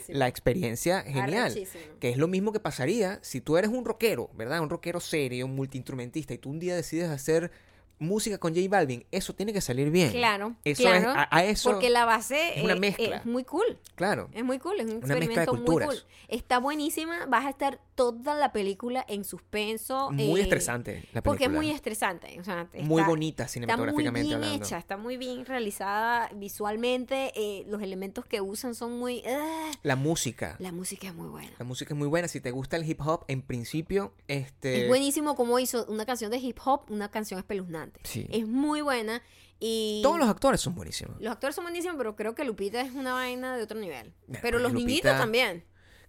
[0.08, 1.54] la experiencia genial.
[2.00, 4.62] Que es lo mismo que pasaría si tú eres un rockero, ¿verdad?
[4.62, 7.52] Un rockero serio, un multiinstrumentista, y tú un día decides hacer
[8.00, 9.06] música con J Balvin.
[9.12, 10.12] Eso tiene que salir bien.
[10.12, 11.12] Claro, Eso claro.
[11.12, 13.18] es, a, a eso, porque la base es una mezcla.
[13.18, 13.80] es muy cool.
[13.96, 14.30] claro.
[14.34, 15.88] Es muy cool, es un Una mezcla de experimento muy culturas.
[15.89, 16.04] cool.
[16.28, 20.12] Está buenísima, vas a estar toda la película en suspenso.
[20.12, 21.22] Muy eh, estresante la película.
[21.24, 22.38] Porque es muy estresante.
[22.39, 24.66] O sea, Muy bonita Está muy cinematográficamente bien hablando.
[24.66, 27.32] hecha, está muy bien realizada visualmente.
[27.36, 29.24] eh, los elementos que usan son muy.
[29.28, 29.72] ¡ah!
[29.84, 30.56] La música.
[30.60, 31.52] La música es muy buena.
[31.58, 32.28] La música es muy buena.
[32.28, 34.84] Si te gusta el hip hop, en principio, este.
[34.84, 38.00] Es buenísimo como hizo una canción de hip hop, una canción espeluznante.
[38.04, 38.28] Sí.
[38.30, 39.22] Es muy buena
[39.60, 40.02] y.
[40.04, 41.16] Todos los actores son buenísimos.
[41.22, 44.14] los actores son buenísimos, pero creo que Lupita es una vaina de otro nivel.
[44.28, 45.64] Bueno, Pero los Lupita- niñitos también.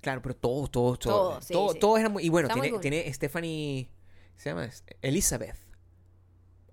[0.07, 1.17] Claro, pero todos, todos, todos.
[1.31, 1.79] Todos, sí, todos, sí.
[1.81, 2.01] todos.
[2.23, 2.81] Y bueno, Está muy tiene, cool.
[2.81, 3.91] tiene Stephanie.
[4.37, 4.71] ¿Se llama?
[5.03, 5.57] Elizabeth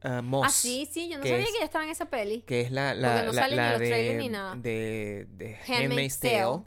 [0.03, 0.45] ah, Moss.
[0.45, 2.43] Ah, sí, sí, yo no que sabía es- que ella estaba en esa peli.
[2.43, 4.55] Que es la, la, Porque no la- sale ni la los de, trailers ni nada.
[4.55, 6.33] de, de Handmaid's Handmaid's Tale.
[6.33, 6.63] Tale.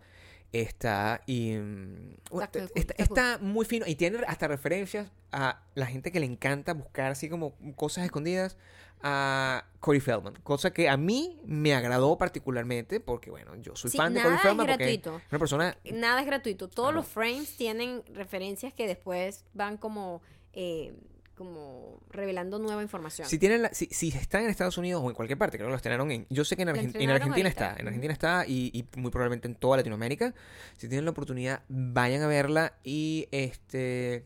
[0.50, 5.62] Está y mm, Está cool, está, está está muy fino y tiene hasta referencias a
[5.76, 8.56] la gente que le encanta buscar así como cosas escondidas
[9.02, 13.96] a Corey Feldman, cosa que a mí me agradó particularmente porque bueno, yo soy Sí,
[13.98, 15.16] fan de nada Corey Feldman porque gratuito.
[15.18, 16.68] es una persona Nada es gratuito.
[16.68, 20.22] Todos los frames tienen referencias que después van como,
[20.54, 20.94] eh,
[21.36, 23.28] como revelando nueva información.
[23.28, 25.72] Si tienen la- si, si están en Estados Unidos o en cualquier parte, creo que
[25.72, 26.26] lo estrenaron en.
[26.30, 27.48] Yo sé que en, en Argentina ahorita.
[27.48, 27.76] está.
[27.78, 30.32] En Argentina está y, y muy probablemente en toda Latinoamérica.
[30.78, 34.24] Si tienen la oportunidad, vayan a verla y este.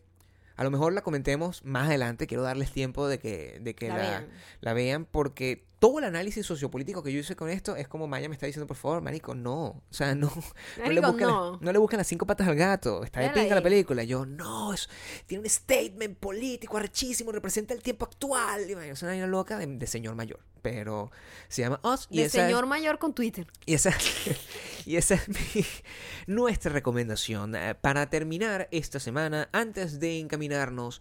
[0.61, 2.27] A lo mejor la comentemos más adelante.
[2.27, 4.29] Quiero darles tiempo de que, de que La la, vean.
[4.61, 5.05] la vean.
[5.07, 8.47] Porque todo el análisis sociopolítico que yo hice con esto es como Maya me está
[8.47, 9.65] diciendo, por favor, marico, no.
[9.65, 10.31] O sea, no.
[10.79, 11.53] no, le busquen no.
[11.53, 13.03] Las, no le busquen las cinco patas al gato.
[13.03, 14.05] Está de pinga la película.
[14.05, 14.89] Yo, no, es,
[15.27, 18.71] tiene un statement político arrechísimo, representa el tiempo actual.
[18.71, 20.39] Y, bueno, es una vaina loca de, de señor mayor.
[20.63, 21.11] Pero
[21.49, 23.47] se llama Us y De esa, señor mayor con Twitter.
[23.65, 23.95] y esa,
[24.85, 25.65] y esa es mi-
[26.27, 27.55] nuestra recomendación.
[27.57, 31.01] Eh, Para terminar esta semana, antes de encaminarnos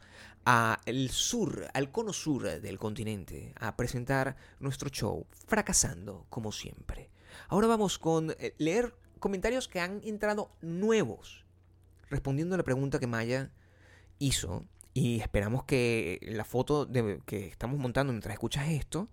[0.54, 7.10] al sur, al cono sur del continente, a presentar nuestro show, fracasando como siempre.
[7.50, 11.46] Ahora vamos con eh, leer comentarios que han entrado nuevos,
[12.10, 13.52] respondiendo a la pregunta que Maya
[14.18, 14.66] hizo.
[14.94, 19.08] Y esperamos que la foto de- que estamos montando mientras escuchas esto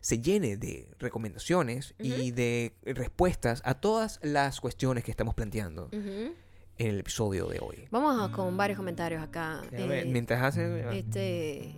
[0.00, 6.34] se llene de recomendaciones y de respuestas a todas las cuestiones que estamos planteando Ujú.
[6.80, 7.86] En el episodio de hoy.
[7.90, 9.60] Vamos a- con varios comentarios acá.
[9.60, 10.98] A ver, Eh, mientras hace...
[10.98, 11.76] Este.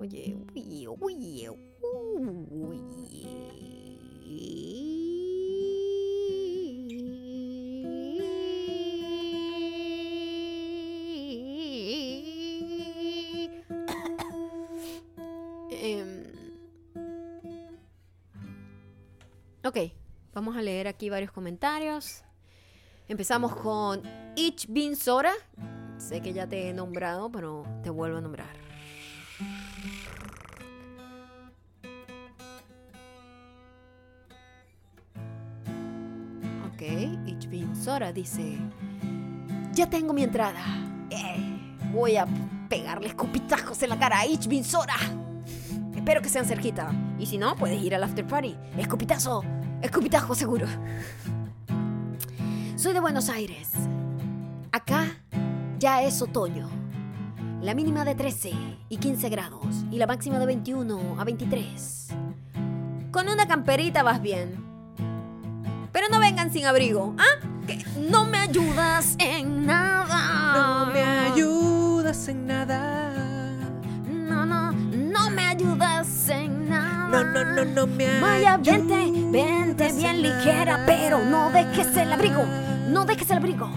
[0.00, 1.50] Oye, oye, oye.
[15.70, 16.24] Em,
[19.64, 19.76] ok,
[20.32, 22.22] vamos a leer aquí varios comentarios.
[23.08, 24.02] Empezamos con
[24.34, 25.32] Ich Bin Sora.
[25.96, 28.48] Sé que ya te he nombrado, pero te vuelvo a nombrar.
[36.66, 36.82] Ok,
[37.26, 38.58] Ich Bin Sora dice:
[39.72, 40.60] Ya tengo mi entrada.
[41.10, 42.26] Eh, voy a
[42.68, 44.96] pegarle escupitajos en la cara a Ich Bin Sora.
[45.94, 46.92] Espero que sean cerquita.
[47.20, 48.56] Y si no, puedes ir al after party.
[48.76, 49.44] Escupitazo,
[49.80, 50.66] escupitajo seguro.
[52.76, 53.70] Soy de Buenos Aires.
[54.70, 55.06] Acá
[55.78, 56.68] ya es otoño.
[57.62, 58.52] La mínima de 13
[58.90, 62.08] y 15 grados y la máxima de 21 a 23.
[63.10, 64.62] Con una camperita vas bien.
[65.90, 67.46] Pero no vengan sin abrigo, ¿ah?
[67.66, 70.84] Que no me ayudas en nada.
[70.84, 73.54] No me ayudas en nada.
[74.06, 77.08] No, no, no me ayudas en nada.
[77.08, 81.96] No, no, no, no me Maya, vente, ayudas vente bien en ligera, pero no dejes
[81.96, 82.44] el abrigo.
[82.88, 83.68] No dejes el abrigo.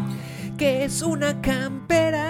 [0.58, 2.26] Que es una campera.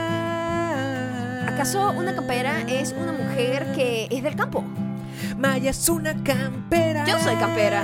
[1.47, 4.63] ¿Acaso una campera es una mujer que es del campo?
[5.37, 7.05] Maya es una campera.
[7.05, 7.83] Yo soy campera.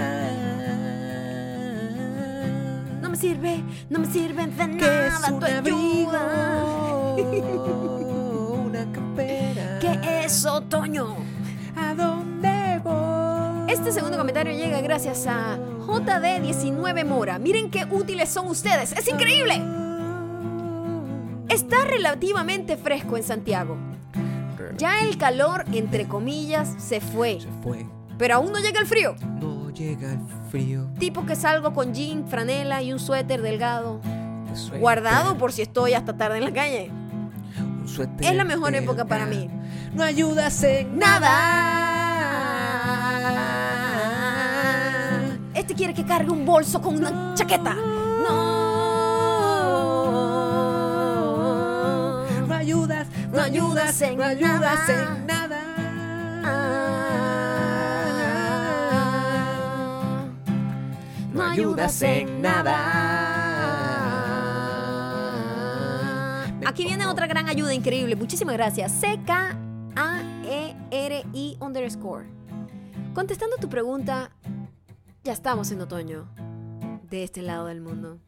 [3.01, 6.11] No me sirve, no me sirve de Que es nada un tu abrigo.
[6.11, 6.63] ayuda.
[8.65, 9.79] una campera.
[9.79, 11.15] ¿Qué es otoño?
[13.85, 17.37] Este segundo comentario llega gracias a JD19 Mora.
[17.37, 18.93] Miren qué útiles son ustedes.
[18.93, 19.61] ¡Es increíble!
[21.49, 23.77] Está relativamente fresco en Santiago.
[24.75, 27.39] Ya el calor, entre comillas, se fue.
[27.39, 27.85] Se fue.
[28.17, 29.15] Pero aún no llega el frío.
[29.39, 30.19] No llega el
[30.49, 30.87] frío.
[30.97, 34.01] Tipo que salgo con jean, franela y un suéter delgado.
[34.55, 34.79] suéter.
[34.79, 36.89] Guardado por si estoy hasta tarde en la calle.
[37.59, 39.47] Un suéter Es la mejor época para mí.
[39.93, 42.15] No ayudas en Nada.
[45.65, 47.73] Este quiere que cargue un bolso con una chaqueta.
[47.73, 48.53] No.
[52.47, 55.17] No ayudas, No ayudas en no ayudas nada.
[55.17, 55.61] en nada.
[61.33, 62.75] No ayudas en nada.
[66.67, 68.15] Aquí viene otra gran ayuda increíble.
[68.15, 68.91] Muchísimas gracias.
[68.91, 69.57] C-K-A-E-R-I
[71.59, 72.27] underscore.
[73.15, 74.29] Contestando tu pregunta,
[75.25, 76.29] ya estamos en otoño.
[77.09, 78.19] De este lado del mundo.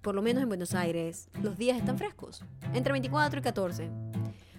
[0.00, 2.42] Por lo menos en Buenos Aires, los días están frescos.
[2.72, 3.90] Entre 24 y 14.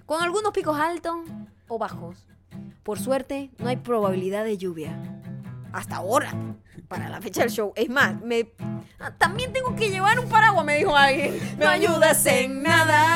[0.05, 1.15] Con algunos picos altos
[1.67, 2.27] o bajos.
[2.83, 4.95] Por suerte, no hay probabilidad de lluvia.
[5.73, 6.35] Hasta ahora,
[6.87, 7.73] para la fecha del show.
[7.75, 8.51] Es más, me...
[8.99, 11.39] ah, también tengo que llevar un paraguas, me dijo alguien.
[11.57, 13.07] No ayudas en nada.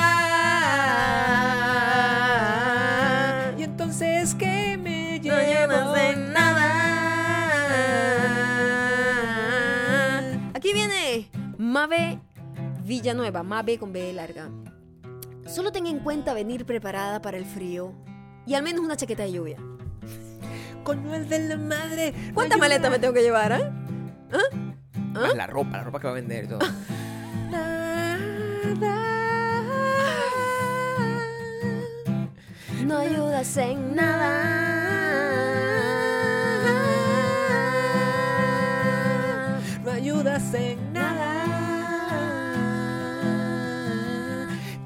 [3.59, 6.30] Y entonces que me llevo en
[11.71, 12.19] Mabe
[12.83, 14.49] Villanueva, Mabe con B larga.
[15.47, 17.93] Solo ten en cuenta venir preparada para el frío
[18.45, 19.57] y al menos una chaqueta de lluvia.
[20.83, 22.13] Coño, el de la madre.
[22.33, 23.71] ¿Cuántas maletas me tengo que llevar, eh?
[25.13, 26.59] Más la ropa, la ropa que va a vender y todo.
[32.85, 34.43] No ayudas en nada.
[39.85, 41.30] No ayudas en nada.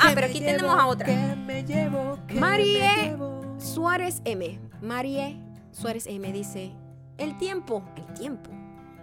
[0.06, 1.06] Ah, pero aquí llevo, tenemos a otra.
[1.08, 3.56] Que me llevo, que Marie me llevo.
[3.58, 4.60] Suárez M.
[4.82, 5.40] Marie
[5.72, 6.72] Suárez M dice:
[7.18, 8.52] El tiempo, el tiempo,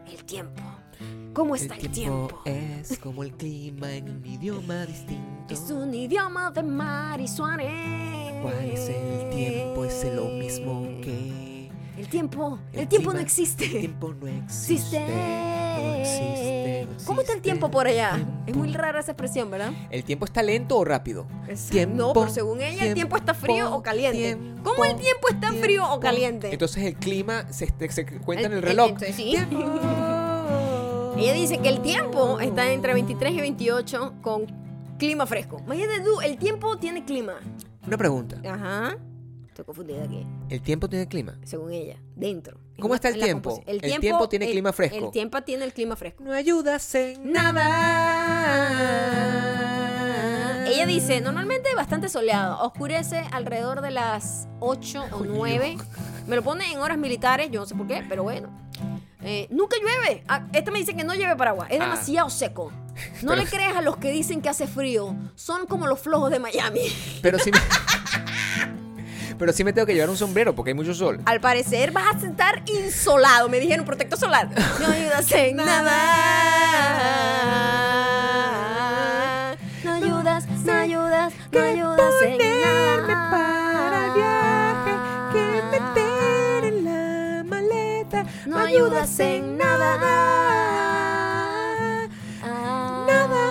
[0.06, 0.62] el tiempo.
[1.32, 2.40] ¿Cómo está el, tiempo?
[2.44, 5.52] es como el clima en un idioma distinto.
[5.52, 8.42] Es un idioma de Mari Suárez.
[8.42, 9.84] ¿Cuál es el tiempo?
[9.84, 11.70] Es lo mismo que.
[11.96, 13.64] El tiempo, el, El tiempo no existe.
[13.64, 15.00] El tiempo no existe.
[15.00, 16.61] No existe.
[17.06, 18.18] ¿Cómo está el tiempo por allá?
[18.46, 19.72] Es muy rara esa expresión, ¿verdad?
[19.90, 21.26] ¿El tiempo está lento o rápido?
[21.88, 24.18] no, pero según ella, el tiempo está frío o caliente.
[24.18, 26.50] tiempo, ¿Cómo el tiempo está frío o caliente?
[26.52, 28.88] Entonces el clima se, se cuenta en el Eh, reloj.
[28.90, 29.30] entonces, sí.
[29.32, 31.12] Tiempo.
[31.16, 34.46] Ella dice que el tiempo está entre 23 y 28 con
[34.98, 35.60] clima fresco.
[35.66, 37.34] Imagínate tú, el tiempo tiene clima.
[37.86, 38.36] Una pregunta.
[38.48, 38.96] Ajá.
[39.52, 41.36] Estoy confundida aquí, ¿El tiempo tiene clima?
[41.44, 42.58] según ella, dentro.
[42.80, 43.62] ¿Cómo está el tiempo?
[43.66, 44.96] El tiempo tiene clima fresco.
[44.96, 46.24] El tiempo tiene el clima fresco.
[46.24, 47.30] No ayudas en
[49.62, 50.64] nada.
[50.66, 55.32] Ella dice, normalmente bastante soleado, oscurece alrededor de las 8 o Coño.
[55.34, 55.76] 9.
[56.26, 58.48] Me lo pone en horas militares, yo no sé por qué, pero bueno.
[59.22, 60.24] Eh, nunca llueve.
[60.28, 61.84] Ah, esta me dice que no llueve Paraguay, es Ah.
[61.84, 62.72] demasiado seco.
[63.22, 66.30] No Pero- le creas a los que dicen que hace frío, son como los flojos
[66.30, 66.80] de Miami.
[67.22, 67.58] Pero sí me...
[69.42, 71.20] Pero sí me tengo que llevar un sombrero porque hay mucho sol.
[71.24, 74.48] Al parecer vas a estar insolado, me dijeron protector solar.
[74.78, 75.96] No ayudas en nada.
[79.82, 83.30] No ayudas, no ayudas, no ayudas en nada.
[83.32, 84.92] para el viaje
[85.32, 88.24] que meter en la maleta.
[88.46, 89.98] No ayudas en nada.
[93.08, 93.44] Nada.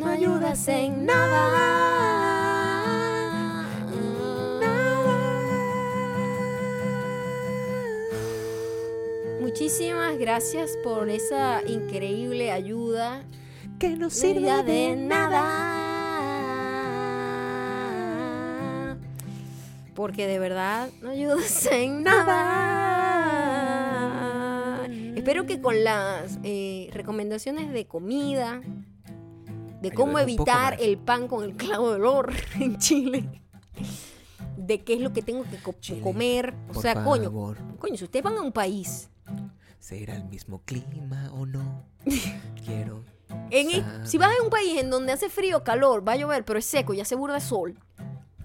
[0.00, 2.13] No ayudas en nada.
[9.54, 13.22] Muchísimas gracias por esa increíble ayuda.
[13.78, 15.44] Que no sirva de nada.
[19.94, 22.40] Porque de verdad no ayudas en nada.
[25.14, 28.60] Espero que con las eh, recomendaciones de comida,
[29.80, 33.40] de cómo evitar el pan con el clavo de olor en Chile,
[34.56, 36.54] de qué es lo que tengo que co- Chile, comer.
[36.74, 37.30] O sea, coño,
[37.78, 39.10] coño, si ustedes van a un país
[39.84, 41.84] ¿será el mismo clima o no?
[42.64, 43.04] Quiero.
[43.50, 46.44] En el- si vas a un país en donde hace frío, calor, va a llover,
[46.44, 47.78] pero es seco y hace burda de sol,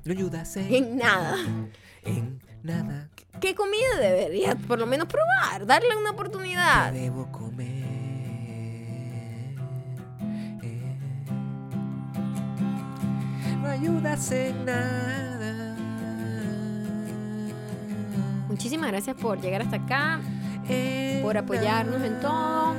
[0.04, 1.36] No ayudas en, en nada.
[2.04, 3.10] en nada.
[3.40, 5.66] ¿Qué comida debería por lo menos probar?
[5.66, 6.92] Darle una ¿Qué oportunidad.
[6.92, 7.86] debo comer?
[10.62, 11.26] Eh.
[13.62, 15.76] No ayudas en nada.
[18.50, 20.20] Muchísimas gracias por llegar hasta acá,
[21.22, 22.74] por apoyarnos en todo.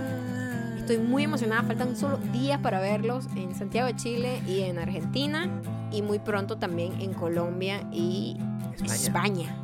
[0.78, 5.48] Estoy muy emocionada, faltan solo días para verlos en Santiago de Chile y en Argentina
[5.92, 8.36] y muy pronto también en Colombia y
[8.74, 8.94] España.
[8.94, 9.56] España.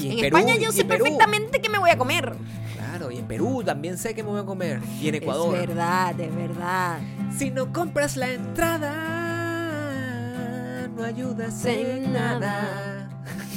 [0.00, 2.34] Y En, Perú, España yo sé perfectamente qué me voy a comer.
[2.76, 4.80] Claro, y en Perú también sé que me voy a comer.
[5.00, 5.54] Y en Ecuador.
[5.56, 6.98] Es verdad, es verdad.
[7.36, 8.94] Si no compras la entrada,
[10.96, 12.38] no ayudas En nada.
[12.38, 13.08] nada.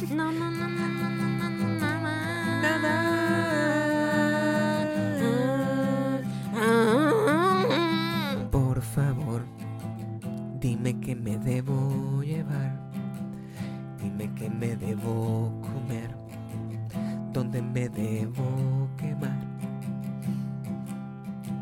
[0.10, 2.62] No, no, no, no, no, no, no, no.
[2.62, 3.21] Nada.
[10.72, 12.72] Dime que me debo llevar.
[14.02, 16.10] Dime que me debo comer.
[17.34, 19.38] ¿Dónde me debo quemar?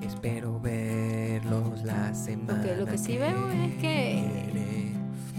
[0.06, 2.64] Espero verlos la semana.
[2.78, 4.70] lo que sí veo es que- viene.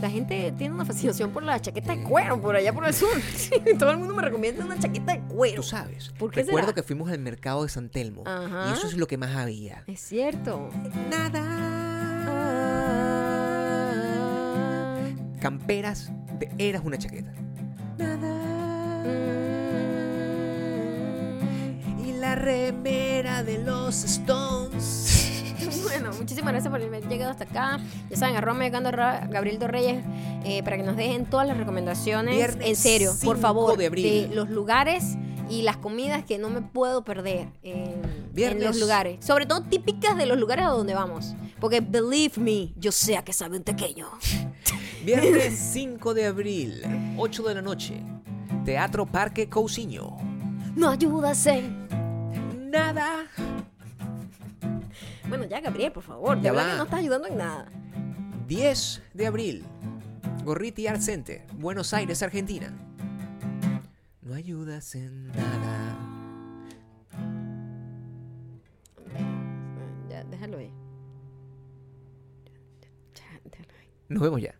[0.00, 3.10] La gente tiene una fascinación por la chaqueta de cuero por allá por el sur.
[3.78, 5.56] Todo el mundo me recomienda una chaqueta de cuero.
[5.56, 6.08] Tú sabes.
[6.18, 6.74] ¿Por qué Recuerdo será?
[6.74, 8.22] que fuimos al mercado de San Telmo.
[8.26, 8.70] Ajá.
[8.70, 9.84] Y eso es lo que más había.
[9.86, 10.70] Es cierto.
[11.10, 11.59] Nada.
[15.40, 17.32] Camperas de eras una chaqueta.
[17.98, 18.36] Nada.
[22.04, 25.16] Y la remera de los Stones.
[25.82, 27.78] Bueno, muchísimas gracias por haber llegado hasta acá.
[28.08, 30.02] Ya saben, arroba llegando Gabriel Torreyes
[30.44, 32.34] eh, para que nos dejen todas las recomendaciones.
[32.34, 34.30] Viernes en serio, por 5 favor, de abril.
[34.34, 35.16] los lugares
[35.50, 39.24] y las comidas que no me puedo perder en, los lugares.
[39.24, 41.34] Sobre todo típicas de los lugares a donde vamos.
[41.60, 44.08] Porque, believe me, yo sé a que sabe un pequeño.
[45.04, 46.82] Viernes 5 de abril,
[47.18, 48.02] 8 de la noche.
[48.64, 50.16] Teatro Parque Cousiño.
[50.76, 51.88] No ayudas en...
[52.70, 53.26] Nada.
[55.28, 56.36] Bueno, ya, Gabriel, por favor.
[56.36, 56.70] De Ya verdad va.
[56.72, 57.66] que no estás ayudando en nada.
[58.46, 59.64] 10 de abril.
[60.44, 62.72] Gorriti Art Center, Buenos Aires, Argentina.
[64.30, 65.98] No ayudas en nada.
[70.08, 70.72] Ya, déjalo ahí.
[73.12, 73.88] Ya, déjalo ahí.
[74.08, 74.59] Nos vemos ya.